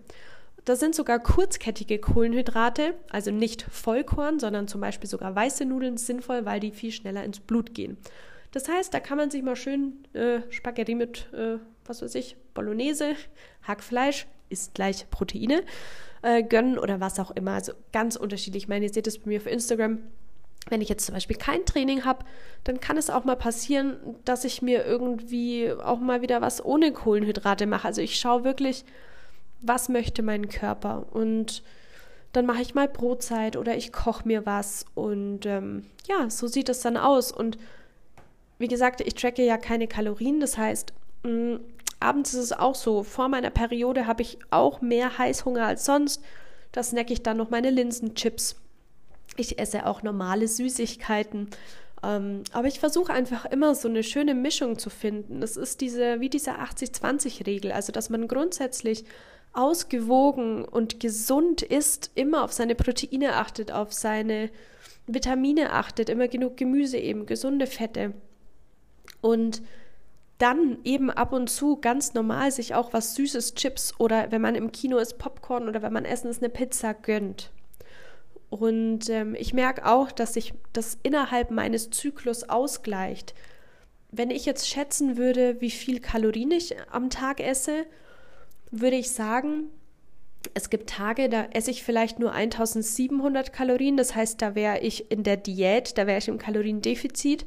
Das 0.65 0.79
sind 0.79 0.93
sogar 0.93 1.19
kurzkettige 1.19 1.99
Kohlenhydrate, 1.99 2.95
also 3.09 3.31
nicht 3.31 3.63
Vollkorn, 3.63 4.39
sondern 4.39 4.67
zum 4.67 4.81
Beispiel 4.81 5.09
sogar 5.09 5.35
weiße 5.35 5.65
Nudeln 5.65 5.97
sinnvoll, 5.97 6.45
weil 6.45 6.59
die 6.59 6.71
viel 6.71 6.91
schneller 6.91 7.23
ins 7.23 7.39
Blut 7.39 7.73
gehen. 7.73 7.97
Das 8.51 8.67
heißt, 8.67 8.93
da 8.93 8.99
kann 8.99 9.17
man 9.17 9.29
sich 9.29 9.43
mal 9.43 9.55
schön 9.55 10.05
äh, 10.13 10.41
Spaghetti 10.49 10.95
mit, 10.95 11.31
äh, 11.33 11.57
was 11.85 12.01
weiß 12.01 12.15
ich, 12.15 12.35
Bolognese, 12.53 13.15
Hackfleisch, 13.63 14.27
ist 14.49 14.73
gleich 14.73 15.09
Proteine, 15.11 15.63
äh, 16.23 16.43
gönnen 16.43 16.79
oder 16.79 16.99
was 16.99 17.19
auch 17.19 17.31
immer. 17.31 17.51
Also 17.51 17.73
ganz 17.93 18.15
unterschiedlich. 18.15 18.63
Ich 18.63 18.69
meine, 18.69 18.85
ihr 18.85 18.93
seht 18.93 19.07
es 19.07 19.19
bei 19.19 19.29
mir 19.29 19.39
auf 19.39 19.45
Instagram. 19.45 19.99
Wenn 20.69 20.81
ich 20.81 20.89
jetzt 20.89 21.05
zum 21.05 21.13
Beispiel 21.13 21.37
kein 21.37 21.65
Training 21.65 22.05
habe, 22.05 22.25
dann 22.63 22.79
kann 22.79 22.97
es 22.97 23.09
auch 23.09 23.23
mal 23.23 23.35
passieren, 23.35 23.97
dass 24.25 24.43
ich 24.43 24.61
mir 24.61 24.85
irgendwie 24.85 25.71
auch 25.71 25.99
mal 25.99 26.21
wieder 26.21 26.41
was 26.41 26.63
ohne 26.63 26.91
Kohlenhydrate 26.91 27.65
mache. 27.65 27.87
Also 27.87 28.01
ich 28.01 28.19
schaue 28.19 28.43
wirklich, 28.43 28.83
was 29.61 29.89
möchte 29.89 30.23
mein 30.23 30.49
Körper 30.49 31.05
und 31.11 31.63
dann 32.31 32.45
mache 32.45 32.61
ich 32.61 32.75
mal 32.75 32.87
Brotzeit 32.87 33.57
oder 33.57 33.75
ich 33.75 33.91
koche 33.91 34.27
mir 34.27 34.45
was 34.45 34.85
und 34.93 35.45
ähm, 35.45 35.85
ja, 36.07 36.29
so 36.29 36.47
sieht 36.47 36.69
es 36.69 36.81
dann 36.81 36.97
aus. 36.97 37.31
Und 37.31 37.57
wie 38.59 38.67
gesagt, 38.67 39.01
ich 39.01 39.15
tracke 39.15 39.43
ja 39.43 39.57
keine 39.57 39.87
Kalorien, 39.87 40.39
das 40.39 40.57
heißt, 40.57 40.93
mh, 41.23 41.31
mm, 41.31 41.59
abends 41.99 42.33
ist 42.33 42.39
es 42.39 42.53
auch 42.53 42.75
so. 42.75 43.03
Vor 43.03 43.29
meiner 43.29 43.49
Periode 43.49 44.07
habe 44.07 44.21
ich 44.21 44.37
auch 44.51 44.81
mehr 44.81 45.17
Heißhunger 45.17 45.65
als 45.65 45.85
sonst. 45.85 46.23
Da 46.71 46.83
snacke 46.83 47.13
ich 47.13 47.23
dann 47.23 47.37
noch 47.37 47.49
meine 47.49 47.71
Linsenchips. 47.71 48.55
Ich 49.37 49.59
esse 49.59 49.85
auch 49.85 50.03
normale 50.03 50.47
Süßigkeiten. 50.47 51.49
Ähm, 52.03 52.43
aber 52.53 52.67
ich 52.67 52.79
versuche 52.79 53.11
einfach 53.11 53.45
immer 53.45 53.75
so 53.75 53.89
eine 53.89 54.03
schöne 54.03 54.33
Mischung 54.33 54.77
zu 54.77 54.89
finden. 54.89 55.41
Das 55.41 55.57
ist 55.57 55.81
diese, 55.81 56.21
wie 56.21 56.29
diese 56.29 56.51
80-20-Regel, 56.51 57.71
also 57.71 57.91
dass 57.91 58.09
man 58.09 58.27
grundsätzlich 58.27 59.03
ausgewogen 59.53 60.63
und 60.65 60.99
gesund 60.99 61.61
ist, 61.61 62.11
immer 62.15 62.43
auf 62.43 62.53
seine 62.53 62.75
Proteine 62.75 63.35
achtet, 63.35 63.71
auf 63.71 63.93
seine 63.93 64.49
Vitamine 65.07 65.73
achtet, 65.73 66.09
immer 66.09 66.27
genug 66.27 66.57
Gemüse 66.57 66.97
eben, 66.97 67.25
gesunde 67.25 67.67
Fette. 67.67 68.13
Und 69.21 69.61
dann 70.37 70.77
eben 70.85 71.09
ab 71.11 71.33
und 71.33 71.49
zu 71.49 71.77
ganz 71.77 72.13
normal 72.13 72.51
sich 72.51 72.73
auch 72.73 72.93
was 72.93 73.15
Süßes, 73.15 73.55
Chips 73.55 73.93
oder 73.97 74.31
wenn 74.31 74.41
man 74.41 74.55
im 74.55 74.71
Kino 74.71 74.97
ist, 74.97 75.17
Popcorn 75.17 75.67
oder 75.67 75.81
wenn 75.81 75.93
man 75.93 76.05
essen 76.05 76.29
ist, 76.29 76.41
eine 76.41 76.49
Pizza 76.49 76.93
gönnt. 76.93 77.51
Und 78.49 79.09
ähm, 79.09 79.35
ich 79.35 79.53
merke 79.53 79.85
auch, 79.85 80.11
dass 80.11 80.33
sich 80.33 80.53
das 80.73 80.97
innerhalb 81.03 81.51
meines 81.51 81.89
Zyklus 81.89 82.49
ausgleicht. 82.49 83.35
Wenn 84.11 84.31
ich 84.31 84.45
jetzt 84.45 84.67
schätzen 84.67 85.17
würde, 85.17 85.61
wie 85.61 85.69
viel 85.69 85.99
Kalorien 85.99 86.51
ich 86.51 86.75
am 86.89 87.09
Tag 87.09 87.41
esse, 87.41 87.85
würde 88.71 88.95
ich 88.95 89.11
sagen, 89.11 89.69
es 90.53 90.69
gibt 90.69 90.89
Tage, 90.89 91.29
da 91.29 91.45
esse 91.51 91.71
ich 91.71 91.83
vielleicht 91.83 92.19
nur 92.19 92.31
1700 92.31 93.51
Kalorien. 93.51 93.97
Das 93.97 94.15
heißt, 94.15 94.41
da 94.41 94.55
wäre 94.55 94.79
ich 94.79 95.11
in 95.11 95.23
der 95.23 95.37
Diät, 95.37 95.97
da 95.97 96.07
wäre 96.07 96.17
ich 96.17 96.27
im 96.27 96.37
Kaloriendefizit. 96.37 97.45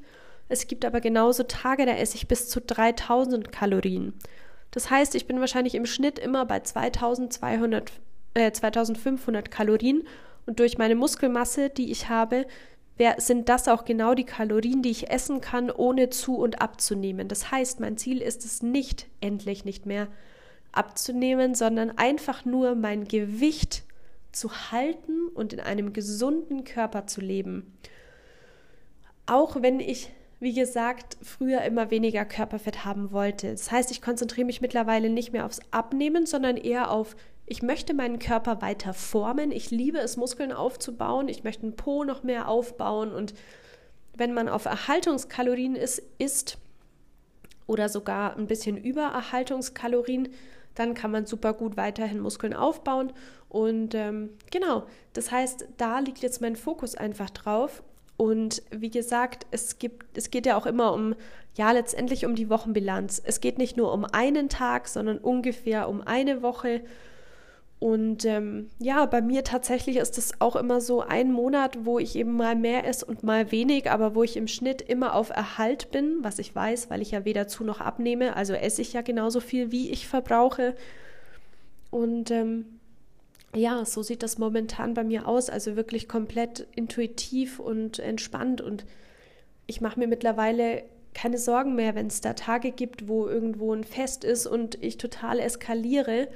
Es 0.48 0.66
gibt 0.66 0.84
aber 0.84 1.00
genauso 1.00 1.44
Tage, 1.44 1.86
da 1.86 1.92
esse 1.92 2.16
ich 2.16 2.28
bis 2.28 2.48
zu 2.48 2.60
3000 2.60 3.50
Kalorien. 3.52 4.12
Das 4.70 4.90
heißt, 4.90 5.14
ich 5.14 5.26
bin 5.26 5.40
wahrscheinlich 5.40 5.74
im 5.74 5.86
Schnitt 5.86 6.18
immer 6.18 6.44
bei 6.44 6.60
2200, 6.60 7.92
äh, 8.34 8.52
2500 8.52 9.50
Kalorien 9.50 10.02
und 10.46 10.60
durch 10.60 10.78
meine 10.78 10.94
Muskelmasse, 10.94 11.70
die 11.70 11.90
ich 11.90 12.08
habe, 12.08 12.46
wär, 12.98 13.16
sind 13.18 13.48
das 13.48 13.68
auch 13.68 13.84
genau 13.84 14.14
die 14.14 14.24
Kalorien, 14.24 14.82
die 14.82 14.90
ich 14.90 15.10
essen 15.10 15.40
kann, 15.40 15.70
ohne 15.70 16.10
zu 16.10 16.36
und 16.36 16.60
abzunehmen. 16.60 17.28
Das 17.28 17.50
heißt, 17.50 17.80
mein 17.80 17.96
Ziel 17.96 18.20
ist 18.20 18.44
es 18.44 18.62
nicht, 18.62 19.06
endlich 19.20 19.64
nicht 19.64 19.86
mehr 19.86 20.08
abzunehmen, 20.72 21.54
sondern 21.54 21.96
einfach 21.98 22.44
nur 22.44 22.74
mein 22.74 23.04
Gewicht 23.06 23.84
zu 24.32 24.72
halten 24.72 25.28
und 25.34 25.52
in 25.52 25.60
einem 25.60 25.92
gesunden 25.92 26.64
Körper 26.64 27.06
zu 27.06 27.20
leben. 27.20 27.76
Auch 29.26 29.62
wenn 29.62 29.78
ich, 29.78 30.10
wie 30.40 30.54
gesagt, 30.54 31.16
früher 31.22 31.62
immer 31.62 31.90
weniger 31.90 32.24
Körperfett 32.24 32.84
haben 32.84 33.12
wollte. 33.12 33.50
Das 33.50 33.70
heißt, 33.70 33.90
ich 33.90 34.02
konzentriere 34.02 34.46
mich 34.46 34.60
mittlerweile 34.60 35.10
nicht 35.10 35.32
mehr 35.32 35.44
aufs 35.44 35.60
Abnehmen, 35.70 36.26
sondern 36.26 36.56
eher 36.56 36.90
auf 36.90 37.14
ich 37.44 37.60
möchte 37.60 37.92
meinen 37.92 38.18
Körper 38.18 38.62
weiter 38.62 38.94
formen. 38.94 39.50
Ich 39.50 39.70
liebe 39.70 39.98
es, 39.98 40.16
Muskeln 40.16 40.52
aufzubauen. 40.52 41.28
Ich 41.28 41.44
möchte 41.44 41.64
einen 41.64 41.76
Po 41.76 42.04
noch 42.04 42.22
mehr 42.22 42.48
aufbauen. 42.48 43.12
Und 43.12 43.34
wenn 44.16 44.32
man 44.32 44.48
auf 44.48 44.64
Erhaltungskalorien 44.64 45.74
ist, 45.74 46.02
isst 46.18 46.58
oder 47.66 47.88
sogar 47.88 48.36
ein 48.36 48.46
bisschen 48.46 48.76
über 48.76 49.02
Erhaltungskalorien, 49.02 50.28
dann 50.74 50.94
kann 50.94 51.10
man 51.10 51.26
super 51.26 51.52
gut 51.52 51.76
weiterhin 51.76 52.20
Muskeln 52.20 52.54
aufbauen. 52.54 53.12
Und 53.48 53.94
ähm, 53.94 54.30
genau, 54.50 54.84
das 55.12 55.30
heißt, 55.30 55.66
da 55.76 55.98
liegt 55.98 56.18
jetzt 56.18 56.40
mein 56.40 56.56
Fokus 56.56 56.94
einfach 56.94 57.30
drauf. 57.30 57.82
Und 58.16 58.62
wie 58.70 58.90
gesagt, 58.90 59.46
es, 59.50 59.78
gibt, 59.78 60.16
es 60.16 60.30
geht 60.30 60.46
ja 60.46 60.56
auch 60.56 60.66
immer 60.66 60.92
um, 60.92 61.14
ja, 61.54 61.72
letztendlich 61.72 62.24
um 62.24 62.34
die 62.34 62.48
Wochenbilanz. 62.48 63.20
Es 63.24 63.40
geht 63.40 63.58
nicht 63.58 63.76
nur 63.76 63.92
um 63.92 64.04
einen 64.04 64.48
Tag, 64.48 64.88
sondern 64.88 65.18
ungefähr 65.18 65.88
um 65.88 66.00
eine 66.00 66.42
Woche. 66.42 66.82
Und 67.82 68.24
ähm, 68.26 68.70
ja, 68.78 69.06
bei 69.06 69.20
mir 69.20 69.42
tatsächlich 69.42 69.96
ist 69.96 70.16
es 70.16 70.40
auch 70.40 70.54
immer 70.54 70.80
so 70.80 71.00
ein 71.00 71.32
Monat, 71.32 71.84
wo 71.84 71.98
ich 71.98 72.14
eben 72.14 72.36
mal 72.36 72.54
mehr 72.54 72.86
esse 72.86 73.04
und 73.04 73.24
mal 73.24 73.50
wenig, 73.50 73.90
aber 73.90 74.14
wo 74.14 74.22
ich 74.22 74.36
im 74.36 74.46
Schnitt 74.46 74.80
immer 74.82 75.16
auf 75.16 75.30
Erhalt 75.30 75.90
bin, 75.90 76.18
was 76.22 76.38
ich 76.38 76.54
weiß, 76.54 76.90
weil 76.90 77.02
ich 77.02 77.10
ja 77.10 77.24
weder 77.24 77.48
zu 77.48 77.64
noch 77.64 77.80
abnehme. 77.80 78.36
Also 78.36 78.52
esse 78.52 78.82
ich 78.82 78.92
ja 78.92 79.00
genauso 79.00 79.40
viel, 79.40 79.72
wie 79.72 79.90
ich 79.90 80.06
verbrauche. 80.06 80.76
Und 81.90 82.30
ähm, 82.30 82.66
ja, 83.52 83.84
so 83.84 84.04
sieht 84.04 84.22
das 84.22 84.38
momentan 84.38 84.94
bei 84.94 85.02
mir 85.02 85.26
aus. 85.26 85.50
Also 85.50 85.74
wirklich 85.74 86.08
komplett 86.08 86.68
intuitiv 86.76 87.58
und 87.58 87.98
entspannt. 87.98 88.60
Und 88.60 88.84
ich 89.66 89.80
mache 89.80 89.98
mir 89.98 90.06
mittlerweile 90.06 90.84
keine 91.14 91.36
Sorgen 91.36 91.74
mehr, 91.74 91.96
wenn 91.96 92.06
es 92.06 92.20
da 92.20 92.34
Tage 92.34 92.70
gibt, 92.70 93.08
wo 93.08 93.26
irgendwo 93.26 93.74
ein 93.74 93.82
Fest 93.82 94.22
ist 94.22 94.46
und 94.46 94.80
ich 94.84 94.98
total 94.98 95.40
eskaliere 95.40 96.28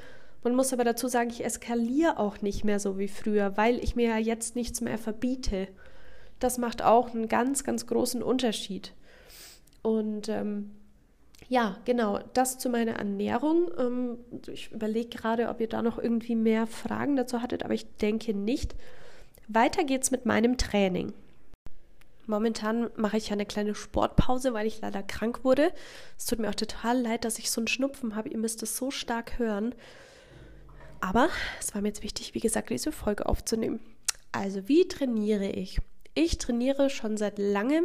man 0.46 0.54
muss 0.54 0.72
aber 0.72 0.84
dazu 0.84 1.08
sagen, 1.08 1.30
ich 1.30 1.44
eskaliere 1.44 2.20
auch 2.20 2.40
nicht 2.40 2.62
mehr 2.62 2.78
so 2.78 3.00
wie 3.00 3.08
früher, 3.08 3.56
weil 3.56 3.82
ich 3.82 3.96
mir 3.96 4.10
ja 4.10 4.18
jetzt 4.18 4.54
nichts 4.54 4.80
mehr 4.80 4.96
verbiete. 4.96 5.66
Das 6.38 6.56
macht 6.56 6.82
auch 6.82 7.12
einen 7.12 7.26
ganz, 7.26 7.64
ganz 7.64 7.88
großen 7.88 8.22
Unterschied. 8.22 8.92
Und 9.82 10.28
ähm, 10.28 10.70
ja, 11.48 11.78
genau, 11.84 12.20
das 12.32 12.58
zu 12.58 12.68
meiner 12.68 12.92
Ernährung. 12.92 13.72
Ähm, 13.76 14.18
ich 14.46 14.70
überlege 14.70 15.08
gerade, 15.08 15.48
ob 15.48 15.60
ihr 15.60 15.68
da 15.68 15.82
noch 15.82 15.98
irgendwie 15.98 16.36
mehr 16.36 16.68
Fragen 16.68 17.16
dazu 17.16 17.42
hattet, 17.42 17.64
aber 17.64 17.74
ich 17.74 17.96
denke 17.96 18.32
nicht. 18.32 18.76
Weiter 19.48 19.82
geht's 19.82 20.12
mit 20.12 20.26
meinem 20.26 20.58
Training. 20.58 21.12
Momentan 22.26 22.88
mache 22.94 23.16
ich 23.16 23.30
ja 23.30 23.32
eine 23.32 23.46
kleine 23.46 23.74
Sportpause, 23.74 24.54
weil 24.54 24.68
ich 24.68 24.80
leider 24.80 25.02
krank 25.02 25.42
wurde. 25.42 25.72
Es 26.16 26.26
tut 26.26 26.38
mir 26.38 26.50
auch 26.50 26.54
total 26.54 27.00
leid, 27.00 27.24
dass 27.24 27.40
ich 27.40 27.50
so 27.50 27.60
einen 27.60 27.66
Schnupfen 27.66 28.14
habe. 28.14 28.28
Ihr 28.28 28.38
müsst 28.38 28.62
es 28.62 28.76
so 28.76 28.92
stark 28.92 29.40
hören. 29.40 29.74
Aber 31.00 31.28
es 31.60 31.74
war 31.74 31.82
mir 31.82 31.88
jetzt 31.88 32.02
wichtig, 32.02 32.34
wie 32.34 32.40
gesagt, 32.40 32.70
diese 32.70 32.92
Folge 32.92 33.26
aufzunehmen. 33.26 33.80
Also, 34.32 34.68
wie 34.68 34.86
trainiere 34.88 35.48
ich? 35.48 35.78
Ich 36.14 36.38
trainiere 36.38 36.90
schon 36.90 37.16
seit 37.16 37.38
langem 37.38 37.84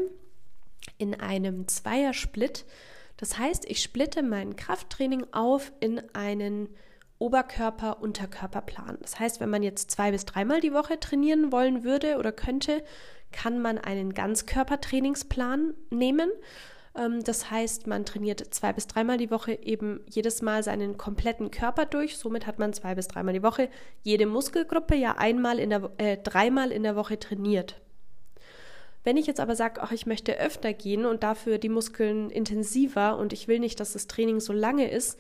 in 0.98 1.20
einem 1.20 1.68
Zweiersplit. 1.68 2.66
Das 3.18 3.38
heißt, 3.38 3.70
ich 3.70 3.84
splitte 3.84 4.24
mein 4.24 4.56
Krafttraining 4.56 5.26
auf 5.32 5.72
in 5.80 6.02
einen 6.14 6.70
Oberkörper-Unterkörperplan. 7.20 8.98
Das 9.02 9.20
heißt, 9.20 9.40
wenn 9.40 9.50
man 9.50 9.62
jetzt 9.62 9.92
zwei 9.92 10.12
bis 10.12 10.26
dreimal 10.26 10.60
die 10.60 10.74
Woche 10.74 11.00
trainieren 11.00 11.52
wollen 11.52 11.84
würde 11.84 12.18
oder 12.18 12.32
könnte, 12.32 12.84
kann 13.32 13.62
man 13.62 13.78
einen 13.78 14.14
Ganzkörpertrainingsplan 14.14 15.74
nehmen 15.92 16.32
das 16.94 17.50
heißt, 17.50 17.88
man 17.88 18.06
trainiert 18.06 18.54
zwei 18.54 18.74
bis 18.74 18.86
dreimal 18.86 19.18
die 19.18 19.32
Woche 19.32 19.54
eben 19.54 20.02
jedes 20.10 20.42
Mal 20.42 20.62
seinen 20.62 20.98
kompletten 20.98 21.50
Körper 21.50 21.86
durch. 21.86 22.18
Somit 22.18 22.46
hat 22.46 22.60
man 22.60 22.74
zwei 22.74 22.96
bis 22.96 23.08
dreimal 23.08 23.34
die 23.34 23.44
Woche 23.44 23.70
jede 24.04 24.26
Muskelgruppe 24.26 24.96
ja 24.96 25.18
einmal 25.18 25.58
in 25.58 25.70
der, 25.70 25.90
äh, 25.98 26.18
dreimal 26.18 26.72
in 26.72 26.84
der 26.84 26.98
Woche 26.98 27.18
trainiert. 27.18 27.80
Wenn 29.04 29.18
ich 29.18 29.26
jetzt 29.26 29.40
aber 29.40 29.56
sage, 29.56 29.82
ach, 29.82 29.92
ich 29.92 30.06
möchte 30.06 30.38
öfter 30.38 30.74
gehen 30.74 31.06
und 31.06 31.24
dafür 31.24 31.58
die 31.58 31.70
Muskeln 31.70 32.30
intensiver 32.30 33.18
und 33.18 33.34
ich 33.34 33.48
will 33.48 33.60
nicht, 33.60 33.80
dass 33.80 33.94
das 33.94 34.08
Training 34.08 34.40
so 34.40 34.54
lange 34.54 34.92
ist, 34.92 35.18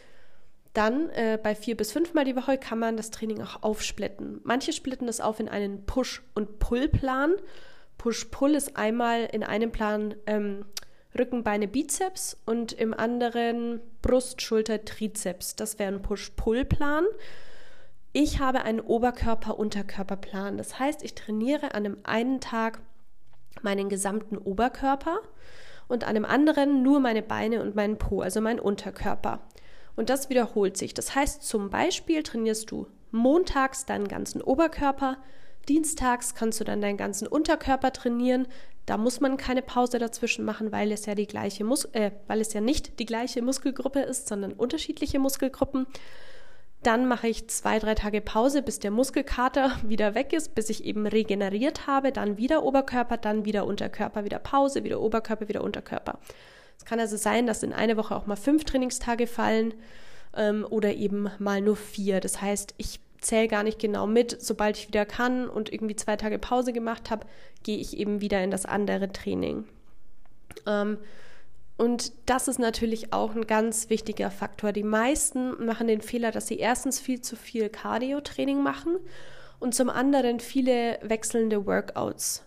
dann 0.73 1.09
äh, 1.09 1.39
bei 1.41 1.55
vier 1.55 1.75
bis 1.75 1.91
fünfmal 1.91 2.25
die 2.25 2.35
Woche 2.35 2.57
kann 2.57 2.79
man 2.79 2.95
das 2.95 3.11
Training 3.11 3.41
auch 3.41 3.63
aufsplitten. 3.63 4.39
Manche 4.43 4.71
splitten 4.71 5.07
das 5.07 5.19
auf 5.19 5.39
in 5.39 5.49
einen 5.49 5.85
Push- 5.85 6.21
und 6.35 6.59
Pull-Plan. 6.59 7.33
Push-Pull 7.97 8.55
ist 8.55 8.77
einmal 8.77 9.25
in 9.25 9.43
einem 9.43 9.71
Plan 9.71 10.15
ähm, 10.27 10.65
Rücken, 11.17 11.43
Beine, 11.43 11.67
Bizeps 11.67 12.37
und 12.45 12.71
im 12.73 12.93
anderen 12.93 13.81
Brust, 14.01 14.41
Schulter, 14.41 14.83
Trizeps. 14.85 15.55
Das 15.55 15.77
wäre 15.77 15.93
ein 15.93 16.01
Push-Pull-Plan. 16.01 17.05
Ich 18.13 18.39
habe 18.39 18.63
einen 18.63 18.79
Oberkörper-Unterkörper-Plan. 18.79 20.57
Das 20.57 20.79
heißt, 20.79 21.03
ich 21.03 21.15
trainiere 21.15 21.73
an 21.73 21.85
einem 21.85 21.97
einen 22.03 22.39
Tag 22.39 22.81
meinen 23.61 23.89
gesamten 23.89 24.37
Oberkörper 24.37 25.19
und 25.87 26.03
an 26.03 26.11
einem 26.11 26.25
anderen 26.25 26.83
nur 26.83 26.99
meine 26.99 27.21
Beine 27.21 27.61
und 27.61 27.75
meinen 27.75 27.97
Po, 27.97 28.21
also 28.21 28.39
meinen 28.39 28.59
Unterkörper. 28.59 29.41
Und 29.95 30.09
das 30.09 30.29
wiederholt 30.29 30.77
sich. 30.77 30.93
Das 30.93 31.15
heißt, 31.15 31.43
zum 31.43 31.69
Beispiel 31.69 32.23
trainierst 32.23 32.71
du 32.71 32.87
montags 33.11 33.85
deinen 33.85 34.07
ganzen 34.07 34.41
Oberkörper, 34.41 35.17
dienstags 35.69 36.35
kannst 36.35 36.59
du 36.59 36.63
dann 36.63 36.81
deinen 36.81 36.97
ganzen 36.97 37.27
Unterkörper 37.27 37.93
trainieren, 37.93 38.47
da 38.85 38.97
muss 38.97 39.19
man 39.21 39.37
keine 39.37 39.61
Pause 39.61 39.99
dazwischen 39.99 40.43
machen, 40.43 40.71
weil 40.71 40.91
es 40.91 41.05
ja 41.05 41.15
die 41.15 41.27
gleiche 41.27 41.63
Mus 41.63 41.85
äh, 41.93 42.11
weil 42.27 42.41
es 42.41 42.53
ja 42.53 42.61
nicht 42.61 42.99
die 42.99 43.05
gleiche 43.05 43.41
Muskelgruppe 43.41 43.99
ist, 44.01 44.27
sondern 44.27 44.53
unterschiedliche 44.53 45.19
Muskelgruppen. 45.19 45.85
Dann 46.83 47.07
mache 47.07 47.27
ich 47.27 47.47
zwei, 47.47 47.77
drei 47.77 47.93
Tage 47.93 48.21
Pause, 48.21 48.63
bis 48.63 48.79
der 48.79 48.89
Muskelkater 48.89 49.71
wieder 49.83 50.15
weg 50.15 50.33
ist, 50.33 50.55
bis 50.55 50.69
ich 50.69 50.83
eben 50.83 51.05
regeneriert 51.05 51.85
habe. 51.85 52.11
Dann 52.11 52.37
wieder 52.37 52.63
Oberkörper, 52.63 53.17
dann 53.17 53.45
wieder 53.45 53.65
Unterkörper, 53.65 54.25
wieder 54.25 54.39
Pause, 54.39 54.83
wieder 54.83 54.99
Oberkörper, 54.99 55.47
wieder 55.47 55.63
Unterkörper. 55.63 56.17
Es 56.77 56.85
kann 56.85 56.99
also 56.99 57.17
sein, 57.17 57.45
dass 57.45 57.61
in 57.61 57.73
eine 57.73 57.97
Woche 57.97 58.15
auch 58.15 58.25
mal 58.25 58.35
fünf 58.35 58.63
Trainingstage 58.63 59.27
fallen 59.27 59.75
ähm, 60.35 60.65
oder 60.67 60.95
eben 60.95 61.29
mal 61.37 61.61
nur 61.61 61.75
vier. 61.75 62.19
Das 62.19 62.41
heißt, 62.41 62.73
ich 62.77 62.99
zähle 63.21 63.47
gar 63.47 63.63
nicht 63.63 63.79
genau 63.79 64.07
mit. 64.07 64.41
Sobald 64.41 64.77
ich 64.77 64.87
wieder 64.87 65.05
kann 65.05 65.47
und 65.47 65.71
irgendwie 65.71 65.95
zwei 65.95 66.17
Tage 66.17 66.39
Pause 66.39 66.73
gemacht 66.73 67.09
habe, 67.09 67.25
gehe 67.63 67.77
ich 67.77 67.97
eben 67.97 68.19
wieder 68.19 68.43
in 68.43 68.51
das 68.51 68.65
andere 68.65 69.11
Training. 69.11 69.65
Ähm, 70.65 70.97
und 71.77 72.11
das 72.27 72.47
ist 72.47 72.59
natürlich 72.59 73.13
auch 73.13 73.33
ein 73.33 73.47
ganz 73.47 73.89
wichtiger 73.89 74.29
Faktor. 74.29 74.71
Die 74.71 74.83
meisten 74.83 75.65
machen 75.65 75.87
den 75.87 76.01
Fehler, 76.01 76.31
dass 76.31 76.47
sie 76.47 76.59
erstens 76.59 76.99
viel 76.99 77.21
zu 77.21 77.35
viel 77.35 77.69
Cardio-Training 77.69 78.61
machen 78.61 78.97
und 79.59 79.73
zum 79.73 79.89
anderen 79.89 80.39
viele 80.39 80.99
wechselnde 81.01 81.65
Workouts 81.65 82.43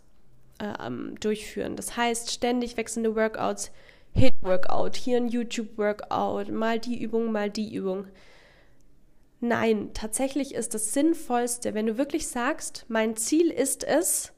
ähm, 0.60 1.14
durchführen. 1.18 1.76
Das 1.76 1.96
heißt, 1.96 2.30
ständig 2.30 2.76
wechselnde 2.76 3.16
Workouts, 3.16 3.72
Hit-Workout, 4.12 4.96
hier 4.96 5.16
ein 5.16 5.28
YouTube-Workout, 5.28 6.50
mal 6.50 6.78
die 6.78 7.02
Übung, 7.02 7.32
mal 7.32 7.50
die 7.50 7.74
Übung. 7.74 8.06
Nein, 9.46 9.90
tatsächlich 9.92 10.54
ist 10.54 10.72
das 10.72 10.94
Sinnvollste, 10.94 11.74
wenn 11.74 11.86
du 11.86 11.98
wirklich 11.98 12.28
sagst, 12.28 12.86
mein 12.88 13.14
Ziel 13.14 13.50
ist 13.50 13.84
es, 13.84 14.32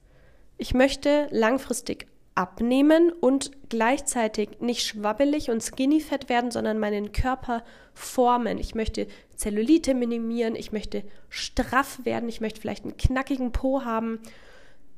ich 0.59 0.74
möchte 0.74 1.28
langfristig 1.30 2.09
abnehmen 2.34 3.12
und 3.12 3.52
gleichzeitig 3.68 4.59
nicht 4.59 4.84
schwabbelig 4.84 5.48
und 5.48 5.62
skinny 5.62 6.00
fett 6.00 6.28
werden, 6.28 6.50
sondern 6.50 6.80
meinen 6.80 7.12
Körper 7.12 7.62
formen. 7.94 8.59
Ich 8.59 8.74
möchte 8.74 9.07
Zellulite 9.36 9.94
minimieren, 9.94 10.57
ich 10.57 10.72
möchte 10.72 11.04
straff 11.28 12.00
werden, 12.04 12.28
ich 12.28 12.40
möchte 12.40 12.61
vielleicht 12.61 12.82
einen 12.82 12.96
knackigen 12.96 13.52
Po 13.52 13.84
haben. 13.84 14.18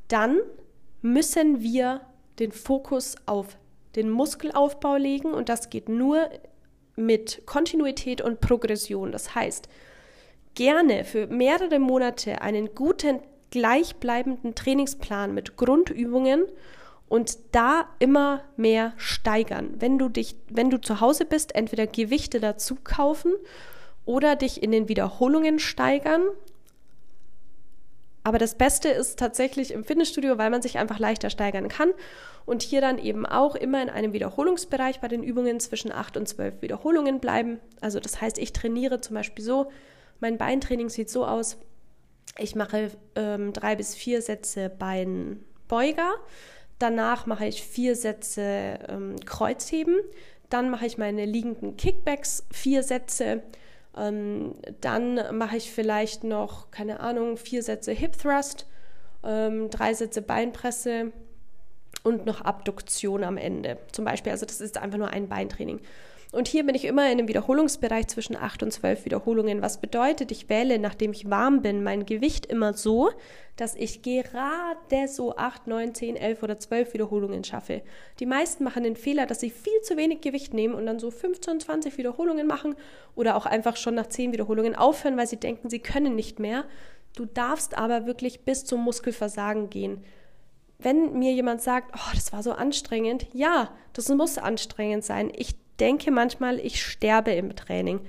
Dann 0.09 0.39
müssen 1.03 1.61
wir 1.61 2.01
den 2.39 2.53
Fokus 2.53 3.17
auf 3.27 3.59
den 3.95 4.09
Muskelaufbau 4.09 4.97
legen 4.97 5.35
und 5.35 5.51
das 5.51 5.69
geht 5.69 5.91
nur 5.91 6.31
mit 6.97 7.43
Kontinuität 7.45 8.23
und 8.23 8.41
Progression. 8.41 9.13
Das 9.13 9.35
heißt, 9.35 9.69
gerne 10.59 11.05
für 11.05 11.29
mehrere 11.29 11.79
Monate 11.79 12.43
einen 12.43 12.75
guten, 12.75 13.21
gleichbleibenden 13.53 14.57
Trainingsplan 14.57 15.33
mit 15.33 15.57
Grundübungen 15.57 16.47
und 17.09 17.39
da 17.53 17.89
immer 18.01 18.43
mehr 18.57 18.93
steigern. 18.97 19.75
Wenn 19.79 19.99
du 19.99 20.09
dich, 20.09 20.35
wenn 20.51 20.69
du 20.69 20.81
zu 20.81 21.01
Hause 21.01 21.27
bist, 21.27 21.55
entweder 21.55 21.87
Gewichte 21.87 22.41
dazu 22.41 22.77
kaufen 22.83 23.33
oder 24.05 24.35
dich 24.35 24.61
in 24.61 24.73
den 24.73 24.89
Wiederholungen 24.89 25.61
steigern. 25.61 26.23
Aber 28.25 28.39
das 28.39 28.57
Beste 28.57 28.89
ist 28.89 29.17
tatsächlich 29.17 29.71
im 29.71 29.85
Fitnessstudio, 29.85 30.39
weil 30.39 30.51
man 30.51 30.61
sich 30.61 30.77
einfach 30.77 30.99
leichter 30.99 31.31
steigern 31.31 31.69
kann 31.69 31.93
und 32.47 32.63
hier 32.63 32.81
dann 32.81 32.99
eben 32.99 33.27
auch 33.27 33.55
immer 33.55 33.81
in 33.81 33.91
einem 33.91 34.13
Wiederholungsbereich 34.13 34.99
bei 34.99 35.07
den 35.07 35.23
Übungen 35.23 35.61
zwischen 35.61 35.93
8 35.93 36.17
und 36.17 36.27
12 36.27 36.63
Wiederholungen 36.63 37.21
bleiben. 37.21 37.61
Also 37.81 38.01
das 38.01 38.21
heißt, 38.21 38.39
ich 38.39 38.53
trainiere 38.53 39.01
zum 39.01 39.15
Beispiel 39.15 39.45
so, 39.45 39.71
mein 40.21 40.39
Beintraining 40.39 40.89
sieht 40.89 41.11
so 41.11 41.27
aus, 41.27 41.59
ich 42.39 42.55
mache 42.55 42.91
ähm, 43.17 43.53
drei 43.53 43.77
bis 43.77 43.95
vier 43.95 44.23
Sätze 44.23 44.71
Beinbeuger, 44.71 46.15
Danach 46.79 47.27
mache 47.27 47.47
ich 47.47 47.63
vier 47.63 47.97
Sätze 47.97 48.79
ähm, 48.89 49.17
Kreuzheben. 49.25 49.97
Dann 50.49 50.71
mache 50.71 50.87
ich 50.87 50.97
meine 50.97 51.25
liegenden 51.25 51.77
Kickbacks, 51.77 52.47
vier 52.53 52.83
Sätze. 52.83 53.43
Ähm, 53.97 54.55
dann 54.81 55.37
mache 55.37 55.57
ich 55.57 55.73
vielleicht 55.73 56.23
noch, 56.23 56.71
keine 56.71 57.01
Ahnung, 57.01 57.37
vier 57.37 57.63
Sätze 57.63 57.93
Hip 57.93 58.17
Thrust, 58.17 58.67
ähm, 59.25 59.71
drei 59.71 59.93
Sätze 59.93 60.23
Beinpresse 60.23 61.13
und 62.05 62.27
noch 62.27 62.43
Abduktion 62.43 63.25
am 63.25 63.37
Ende. 63.37 63.79
Zum 63.91 64.05
Beispiel, 64.05 64.31
also 64.31 64.47
das 64.47 64.61
ist 64.61 64.79
einfach 64.79 64.99
nur 64.99 65.09
ein 65.09 65.29
Beintraining. 65.29 65.81
Und 66.31 66.47
hier 66.47 66.67
bin 66.67 66.75
ich 66.75 66.85
immer 66.85 67.07
in 67.07 67.13
einem 67.13 67.29
Wiederholungsbereich 67.29 68.07
zwischen 68.09 68.37
8 68.37 68.63
und 68.63 68.71
12 68.71 69.07
Wiederholungen. 69.07 69.63
Was 69.63 69.81
bedeutet, 69.81 70.31
ich 70.31 70.51
wähle, 70.51 70.79
nachdem 70.79 71.13
ich 71.13 71.31
warm 71.31 71.63
bin, 71.63 71.83
mein 71.83 72.05
Gewicht 72.05 72.45
immer 72.45 72.75
so, 72.75 73.11
dass 73.57 73.75
ich 73.75 74.03
gerade 74.03 75.09
so 75.09 75.37
8, 75.37 75.67
9, 75.67 75.95
10, 75.95 76.17
11 76.17 76.43
oder 76.43 76.59
12 76.59 76.93
Wiederholungen 76.93 77.45
schaffe. 77.45 77.81
Die 78.21 78.27
meisten 78.27 78.63
machen 78.63 78.85
den 78.85 78.97
Fehler, 78.97 79.25
dass 79.25 79.41
sie 79.41 79.49
viel 79.49 79.81
zu 79.83 79.97
wenig 79.97 80.21
Gewicht 80.21 80.53
nehmen 80.53 80.75
und 80.75 80.85
dann 80.85 80.99
so 80.99 81.11
15, 81.11 81.61
20 81.61 81.97
Wiederholungen 81.97 82.47
machen 82.47 82.75
oder 83.15 83.35
auch 83.35 83.47
einfach 83.47 83.77
schon 83.77 83.95
nach 83.95 84.09
10 84.09 84.33
Wiederholungen 84.33 84.75
aufhören, 84.75 85.17
weil 85.17 85.27
sie 85.27 85.39
denken, 85.41 85.71
sie 85.71 85.81
können 85.81 86.15
nicht 86.15 86.41
mehr. 86.41 86.67
Du 87.17 87.25
darfst 87.25 87.77
aber 87.79 88.05
wirklich 88.05 88.41
bis 88.41 88.67
zum 88.67 88.83
Muskelversagen 88.85 89.71
gehen 89.71 90.05
wenn 90.81 91.19
mir 91.19 91.33
jemand 91.33 91.61
sagt, 91.61 91.93
oh, 91.97 92.15
das 92.15 92.33
war 92.33 92.45
so 92.45 92.53
anstrengend, 92.53 93.27
ja, 93.33 93.71
das 93.95 94.09
muss 94.11 94.39
anstrengend 94.39 95.05
sein. 95.05 95.33
Ich 95.35 95.57
denke 95.81 96.11
manchmal, 96.11 96.59
ich 96.59 96.83
sterbe 96.83 97.33
im 97.33 97.55
Training. 97.57 98.01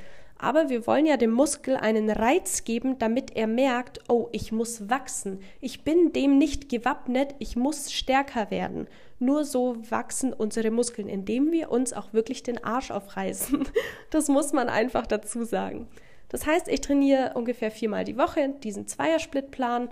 Aber 0.41 0.69
wir 0.69 0.87
wollen 0.87 1.05
ja 1.05 1.17
dem 1.17 1.31
Muskel 1.31 1.75
einen 1.75 2.09
Reiz 2.09 2.63
geben, 2.63 2.97
damit 2.97 3.35
er 3.35 3.45
merkt, 3.45 3.99
oh, 4.07 4.29
ich 4.31 4.53
muss 4.53 4.89
wachsen. 4.89 5.41
Ich 5.59 5.83
bin 5.83 6.13
dem 6.13 6.37
nicht 6.37 6.69
gewappnet, 6.69 7.35
ich 7.39 7.57
muss 7.57 7.91
stärker 7.91 8.49
werden. 8.49 8.87
Nur 9.19 9.43
so 9.43 9.75
wachsen 9.89 10.31
unsere 10.31 10.71
Muskeln, 10.71 11.09
indem 11.09 11.51
wir 11.51 11.69
uns 11.71 11.91
auch 11.91 12.13
wirklich 12.13 12.41
den 12.41 12.63
Arsch 12.63 12.89
aufreißen. 12.89 13.67
Das 14.11 14.27
muss 14.27 14.53
man 14.53 14.69
einfach 14.69 15.05
dazu 15.05 15.43
sagen. 15.43 15.87
Das 16.29 16.45
heißt, 16.45 16.67
ich 16.67 16.81
trainiere 16.81 17.33
ungefähr 17.35 17.69
viermal 17.69 18.05
die 18.05 18.17
Woche 18.17 18.49
diesen 18.63 18.87
Zweiersplittplan, 18.87 19.89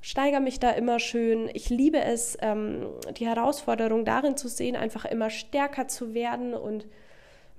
steigere 0.00 0.40
mich 0.40 0.58
da 0.58 0.70
immer 0.70 0.98
schön. 0.98 1.50
Ich 1.52 1.68
liebe 1.68 2.00
es, 2.00 2.38
ähm, 2.40 2.86
die 3.16 3.26
Herausforderung 3.26 4.04
darin 4.04 4.36
zu 4.36 4.48
sehen, 4.48 4.76
einfach 4.76 5.04
immer 5.04 5.30
stärker 5.30 5.88
zu 5.88 6.14
werden 6.14 6.54
und 6.54 6.86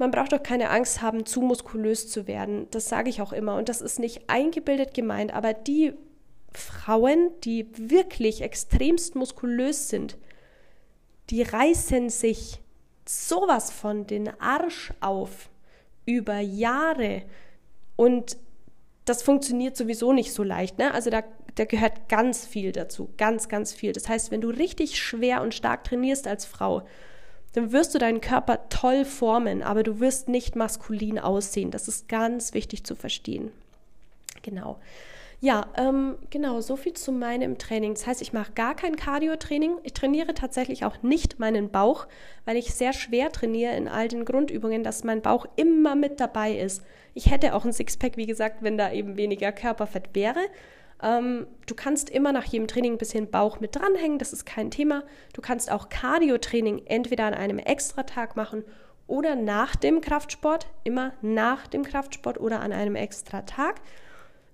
man 0.01 0.11
braucht 0.11 0.33
doch 0.33 0.43
keine 0.43 0.71
Angst 0.71 1.01
haben, 1.01 1.25
zu 1.25 1.41
muskulös 1.41 2.09
zu 2.09 2.27
werden. 2.27 2.67
Das 2.71 2.89
sage 2.89 3.09
ich 3.09 3.21
auch 3.21 3.31
immer. 3.31 3.55
Und 3.55 3.69
das 3.69 3.81
ist 3.81 3.99
nicht 3.99 4.29
eingebildet 4.29 4.93
gemeint, 4.95 5.31
aber 5.31 5.53
die 5.53 5.93
Frauen, 6.51 7.29
die 7.43 7.67
wirklich 7.77 8.41
extremst 8.41 9.15
muskulös 9.15 9.89
sind, 9.89 10.17
die 11.29 11.43
reißen 11.43 12.09
sich 12.09 12.61
sowas 13.07 13.71
von 13.71 14.07
den 14.07 14.27
Arsch 14.41 14.91
auf 15.01 15.49
über 16.05 16.39
Jahre. 16.39 17.21
Und 17.95 18.37
das 19.05 19.21
funktioniert 19.21 19.77
sowieso 19.77 20.13
nicht 20.13 20.33
so 20.33 20.41
leicht. 20.41 20.79
Ne? 20.79 20.93
Also 20.95 21.11
da, 21.11 21.23
da 21.55 21.65
gehört 21.65 22.09
ganz 22.09 22.47
viel 22.47 22.71
dazu, 22.71 23.13
ganz, 23.17 23.49
ganz 23.49 23.71
viel. 23.71 23.93
Das 23.93 24.09
heißt, 24.09 24.31
wenn 24.31 24.41
du 24.41 24.49
richtig 24.49 24.99
schwer 24.99 25.43
und 25.43 25.53
stark 25.53 25.83
trainierst 25.83 26.27
als 26.27 26.45
Frau, 26.45 26.81
dann 27.53 27.71
wirst 27.71 27.93
du 27.93 27.99
deinen 27.99 28.21
Körper 28.21 28.69
toll 28.69 29.05
formen, 29.05 29.63
aber 29.63 29.83
du 29.83 29.99
wirst 29.99 30.29
nicht 30.29 30.55
maskulin 30.55 31.19
aussehen. 31.19 31.71
Das 31.71 31.87
ist 31.87 32.07
ganz 32.07 32.53
wichtig 32.53 32.83
zu 32.83 32.95
verstehen. 32.95 33.51
Genau. 34.41 34.79
Ja, 35.43 35.65
ähm, 35.75 36.17
genau, 36.29 36.61
so 36.61 36.75
viel 36.75 36.93
zu 36.93 37.11
meinem 37.11 37.57
Training. 37.57 37.95
Das 37.95 38.05
heißt, 38.05 38.21
ich 38.21 38.31
mache 38.31 38.51
gar 38.51 38.75
kein 38.75 38.95
Cardio-Training. 38.95 39.77
Ich 39.81 39.93
trainiere 39.93 40.35
tatsächlich 40.35 40.85
auch 40.85 41.01
nicht 41.01 41.39
meinen 41.39 41.71
Bauch, 41.71 42.05
weil 42.45 42.57
ich 42.57 42.75
sehr 42.75 42.93
schwer 42.93 43.31
trainiere 43.31 43.75
in 43.75 43.87
all 43.87 44.07
den 44.07 44.23
Grundübungen, 44.23 44.83
dass 44.83 45.03
mein 45.03 45.23
Bauch 45.23 45.47
immer 45.55 45.95
mit 45.95 46.19
dabei 46.19 46.55
ist. 46.55 46.83
Ich 47.15 47.31
hätte 47.31 47.55
auch 47.55 47.65
ein 47.65 47.73
Sixpack, 47.73 48.17
wie 48.17 48.27
gesagt, 48.27 48.61
wenn 48.61 48.77
da 48.77 48.91
eben 48.91 49.17
weniger 49.17 49.51
Körperfett 49.51 50.13
wäre. 50.13 50.39
Ähm, 51.01 51.47
du 51.65 51.75
kannst 51.75 52.09
immer 52.09 52.31
nach 52.31 52.45
jedem 52.45 52.67
Training 52.67 52.93
ein 52.93 52.97
bisschen 52.97 53.31
Bauch 53.31 53.59
mit 53.59 53.75
dranhängen, 53.75 54.19
das 54.19 54.33
ist 54.33 54.45
kein 54.45 54.71
Thema. 54.71 55.03
Du 55.33 55.41
kannst 55.41 55.71
auch 55.71 55.89
Cardio-Training 55.89 56.83
entweder 56.85 57.25
an 57.25 57.33
einem 57.33 57.57
Extratag 57.57 58.35
machen 58.35 58.63
oder 59.07 59.35
nach 59.35 59.75
dem 59.75 59.99
Kraftsport, 60.01 60.67
immer 60.83 61.13
nach 61.21 61.67
dem 61.67 61.83
Kraftsport 61.83 62.39
oder 62.39 62.61
an 62.61 62.71
einem 62.71 62.95
Extratag. 62.95 63.81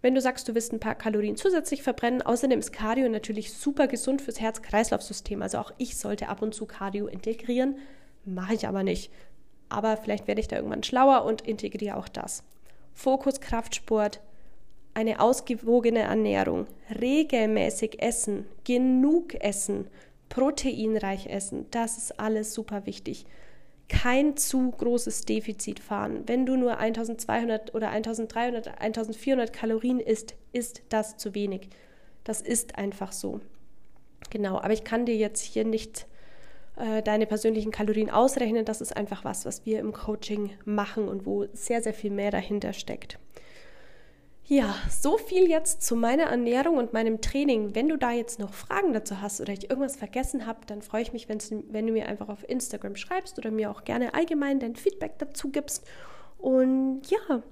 Wenn 0.02 0.16
du 0.16 0.22
sagst, 0.22 0.48
du 0.48 0.56
willst 0.56 0.72
ein 0.74 0.80
paar 0.80 0.96
Kalorien 0.96 1.36
zusätzlich 1.36 1.84
verbrennen, 1.84 2.22
außerdem 2.22 2.60
ist 2.60 2.72
Cardio 2.72 3.10
natürlich 3.10 3.54
super 3.54 3.88
gesund 3.88 4.22
fürs 4.22 4.40
Herz-Kreislauf-System. 4.40 5.42
Also 5.42 5.58
auch 5.58 5.72
ich 5.78 5.98
sollte 5.98 6.30
ab 6.30 6.42
und 6.42 6.54
zu 6.54 6.66
Cardio 6.66 7.08
integrieren, 7.08 7.78
mache 8.24 8.54
ich 8.54 8.68
aber 8.68 8.84
nicht. 8.84 9.12
Aber 9.70 9.98
vielleicht 9.98 10.28
werde 10.28 10.40
ich 10.40 10.48
da 10.48 10.56
irgendwann 10.56 10.84
schlauer 10.84 11.26
und 11.26 11.42
integriere 11.42 11.98
auch 11.98 12.08
das. 12.08 12.44
Fokus 12.94 13.42
Kraftsport, 13.42 14.22
eine 14.98 15.20
ausgewogene 15.20 16.00
Ernährung, 16.00 16.66
regelmäßig 17.00 18.02
essen, 18.02 18.48
genug 18.64 19.36
essen, 19.36 19.86
proteinreich 20.28 21.28
essen, 21.28 21.68
das 21.70 22.00
ist 22.00 22.20
alles 22.20 22.56
super 22.56 22.88
wichtig. 22.88 23.28
Kein 23.90 24.38
zu 24.38 24.72
großes 24.72 25.22
Defizit 25.26 25.80
fahren. 25.80 26.24
Wenn 26.26 26.48
du 26.48 26.58
nur 26.58 26.80
1200 26.80 27.76
oder 27.76 27.90
1300, 27.90 28.82
1400 28.82 29.54
Kalorien 29.54 30.00
isst, 30.00 30.34
ist 30.52 30.82
das 30.90 31.16
zu 31.16 31.36
wenig. 31.36 31.70
Das 32.24 32.42
ist 32.42 32.76
einfach 32.80 33.12
so. 33.12 33.40
Genau, 34.32 34.58
aber 34.58 34.74
ich 34.74 34.84
kann 34.84 35.06
dir 35.06 35.16
jetzt 35.16 35.42
hier 35.42 35.64
nicht 35.64 36.08
äh, 36.76 37.04
deine 37.04 37.28
persönlichen 37.28 37.72
Kalorien 37.72 38.10
ausrechnen. 38.10 38.66
Das 38.66 38.82
ist 38.82 38.98
einfach 38.98 39.24
was, 39.24 39.46
was 39.46 39.64
wir 39.64 39.80
im 39.80 39.94
Coaching 39.94 40.54
machen 40.66 41.08
und 41.08 41.28
wo 41.28 41.46
sehr, 41.54 41.84
sehr 41.84 41.94
viel 41.94 42.12
mehr 42.12 42.32
dahinter 42.32 42.74
steckt. 42.74 43.20
Ja, 44.50 44.76
so 44.90 45.18
viel 45.18 45.50
jetzt 45.50 45.82
zu 45.82 45.98
meiner 45.98 46.24
Ernährung 46.24 46.78
und 46.78 46.94
meinem 46.94 47.20
Training. 47.20 47.76
Wenn 47.76 47.90
du 47.90 47.98
da 47.98 48.14
jetzt 48.14 48.40
noch 48.40 48.54
Fragen 48.54 48.94
dazu 48.94 49.20
hast 49.20 49.42
oder 49.42 49.52
ich 49.52 49.70
irgendwas 49.70 49.98
vergessen 49.98 50.46
habe, 50.48 50.60
dann 50.68 50.82
freue 50.82 51.02
ich 51.02 51.12
mich, 51.12 51.28
wenn 51.28 51.86
du 51.86 51.92
mir 51.92 52.08
einfach 52.08 52.30
auf 52.30 52.48
Instagram 52.48 52.96
schreibst 52.96 53.38
oder 53.38 53.52
mir 53.52 53.70
auch 53.70 53.84
gerne 53.84 54.14
allgemein 54.14 54.62
dein 54.62 54.78
Feedback 54.78 55.20
dazu 55.20 55.50
gibst. 55.50 55.86
Und 56.38 57.02
ja, 57.10 57.44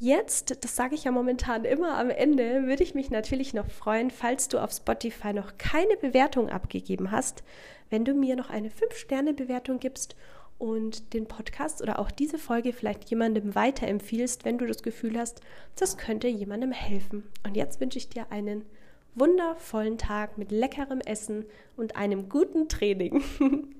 jetzt, 0.00 0.64
das 0.64 0.74
sage 0.74 0.96
ich 0.96 1.04
ja 1.04 1.12
momentan 1.12 1.64
immer 1.64 1.96
am 1.96 2.10
Ende, 2.10 2.64
würde 2.66 2.82
ich 2.82 2.96
mich 2.96 3.10
natürlich 3.10 3.54
noch 3.54 3.70
freuen, 3.70 4.10
falls 4.10 4.48
du 4.48 4.58
auf 4.58 4.72
Spotify 4.72 5.32
noch 5.32 5.56
keine 5.56 5.96
Bewertung 5.98 6.50
abgegeben 6.50 7.12
hast, 7.12 7.44
wenn 7.90 8.04
du 8.04 8.12
mir 8.12 8.34
noch 8.34 8.50
eine 8.50 8.70
5-Sterne-Bewertung 8.70 9.78
gibst 9.78 10.16
und 10.60 11.14
den 11.14 11.26
Podcast 11.26 11.80
oder 11.80 11.98
auch 11.98 12.10
diese 12.10 12.36
Folge 12.38 12.74
vielleicht 12.74 13.08
jemandem 13.08 13.54
weiterempfiehlst, 13.54 14.44
wenn 14.44 14.58
du 14.58 14.66
das 14.66 14.82
Gefühl 14.82 15.18
hast, 15.18 15.40
das 15.74 15.96
könnte 15.96 16.28
jemandem 16.28 16.70
helfen. 16.70 17.24
Und 17.44 17.56
jetzt 17.56 17.80
wünsche 17.80 17.96
ich 17.96 18.10
dir 18.10 18.30
einen 18.30 18.66
wundervollen 19.14 19.96
Tag 19.96 20.36
mit 20.36 20.52
leckerem 20.52 21.00
Essen 21.00 21.46
und 21.78 21.96
einem 21.96 22.28
guten 22.28 22.68
Training. 22.68 23.22